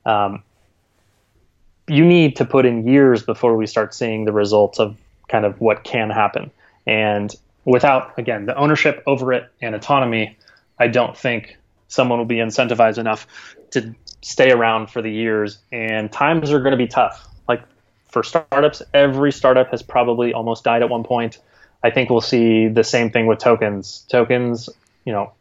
Um, 0.06 0.42
you 1.86 2.04
need 2.04 2.36
to 2.36 2.44
put 2.44 2.66
in 2.66 2.86
years 2.86 3.22
before 3.22 3.56
we 3.56 3.66
start 3.66 3.94
seeing 3.94 4.24
the 4.24 4.32
results 4.32 4.78
of 4.78 4.96
kind 5.28 5.44
of 5.44 5.60
what 5.60 5.84
can 5.84 6.10
happen. 6.10 6.50
And 6.86 7.34
without, 7.64 8.18
again, 8.18 8.46
the 8.46 8.56
ownership 8.56 9.02
over 9.06 9.32
it 9.32 9.50
and 9.60 9.74
autonomy, 9.74 10.36
I 10.78 10.88
don't 10.88 11.16
think 11.16 11.56
someone 11.88 12.18
will 12.18 12.26
be 12.26 12.36
incentivized 12.36 12.98
enough 12.98 13.26
to 13.70 13.94
stay 14.22 14.50
around 14.50 14.90
for 14.90 15.02
the 15.02 15.10
years. 15.10 15.58
And 15.72 16.10
times 16.10 16.50
are 16.50 16.60
going 16.60 16.72
to 16.72 16.78
be 16.78 16.86
tough. 16.86 17.28
Like 17.48 17.62
for 18.08 18.22
startups, 18.22 18.82
every 18.92 19.32
startup 19.32 19.70
has 19.70 19.82
probably 19.82 20.32
almost 20.32 20.64
died 20.64 20.82
at 20.82 20.88
one 20.88 21.04
point. 21.04 21.38
I 21.82 21.90
think 21.90 22.08
we'll 22.08 22.22
see 22.22 22.68
the 22.68 22.84
same 22.84 23.10
thing 23.10 23.26
with 23.26 23.38
tokens. 23.38 24.06
Tokens, 24.08 24.70
you 25.04 25.12
know, 25.12 25.32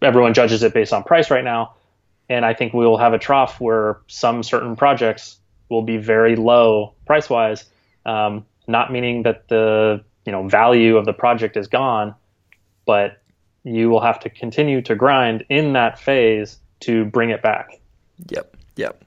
everyone 0.00 0.34
judges 0.34 0.62
it 0.62 0.72
based 0.72 0.92
on 0.92 1.02
price 1.02 1.30
right 1.30 1.42
now. 1.42 1.74
And 2.28 2.44
I 2.44 2.54
think 2.54 2.74
we 2.74 2.86
will 2.86 2.98
have 2.98 3.14
a 3.14 3.18
trough 3.18 3.60
where 3.60 3.98
some 4.06 4.42
certain 4.42 4.76
projects 4.76 5.37
will 5.68 5.82
be 5.82 5.96
very 5.96 6.36
low 6.36 6.94
price 7.06 7.28
wise, 7.28 7.64
um, 8.06 8.44
not 8.66 8.92
meaning 8.92 9.22
that 9.22 9.48
the 9.48 10.04
you 10.24 10.32
know 10.32 10.48
value 10.48 10.96
of 10.96 11.04
the 11.04 11.12
project 11.12 11.56
is 11.56 11.68
gone, 11.68 12.14
but 12.86 13.22
you 13.64 13.90
will 13.90 14.00
have 14.00 14.20
to 14.20 14.30
continue 14.30 14.80
to 14.82 14.94
grind 14.94 15.44
in 15.48 15.72
that 15.74 15.98
phase 15.98 16.58
to 16.80 17.04
bring 17.06 17.30
it 17.30 17.42
back. 17.42 17.80
Yep. 18.28 18.56
Yep. 18.76 19.04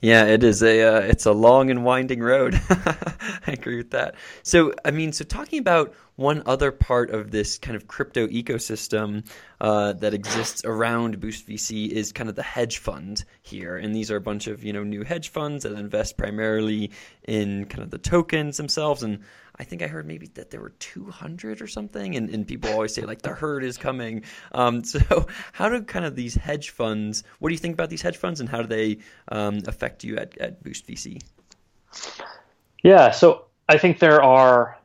Yeah, 0.00 0.24
it 0.24 0.42
is 0.42 0.64
a 0.64 0.82
uh, 0.82 1.00
it's 1.00 1.26
a 1.26 1.32
long 1.32 1.70
and 1.70 1.84
winding 1.84 2.20
road. 2.20 2.60
I 2.70 3.52
agree 3.52 3.76
with 3.76 3.92
that. 3.92 4.16
So, 4.42 4.72
I 4.84 4.90
mean, 4.90 5.12
so 5.12 5.24
talking 5.24 5.60
about 5.60 5.94
one 6.22 6.42
other 6.46 6.72
part 6.72 7.10
of 7.10 7.30
this 7.30 7.58
kind 7.58 7.76
of 7.76 7.86
crypto 7.86 8.26
ecosystem 8.28 9.28
uh, 9.60 9.92
that 9.94 10.14
exists 10.14 10.64
around 10.64 11.20
Boost 11.20 11.46
VC 11.46 11.88
is 11.88 12.12
kind 12.12 12.30
of 12.30 12.36
the 12.36 12.42
hedge 12.42 12.78
fund 12.78 13.24
here, 13.42 13.76
and 13.76 13.94
these 13.94 14.10
are 14.10 14.16
a 14.16 14.20
bunch 14.20 14.46
of 14.46 14.64
you 14.64 14.72
know 14.72 14.84
new 14.84 15.02
hedge 15.02 15.28
funds 15.28 15.64
that 15.64 15.72
invest 15.72 16.16
primarily 16.16 16.92
in 17.24 17.66
kind 17.66 17.82
of 17.82 17.90
the 17.90 17.98
tokens 17.98 18.56
themselves 18.56 19.02
and 19.02 19.20
I 19.56 19.64
think 19.64 19.82
I 19.82 19.86
heard 19.86 20.06
maybe 20.06 20.28
that 20.34 20.50
there 20.50 20.60
were 20.60 20.72
200 20.78 21.60
or 21.60 21.66
something, 21.66 22.16
and, 22.16 22.30
and 22.30 22.46
people 22.46 22.70
always 22.70 22.94
say 22.94 23.02
like 23.02 23.22
the 23.22 23.30
herd 23.34 23.64
is 23.64 23.76
coming. 23.76 24.24
Um, 24.52 24.82
so 24.92 25.26
how 25.52 25.68
do 25.68 25.82
kind 25.82 26.04
of 26.04 26.16
these 26.16 26.34
hedge 26.34 26.70
funds? 26.70 27.22
What 27.38 27.50
do 27.50 27.54
you 27.54 27.58
think 27.58 27.74
about 27.74 27.90
these 27.90 28.02
hedge 28.02 28.16
funds, 28.16 28.40
and 28.40 28.48
how 28.48 28.62
do 28.62 28.68
they 28.68 28.98
um, 29.28 29.60
affect 29.66 30.04
you 30.04 30.16
at, 30.16 30.38
at 30.38 30.62
Boost 30.62 30.86
VC? 30.86 31.22
Yeah, 32.82 33.10
so 33.10 33.46
I 33.68 33.78
think 33.78 33.98
there 33.98 34.22
are 34.22 34.78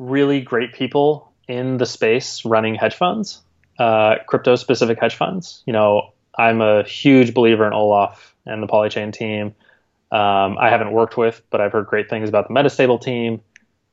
really 0.00 0.40
great 0.40 0.72
people 0.72 1.30
in 1.46 1.76
the 1.76 1.86
space 1.86 2.44
running 2.44 2.74
hedge 2.74 2.94
funds, 2.94 3.42
uh, 3.78 4.16
crypto 4.26 4.56
specific 4.56 4.98
hedge 4.98 5.14
funds. 5.14 5.62
You 5.66 5.74
know, 5.74 6.12
I'm 6.36 6.60
a 6.60 6.82
huge 6.82 7.34
believer 7.34 7.66
in 7.66 7.72
Olaf 7.72 8.34
and 8.46 8.62
the 8.62 8.66
Polychain 8.66 9.12
team. 9.12 9.54
Um, 10.10 10.58
I 10.58 10.70
haven't 10.70 10.92
worked 10.92 11.16
with, 11.16 11.42
but 11.50 11.60
I've 11.60 11.70
heard 11.70 11.86
great 11.86 12.08
things 12.08 12.28
about 12.28 12.48
the 12.48 12.54
Metastable 12.54 13.00
team. 13.00 13.42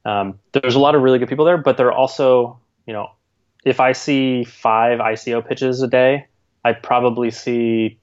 Um, 0.05 0.39
there's 0.53 0.75
a 0.75 0.79
lot 0.79 0.95
of 0.95 1.01
really 1.01 1.19
good 1.19 1.27
people 1.27 1.45
there, 1.45 1.57
but 1.57 1.77
there 1.77 1.87
are 1.87 1.91
also, 1.91 2.57
you 2.85 2.93
know, 2.93 3.11
if 3.65 3.81
I 3.81 3.91
see 3.91 4.45
five 4.45 4.99
ICO 4.99 5.45
pitches 5.45 5.81
a 5.81 5.87
day, 5.87 6.27
I 6.63 6.71
probably 6.71 7.31
see 7.31 7.99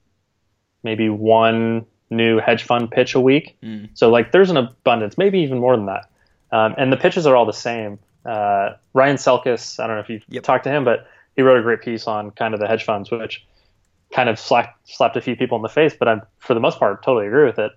maybe 0.83 1.09
one 1.09 1.85
new 2.11 2.39
hedge 2.39 2.63
fund 2.63 2.91
pitch 2.91 3.15
a 3.15 3.19
week. 3.19 3.57
Mm. 3.63 3.89
So 3.95 4.11
like 4.11 4.31
there's 4.31 4.51
an 4.51 4.57
abundance, 4.57 5.17
maybe 5.17 5.39
even 5.39 5.57
more 5.57 5.75
than 5.75 5.87
that. 5.87 6.05
Um, 6.55 6.73
and 6.77 6.91
the 6.91 6.97
pitches 6.97 7.27
are 7.27 7.35
all 7.35 7.45
the 7.45 7.51
same. 7.51 7.99
Uh, 8.25 8.75
Ryan 8.93 9.17
Selkis, 9.17 9.77
I 9.77 9.87
don't 9.87 9.97
know 9.97 10.01
if 10.01 10.09
you've 10.09 10.23
yep. 10.29 10.43
talked 10.43 10.63
to 10.63 10.69
him, 10.69 10.85
but 10.85 11.05
he 11.35 11.41
wrote 11.41 11.59
a 11.59 11.61
great 11.61 11.81
piece 11.81 12.07
on 12.07 12.31
kind 12.31 12.53
of 12.53 12.61
the 12.61 12.67
hedge 12.67 12.85
funds, 12.85 13.11
which 13.11 13.45
kind 14.13 14.29
of 14.29 14.39
slapped, 14.39 14.89
slapped 14.89 15.17
a 15.17 15.21
few 15.21 15.35
people 15.35 15.57
in 15.57 15.63
the 15.63 15.69
face, 15.69 15.93
but 15.99 16.07
I'm 16.07 16.21
for 16.39 16.53
the 16.53 16.61
most 16.61 16.79
part 16.79 17.03
totally 17.03 17.27
agree 17.27 17.45
with 17.45 17.59
it. 17.59 17.73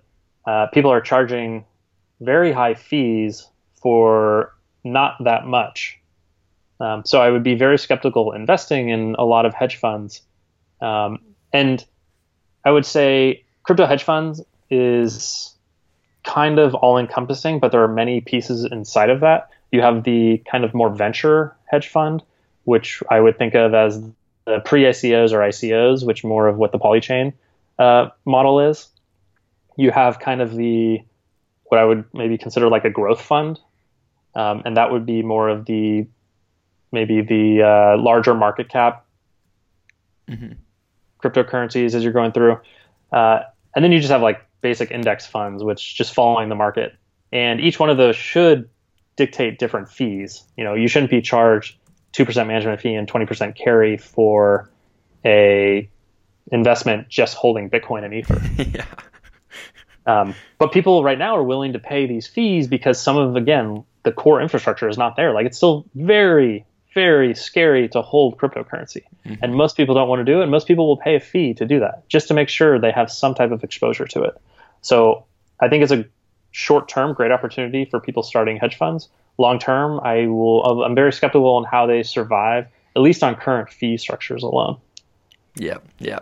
Uh, 0.47 0.67
people 0.67 0.91
are 0.91 1.01
charging 1.01 1.65
very 2.21 2.53
high 2.53 2.73
fees 2.73 3.49
for 3.81 4.55
not 4.85 5.17
that 5.25 5.45
much. 5.45 5.99
Um, 6.79 7.03
so 7.05 7.21
I 7.21 7.29
would 7.29 7.43
be 7.43 7.55
very 7.55 7.77
skeptical 7.77 8.31
investing 8.31 8.87
in 8.87 9.15
a 9.19 9.25
lot 9.25 9.45
of 9.45 9.53
hedge 9.53 9.75
funds. 9.75 10.21
Um, 10.79 11.19
and 11.51 11.85
I 12.63 12.71
would 12.71 12.85
say 12.85 13.43
crypto 13.63 13.85
hedge 13.85 14.03
funds 14.03 14.41
is 14.69 15.53
kind 16.23 16.59
of 16.59 16.75
all 16.75 16.97
encompassing, 16.97 17.59
but 17.59 17.71
there 17.71 17.83
are 17.83 17.87
many 17.87 18.21
pieces 18.21 18.65
inside 18.65 19.09
of 19.09 19.21
that. 19.21 19.49
You 19.71 19.81
have 19.81 20.03
the 20.03 20.41
kind 20.49 20.63
of 20.63 20.73
more 20.73 20.89
venture 20.89 21.55
hedge 21.65 21.87
fund, 21.87 22.23
which 22.63 23.01
I 23.09 23.19
would 23.19 23.37
think 23.37 23.55
of 23.55 23.73
as 23.73 24.01
the 24.45 24.59
pre 24.59 24.83
ICOs 24.83 25.31
or 25.31 25.39
ICOs, 25.39 26.05
which 26.05 26.23
more 26.23 26.47
of 26.47 26.57
what 26.57 26.71
the 26.71 26.79
Polychain 26.79 27.33
uh, 27.77 28.09
model 28.25 28.59
is. 28.59 28.87
You 29.77 29.91
have 29.91 30.19
kind 30.19 30.41
of 30.41 30.55
the 30.55 31.01
what 31.65 31.79
I 31.79 31.85
would 31.85 32.05
maybe 32.13 32.37
consider 32.37 32.67
like 32.67 32.83
a 32.83 32.89
growth 32.89 33.21
fund, 33.21 33.59
um, 34.35 34.63
and 34.65 34.75
that 34.75 34.91
would 34.91 35.05
be 35.05 35.21
more 35.21 35.49
of 35.49 35.65
the 35.65 36.07
maybe 36.91 37.21
the 37.21 37.61
uh, 37.63 38.01
larger 38.01 38.33
market 38.33 38.69
cap 38.69 39.05
mm-hmm. 40.27 40.53
cryptocurrencies 41.23 41.93
as 41.93 42.03
you're 42.03 42.13
going 42.13 42.31
through, 42.31 42.59
uh, 43.11 43.41
and 43.75 43.85
then 43.85 43.91
you 43.91 43.99
just 43.99 44.11
have 44.11 44.23
like 44.23 44.45
basic 44.61 44.91
index 44.91 45.25
funds, 45.25 45.63
which 45.63 45.95
just 45.95 46.13
following 46.13 46.49
the 46.49 46.55
market, 46.55 46.95
and 47.31 47.59
each 47.59 47.79
one 47.79 47.89
of 47.89 47.97
those 47.97 48.15
should 48.15 48.69
dictate 49.15 49.59
different 49.59 49.89
fees. 49.89 50.43
You 50.57 50.63
know, 50.63 50.73
you 50.73 50.87
shouldn't 50.87 51.11
be 51.11 51.21
charged 51.21 51.77
two 52.11 52.25
percent 52.25 52.47
management 52.47 52.81
fee 52.81 52.93
and 52.93 53.07
twenty 53.07 53.25
percent 53.25 53.55
carry 53.55 53.97
for 53.97 54.69
a 55.25 55.89
investment 56.51 57.09
just 57.09 57.35
holding 57.35 57.69
Bitcoin 57.69 58.03
and 58.03 58.13
Ether. 58.13 58.41
yeah. 58.57 58.85
Um, 60.05 60.33
but 60.57 60.71
people 60.71 61.03
right 61.03 61.19
now 61.19 61.35
are 61.35 61.43
willing 61.43 61.73
to 61.73 61.79
pay 61.79 62.07
these 62.07 62.25
fees 62.25 62.67
because 62.67 62.99
some 62.99 63.17
of 63.17 63.35
again 63.35 63.83
the 64.03 64.11
core 64.11 64.41
infrastructure 64.41 64.87
is 64.87 64.97
not 64.97 65.15
there. 65.15 65.33
Like 65.33 65.45
it's 65.45 65.57
still 65.57 65.85
very, 65.93 66.65
very 66.93 67.35
scary 67.35 67.87
to 67.89 68.01
hold 68.01 68.37
cryptocurrency. 68.37 69.03
Mm-hmm. 69.25 69.43
And 69.43 69.55
most 69.55 69.77
people 69.77 69.95
don't 69.95 70.09
want 70.09 70.19
to 70.19 70.25
do 70.25 70.39
it. 70.39 70.43
And 70.43 70.51
most 70.51 70.67
people 70.67 70.87
will 70.87 70.97
pay 70.97 71.15
a 71.15 71.19
fee 71.19 71.53
to 71.55 71.65
do 71.65 71.79
that 71.79 72.07
just 72.09 72.27
to 72.29 72.33
make 72.33 72.49
sure 72.49 72.79
they 72.79 72.91
have 72.91 73.11
some 73.11 73.35
type 73.35 73.51
of 73.51 73.63
exposure 73.63 74.05
to 74.05 74.23
it. 74.23 74.41
So 74.81 75.25
I 75.59 75.69
think 75.69 75.83
it's 75.83 75.91
a 75.91 76.05
short 76.51 76.87
term 76.87 77.13
great 77.13 77.31
opportunity 77.31 77.85
for 77.85 77.99
people 77.99 78.23
starting 78.23 78.57
hedge 78.57 78.77
funds. 78.77 79.09
Long 79.37 79.59
term, 79.59 79.99
I 80.03 80.27
will, 80.27 80.83
I'm 80.83 80.95
very 80.95 81.13
skeptical 81.13 81.55
on 81.55 81.63
how 81.63 81.85
they 81.85 82.03
survive, 82.03 82.67
at 82.95 83.01
least 83.01 83.23
on 83.23 83.35
current 83.35 83.69
fee 83.69 83.97
structures 83.97 84.43
alone. 84.43 84.77
Yeah, 85.55 85.77
yeah. 85.99 86.19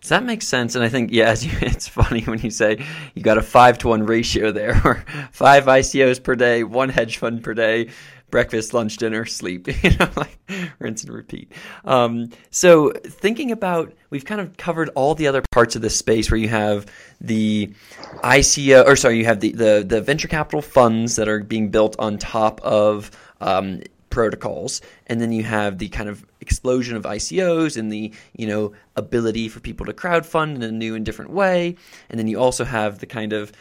So 0.00 0.14
that 0.14 0.24
makes 0.24 0.46
sense, 0.46 0.76
and 0.76 0.84
I 0.84 0.88
think 0.88 1.10
yeah, 1.12 1.32
it's 1.40 1.88
funny 1.88 2.22
when 2.22 2.40
you 2.40 2.50
say 2.50 2.84
you 3.14 3.22
got 3.22 3.38
a 3.38 3.42
five 3.42 3.78
to 3.78 3.88
one 3.88 4.06
ratio 4.06 4.52
there, 4.52 4.80
or 4.84 5.04
five 5.32 5.64
ICOs 5.64 6.22
per 6.22 6.36
day, 6.36 6.62
one 6.62 6.88
hedge 6.88 7.18
fund 7.18 7.42
per 7.42 7.54
day, 7.54 7.88
breakfast, 8.30 8.74
lunch, 8.74 8.96
dinner, 8.96 9.24
sleep. 9.24 9.68
You 9.82 9.96
know, 9.98 10.10
like 10.16 10.38
rinse 10.78 11.04
and 11.04 11.12
repeat. 11.12 11.52
Um, 11.84 12.30
so 12.50 12.90
thinking 12.92 13.52
about, 13.52 13.92
we've 14.10 14.24
kind 14.24 14.40
of 14.40 14.56
covered 14.56 14.90
all 14.94 15.14
the 15.14 15.28
other 15.28 15.42
parts 15.52 15.76
of 15.76 15.82
this 15.82 15.96
space 15.96 16.30
where 16.30 16.38
you 16.38 16.48
have 16.48 16.86
the 17.20 17.72
ICO, 18.24 18.84
or 18.84 18.96
sorry, 18.96 19.18
you 19.18 19.26
have 19.26 19.40
the 19.40 19.52
the, 19.52 19.84
the 19.86 20.00
venture 20.00 20.28
capital 20.28 20.62
funds 20.62 21.16
that 21.16 21.28
are 21.28 21.40
being 21.40 21.70
built 21.70 21.94
on 21.98 22.18
top 22.18 22.60
of 22.62 23.10
um, 23.40 23.82
protocols, 24.16 24.80
and 25.08 25.20
then 25.20 25.30
you 25.30 25.42
have 25.42 25.76
the 25.76 25.90
kind 25.90 26.08
of 26.08 26.24
explosion 26.40 26.96
of 26.96 27.02
ICOs 27.02 27.76
and 27.76 27.92
the 27.92 28.10
you 28.34 28.46
know 28.46 28.72
ability 28.96 29.46
for 29.46 29.60
people 29.60 29.84
to 29.84 29.92
crowdfund 29.92 30.54
in 30.54 30.62
a 30.62 30.72
new 30.72 30.94
and 30.94 31.04
different 31.04 31.32
way, 31.32 31.76
and 32.08 32.18
then 32.18 32.26
you 32.26 32.40
also 32.40 32.64
have 32.64 32.98
the 33.00 33.04
kind 33.04 33.34
of 33.34 33.52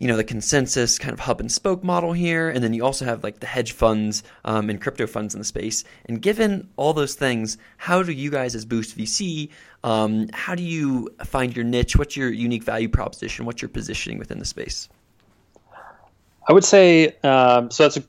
you 0.00 0.08
know 0.08 0.16
the 0.16 0.24
ConsenSys 0.24 0.98
kind 0.98 1.12
of 1.12 1.20
hub 1.20 1.38
and 1.38 1.52
spoke 1.52 1.84
model 1.84 2.12
here, 2.12 2.50
and 2.50 2.64
then 2.64 2.74
you 2.74 2.84
also 2.84 3.04
have 3.04 3.22
like 3.22 3.38
the 3.38 3.46
hedge 3.46 3.70
funds 3.70 4.24
um, 4.44 4.68
and 4.68 4.80
crypto 4.80 5.06
funds 5.06 5.32
in 5.32 5.38
the 5.38 5.44
space. 5.44 5.84
And 6.06 6.20
given 6.20 6.68
all 6.74 6.92
those 6.92 7.14
things, 7.14 7.56
how 7.76 8.02
do 8.02 8.10
you 8.10 8.32
guys 8.32 8.56
as 8.56 8.64
Boost 8.64 8.98
VC, 8.98 9.50
um, 9.84 10.28
how 10.32 10.56
do 10.56 10.64
you 10.64 11.08
find 11.24 11.54
your 11.54 11.64
niche? 11.64 11.94
What's 11.94 12.16
your 12.16 12.32
unique 12.32 12.64
value 12.64 12.88
proposition? 12.88 13.46
What's 13.46 13.62
your 13.62 13.68
positioning 13.68 14.18
within 14.18 14.40
the 14.40 14.44
space? 14.44 14.88
I 16.48 16.52
would 16.52 16.64
say 16.64 17.14
um, 17.22 17.70
so. 17.70 17.84
That's 17.84 17.98
a 17.98 18.02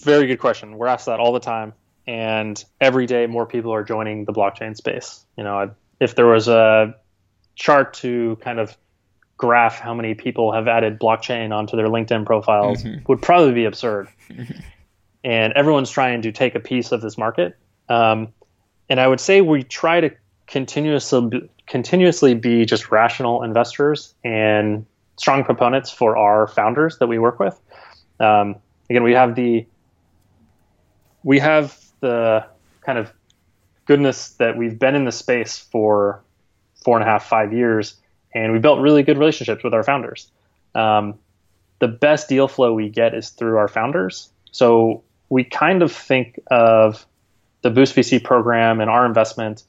very 0.00 0.26
good 0.26 0.38
question. 0.38 0.76
We're 0.78 0.86
asked 0.86 1.06
that 1.06 1.20
all 1.20 1.32
the 1.32 1.40
time, 1.40 1.72
and 2.06 2.62
every 2.80 3.06
day 3.06 3.26
more 3.26 3.46
people 3.46 3.72
are 3.72 3.84
joining 3.84 4.24
the 4.24 4.32
blockchain 4.32 4.76
space. 4.76 5.24
You 5.36 5.44
know, 5.44 5.74
if 6.00 6.14
there 6.14 6.26
was 6.26 6.48
a 6.48 6.94
chart 7.54 7.94
to 7.94 8.36
kind 8.40 8.58
of 8.58 8.76
graph 9.36 9.78
how 9.78 9.94
many 9.94 10.14
people 10.14 10.52
have 10.52 10.68
added 10.68 10.98
blockchain 10.98 11.52
onto 11.52 11.76
their 11.76 11.86
LinkedIn 11.86 12.26
profiles, 12.26 12.82
mm-hmm. 12.82 13.04
would 13.08 13.22
probably 13.22 13.52
be 13.52 13.64
absurd. 13.64 14.08
and 15.24 15.52
everyone's 15.54 15.90
trying 15.90 16.22
to 16.22 16.32
take 16.32 16.54
a 16.54 16.60
piece 16.60 16.92
of 16.92 17.00
this 17.00 17.16
market. 17.18 17.56
Um, 17.88 18.32
and 18.88 19.00
I 19.00 19.06
would 19.06 19.20
say 19.20 19.40
we 19.40 19.62
try 19.62 20.00
to 20.00 20.10
continuously 20.46 21.48
continuously 21.66 22.34
be 22.34 22.64
just 22.64 22.90
rational 22.90 23.42
investors 23.42 24.14
and 24.24 24.86
strong 25.16 25.44
proponents 25.44 25.90
for 25.90 26.16
our 26.16 26.46
founders 26.46 26.98
that 26.98 27.06
we 27.06 27.18
work 27.18 27.38
with. 27.38 27.60
Um, 28.20 28.56
again, 28.88 29.02
we 29.02 29.12
have 29.12 29.34
the 29.34 29.66
we 31.28 31.40
have 31.40 31.78
the 32.00 32.42
kind 32.80 32.98
of 32.98 33.12
goodness 33.84 34.30
that 34.36 34.56
we've 34.56 34.78
been 34.78 34.94
in 34.94 35.04
the 35.04 35.12
space 35.12 35.58
for 35.58 36.24
four 36.82 36.96
and 36.96 37.06
a 37.06 37.10
half, 37.10 37.26
five 37.28 37.52
years, 37.52 37.96
and 38.34 38.50
we 38.50 38.58
built 38.58 38.80
really 38.80 39.02
good 39.02 39.18
relationships 39.18 39.62
with 39.62 39.74
our 39.74 39.82
founders. 39.82 40.30
Um, 40.74 41.18
the 41.80 41.88
best 41.88 42.30
deal 42.30 42.48
flow 42.48 42.72
we 42.72 42.88
get 42.88 43.12
is 43.12 43.28
through 43.28 43.58
our 43.58 43.68
founders. 43.68 44.30
So 44.52 45.04
we 45.28 45.44
kind 45.44 45.82
of 45.82 45.92
think 45.92 46.40
of 46.50 47.04
the 47.60 47.68
Boost 47.68 47.94
VC 47.94 48.24
program 48.24 48.80
and 48.80 48.88
our 48.88 49.04
investment 49.04 49.64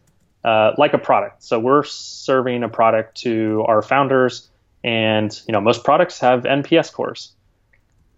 uh, 0.46 0.72
like 0.78 0.94
a 0.94 0.98
product. 0.98 1.44
So 1.44 1.60
we're 1.60 1.84
serving 1.84 2.64
a 2.64 2.70
product 2.70 3.18
to 3.24 3.66
our 3.68 3.82
founders, 3.82 4.50
and 4.82 5.38
you 5.46 5.52
know 5.52 5.60
most 5.60 5.84
products 5.84 6.22
have 6.22 6.44
NPS 6.44 6.86
scores, 6.86 7.34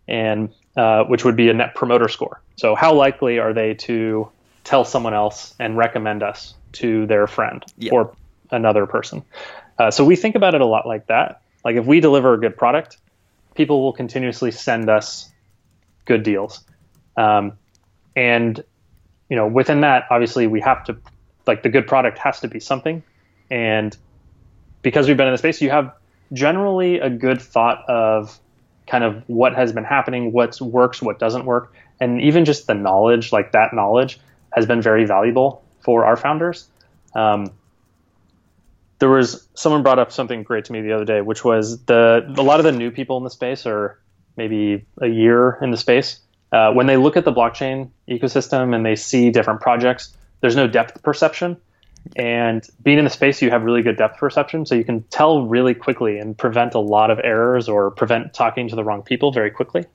and 0.08 0.54
uh, 0.76 1.04
which 1.06 1.26
would 1.26 1.36
be 1.36 1.50
a 1.50 1.54
Net 1.54 1.76
Promoter 1.76 2.08
Score. 2.08 2.42
So 2.56 2.76
how 2.76 2.94
likely 2.94 3.40
are 3.40 3.54
they 3.54 3.74
to 3.76 4.30
tell 4.64 4.86
someone 4.86 5.14
else 5.14 5.56
and 5.60 5.78
recommend 5.78 6.24
us 6.24 6.54
to 6.74 7.06
their 7.08 7.28
friend 7.28 7.64
yeah. 7.78 7.92
or 7.92 8.16
another 8.52 8.86
person? 8.86 9.24
Uh, 9.78 9.92
so 9.92 10.06
we 10.06 10.16
think 10.16 10.36
about 10.36 10.56
it 10.56 10.62
a 10.62 10.66
lot 10.66 10.88
like 10.88 11.08
that. 11.08 11.42
Like 11.66 11.76
if 11.76 11.86
we 11.86 12.00
deliver 12.00 12.34
a 12.34 12.40
good 12.40 12.58
product, 12.58 12.98
people 13.56 13.82
will 13.82 13.94
continuously 13.94 14.52
send 14.52 14.90
us 14.90 15.32
good 16.06 16.24
deals. 16.24 16.64
Um, 17.18 17.54
and 18.16 18.64
you 19.30 19.38
know, 19.38 19.48
within 19.48 19.82
that, 19.82 20.06
obviously, 20.10 20.48
we 20.48 20.60
have 20.62 20.84
to 20.86 20.98
like 21.48 21.64
the 21.64 21.70
good 21.70 21.88
product 21.88 22.18
has 22.18 22.42
to 22.42 22.48
be 22.48 22.60
something. 22.60 23.02
And 23.50 23.96
because 24.82 25.08
we've 25.08 25.18
been 25.18 25.28
in 25.28 25.34
the 25.34 25.38
space, 25.38 25.62
you 25.62 25.70
have 25.70 25.94
generally 26.34 27.00
a 27.00 27.10
good 27.10 27.42
thought 27.42 27.84
of 27.90 28.40
kind 28.88 29.04
of 29.04 29.24
what 29.28 29.56
has 29.56 29.72
been 29.72 29.84
happening, 29.84 30.32
what 30.32 30.60
works, 30.62 31.02
what 31.02 31.20
doesn't 31.20 31.46
work, 31.46 31.74
and 32.00 32.22
even 32.22 32.46
just 32.46 32.68
the 32.68 32.74
knowledge, 32.74 33.32
like 33.32 33.52
that 33.52 33.74
knowledge, 33.74 34.20
has 34.52 34.66
been 34.66 34.82
very 34.82 35.06
valuable 35.06 35.64
for 35.80 36.06
our 36.06 36.18
founders. 36.18 36.68
Um, 37.16 37.52
there 39.00 39.10
was 39.10 39.48
someone 39.56 39.82
brought 39.82 40.00
up 40.00 40.12
something 40.12 40.44
great 40.44 40.66
to 40.66 40.74
me 40.74 40.82
the 40.82 40.92
other 40.92 41.06
day, 41.06 41.22
which 41.22 41.44
was 41.44 41.84
the 41.86 42.24
a 42.38 42.44
lot 42.44 42.60
of 42.60 42.66
the 42.66 42.72
new 42.72 42.92
people 42.92 43.18
in 43.18 43.24
the 43.24 43.30
space 43.30 43.66
are 43.66 44.00
maybe 44.38 44.86
a 45.02 45.08
year 45.08 45.58
in 45.62 45.72
the 45.72 45.78
space. 45.78 46.20
Uh, 46.52 46.72
when 46.74 46.86
they 46.86 46.98
look 46.98 47.18
at 47.18 47.26
the 47.26 47.32
blockchain 47.32 47.90
ecosystem 48.10 48.76
and 48.76 48.86
they 48.86 48.96
see 48.96 49.32
different 49.32 49.62
projects, 49.62 50.16
there's 50.42 50.56
no 50.56 50.68
depth 50.68 51.02
perception. 51.02 51.58
And 52.16 52.68
being 52.84 52.98
in 52.98 53.04
the 53.04 53.10
space, 53.10 53.42
you 53.42 53.50
have 53.52 53.64
really 53.64 53.82
good 53.82 53.98
depth 53.98 54.18
perception, 54.18 54.66
so 54.66 54.76
you 54.76 54.84
can 54.84 55.04
tell 55.04 55.46
really 55.46 55.74
quickly 55.74 56.18
and 56.18 56.38
prevent 56.38 56.74
a 56.74 56.80
lot 56.80 57.10
of 57.12 57.20
errors 57.24 57.70
or 57.70 57.92
prevent 57.92 58.34
talking 58.34 58.68
to 58.70 58.76
the 58.76 58.84
wrong 58.84 59.02
people 59.02 59.32
very 59.32 59.52
quickly. 59.52 59.86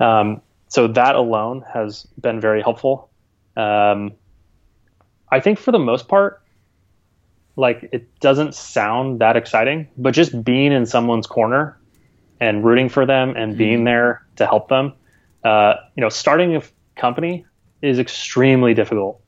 Um, 0.00 0.40
so 0.68 0.88
that 0.88 1.14
alone 1.14 1.64
has 1.72 2.06
been 2.20 2.40
very 2.40 2.62
helpful. 2.62 3.10
Um, 3.56 4.12
I 5.30 5.40
think 5.40 5.58
for 5.58 5.72
the 5.72 5.78
most 5.78 6.08
part, 6.08 6.42
like 7.56 7.88
it 7.92 8.18
doesn't 8.20 8.54
sound 8.54 9.20
that 9.20 9.36
exciting, 9.36 9.88
but 9.96 10.12
just 10.12 10.44
being 10.44 10.72
in 10.72 10.84
someone's 10.86 11.26
corner 11.26 11.78
and 12.40 12.64
rooting 12.64 12.88
for 12.88 13.06
them 13.06 13.30
and 13.30 13.52
mm-hmm. 13.52 13.58
being 13.58 13.84
there 13.84 14.26
to 14.36 14.46
help 14.46 14.68
them, 14.68 14.92
uh, 15.44 15.74
you 15.96 16.00
know, 16.00 16.08
starting 16.08 16.56
a 16.56 16.62
company 16.96 17.46
is 17.82 17.98
extremely 17.98 18.74
difficult. 18.74 19.22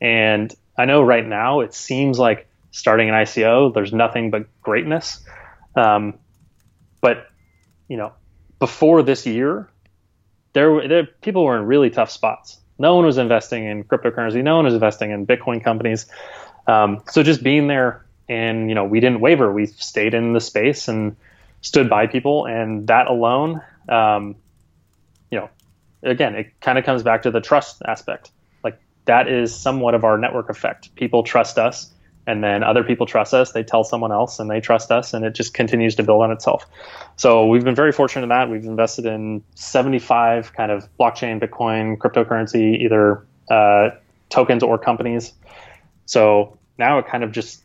And 0.00 0.54
I 0.76 0.84
know 0.84 1.02
right 1.02 1.26
now 1.26 1.60
it 1.60 1.74
seems 1.74 2.18
like 2.18 2.48
starting 2.70 3.08
an 3.08 3.14
ICO, 3.14 3.72
there's 3.72 3.92
nothing 3.92 4.30
but 4.30 4.46
greatness. 4.62 5.22
Um, 5.76 6.18
but 7.00 7.28
you 7.88 7.96
know, 7.96 8.12
before 8.58 9.02
this 9.02 9.26
year, 9.26 9.68
there, 10.54 10.86
there 10.88 11.06
people 11.06 11.44
were 11.44 11.56
in 11.56 11.66
really 11.66 11.90
tough 11.90 12.10
spots. 12.10 12.58
No 12.78 12.96
one 12.96 13.04
was 13.04 13.18
investing 13.18 13.64
in 13.66 13.84
cryptocurrency. 13.84 14.42
No 14.42 14.56
one 14.56 14.64
was 14.64 14.74
investing 14.74 15.10
in 15.10 15.26
Bitcoin 15.26 15.62
companies. 15.62 16.06
Um, 16.66 17.02
so 17.10 17.22
just 17.22 17.42
being 17.42 17.66
there, 17.66 18.04
and 18.28 18.68
you 18.68 18.74
know, 18.74 18.84
we 18.84 19.00
didn't 19.00 19.20
waver. 19.20 19.52
We 19.52 19.66
stayed 19.66 20.14
in 20.14 20.32
the 20.32 20.40
space 20.40 20.88
and 20.88 21.16
stood 21.60 21.90
by 21.90 22.06
people, 22.06 22.46
and 22.46 22.86
that 22.86 23.08
alone, 23.08 23.60
um, 23.88 24.36
you 25.30 25.38
know, 25.38 25.50
again, 26.02 26.34
it 26.34 26.60
kind 26.60 26.78
of 26.78 26.84
comes 26.84 27.02
back 27.02 27.22
to 27.22 27.30
the 27.30 27.40
trust 27.40 27.82
aspect 27.86 28.30
that 29.04 29.28
is 29.28 29.54
somewhat 29.54 29.94
of 29.94 30.04
our 30.04 30.18
network 30.18 30.48
effect. 30.48 30.94
People 30.94 31.22
trust 31.22 31.58
us, 31.58 31.92
and 32.26 32.42
then 32.42 32.62
other 32.62 32.84
people 32.84 33.06
trust 33.06 33.34
us. 33.34 33.52
They 33.52 33.62
tell 33.62 33.84
someone 33.84 34.12
else, 34.12 34.38
and 34.38 34.50
they 34.50 34.60
trust 34.60 34.90
us, 34.90 35.12
and 35.12 35.24
it 35.24 35.34
just 35.34 35.54
continues 35.54 35.96
to 35.96 36.02
build 36.02 36.22
on 36.22 36.30
itself. 36.30 36.66
So 37.16 37.46
we've 37.46 37.64
been 37.64 37.74
very 37.74 37.92
fortunate 37.92 38.22
in 38.22 38.28
that. 38.28 38.48
We've 38.48 38.64
invested 38.64 39.06
in 39.06 39.42
75 39.54 40.52
kind 40.54 40.70
of 40.70 40.88
blockchain, 40.98 41.42
Bitcoin, 41.42 41.98
cryptocurrency, 41.98 42.80
either 42.80 43.26
uh, 43.50 43.90
tokens 44.30 44.62
or 44.62 44.78
companies. 44.78 45.32
So 46.06 46.58
now 46.78 46.98
it 46.98 47.06
kind 47.06 47.24
of 47.24 47.32
just 47.32 47.62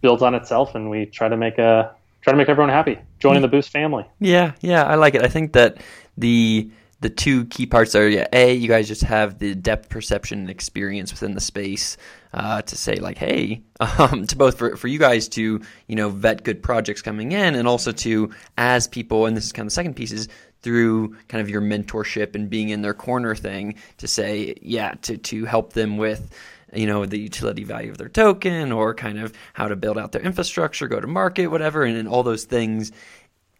builds 0.00 0.22
on 0.22 0.34
itself, 0.34 0.74
and 0.74 0.90
we 0.90 1.06
try 1.06 1.28
to 1.28 1.36
make 1.36 1.58
a 1.58 1.94
try 2.20 2.32
to 2.32 2.36
make 2.36 2.48
everyone 2.48 2.70
happy, 2.70 2.98
joining 3.18 3.42
the 3.42 3.48
Boost 3.48 3.70
family. 3.70 4.06
Yeah, 4.18 4.52
yeah, 4.60 4.84
I 4.84 4.94
like 4.94 5.14
it. 5.14 5.22
I 5.22 5.28
think 5.28 5.52
that 5.52 5.78
the 6.16 6.70
the 7.04 7.10
two 7.10 7.44
key 7.44 7.66
parts 7.66 7.94
are 7.94 8.08
yeah, 8.08 8.26
a 8.32 8.54
you 8.54 8.66
guys 8.66 8.88
just 8.88 9.02
have 9.02 9.38
the 9.38 9.54
depth 9.54 9.90
perception 9.90 10.38
and 10.38 10.48
experience 10.48 11.12
within 11.12 11.34
the 11.34 11.40
space 11.40 11.98
uh, 12.32 12.62
to 12.62 12.76
say 12.76 12.96
like 12.96 13.18
hey 13.18 13.62
um, 13.98 14.26
to 14.26 14.34
both 14.34 14.56
for, 14.56 14.74
for 14.74 14.88
you 14.88 14.98
guys 14.98 15.28
to 15.28 15.60
you 15.86 15.96
know 15.96 16.08
vet 16.08 16.42
good 16.44 16.62
projects 16.62 17.02
coming 17.02 17.32
in 17.32 17.56
and 17.56 17.68
also 17.68 17.92
to 17.92 18.30
as 18.56 18.88
people 18.88 19.26
and 19.26 19.36
this 19.36 19.44
is 19.44 19.52
kind 19.52 19.66
of 19.66 19.70
the 19.70 19.74
second 19.74 19.92
piece 19.92 20.12
is 20.12 20.28
through 20.62 21.14
kind 21.28 21.42
of 21.42 21.50
your 21.50 21.60
mentorship 21.60 22.34
and 22.34 22.48
being 22.48 22.70
in 22.70 22.80
their 22.80 22.94
corner 22.94 23.34
thing 23.34 23.74
to 23.98 24.08
say 24.08 24.54
yeah 24.62 24.94
to 25.02 25.18
to 25.18 25.44
help 25.44 25.74
them 25.74 25.98
with 25.98 26.34
you 26.72 26.86
know 26.86 27.04
the 27.04 27.18
utility 27.18 27.64
value 27.64 27.90
of 27.90 27.98
their 27.98 28.08
token 28.08 28.72
or 28.72 28.94
kind 28.94 29.18
of 29.18 29.30
how 29.52 29.68
to 29.68 29.76
build 29.76 29.98
out 29.98 30.12
their 30.12 30.22
infrastructure 30.22 30.88
go 30.88 31.00
to 31.00 31.06
market 31.06 31.48
whatever 31.48 31.82
and, 31.82 31.98
and 31.98 32.08
all 32.08 32.22
those 32.22 32.44
things 32.44 32.92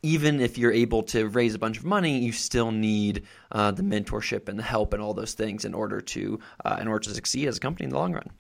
even 0.05 0.39
if 0.39 0.59
you're 0.59 0.71
able 0.71 1.03
to 1.03 1.29
raise 1.29 1.55
a 1.55 1.59
bunch 1.59 1.79
of 1.79 1.85
money, 1.85 2.19
you 2.19 2.31
still 2.31 2.71
need 2.71 3.25
uh, 3.53 3.71
the 3.71 3.83
mentorship 3.83 4.51
and 4.51 4.59
the 4.59 4.63
help 4.63 4.93
and 4.93 5.03
all 5.03 5.15
those 5.15 5.33
things 5.33 5.65
in 5.65 5.73
order 5.73 6.01
to 6.03 6.39
uh, 6.65 6.77
in 6.79 6.87
order 6.87 7.03
to 7.05 7.15
succeed 7.15 7.49
as 7.49 7.57
a 7.57 7.61
company 7.61 7.85
in 7.85 7.91
the 7.91 7.99
long 7.99 8.13
run. 8.13 8.31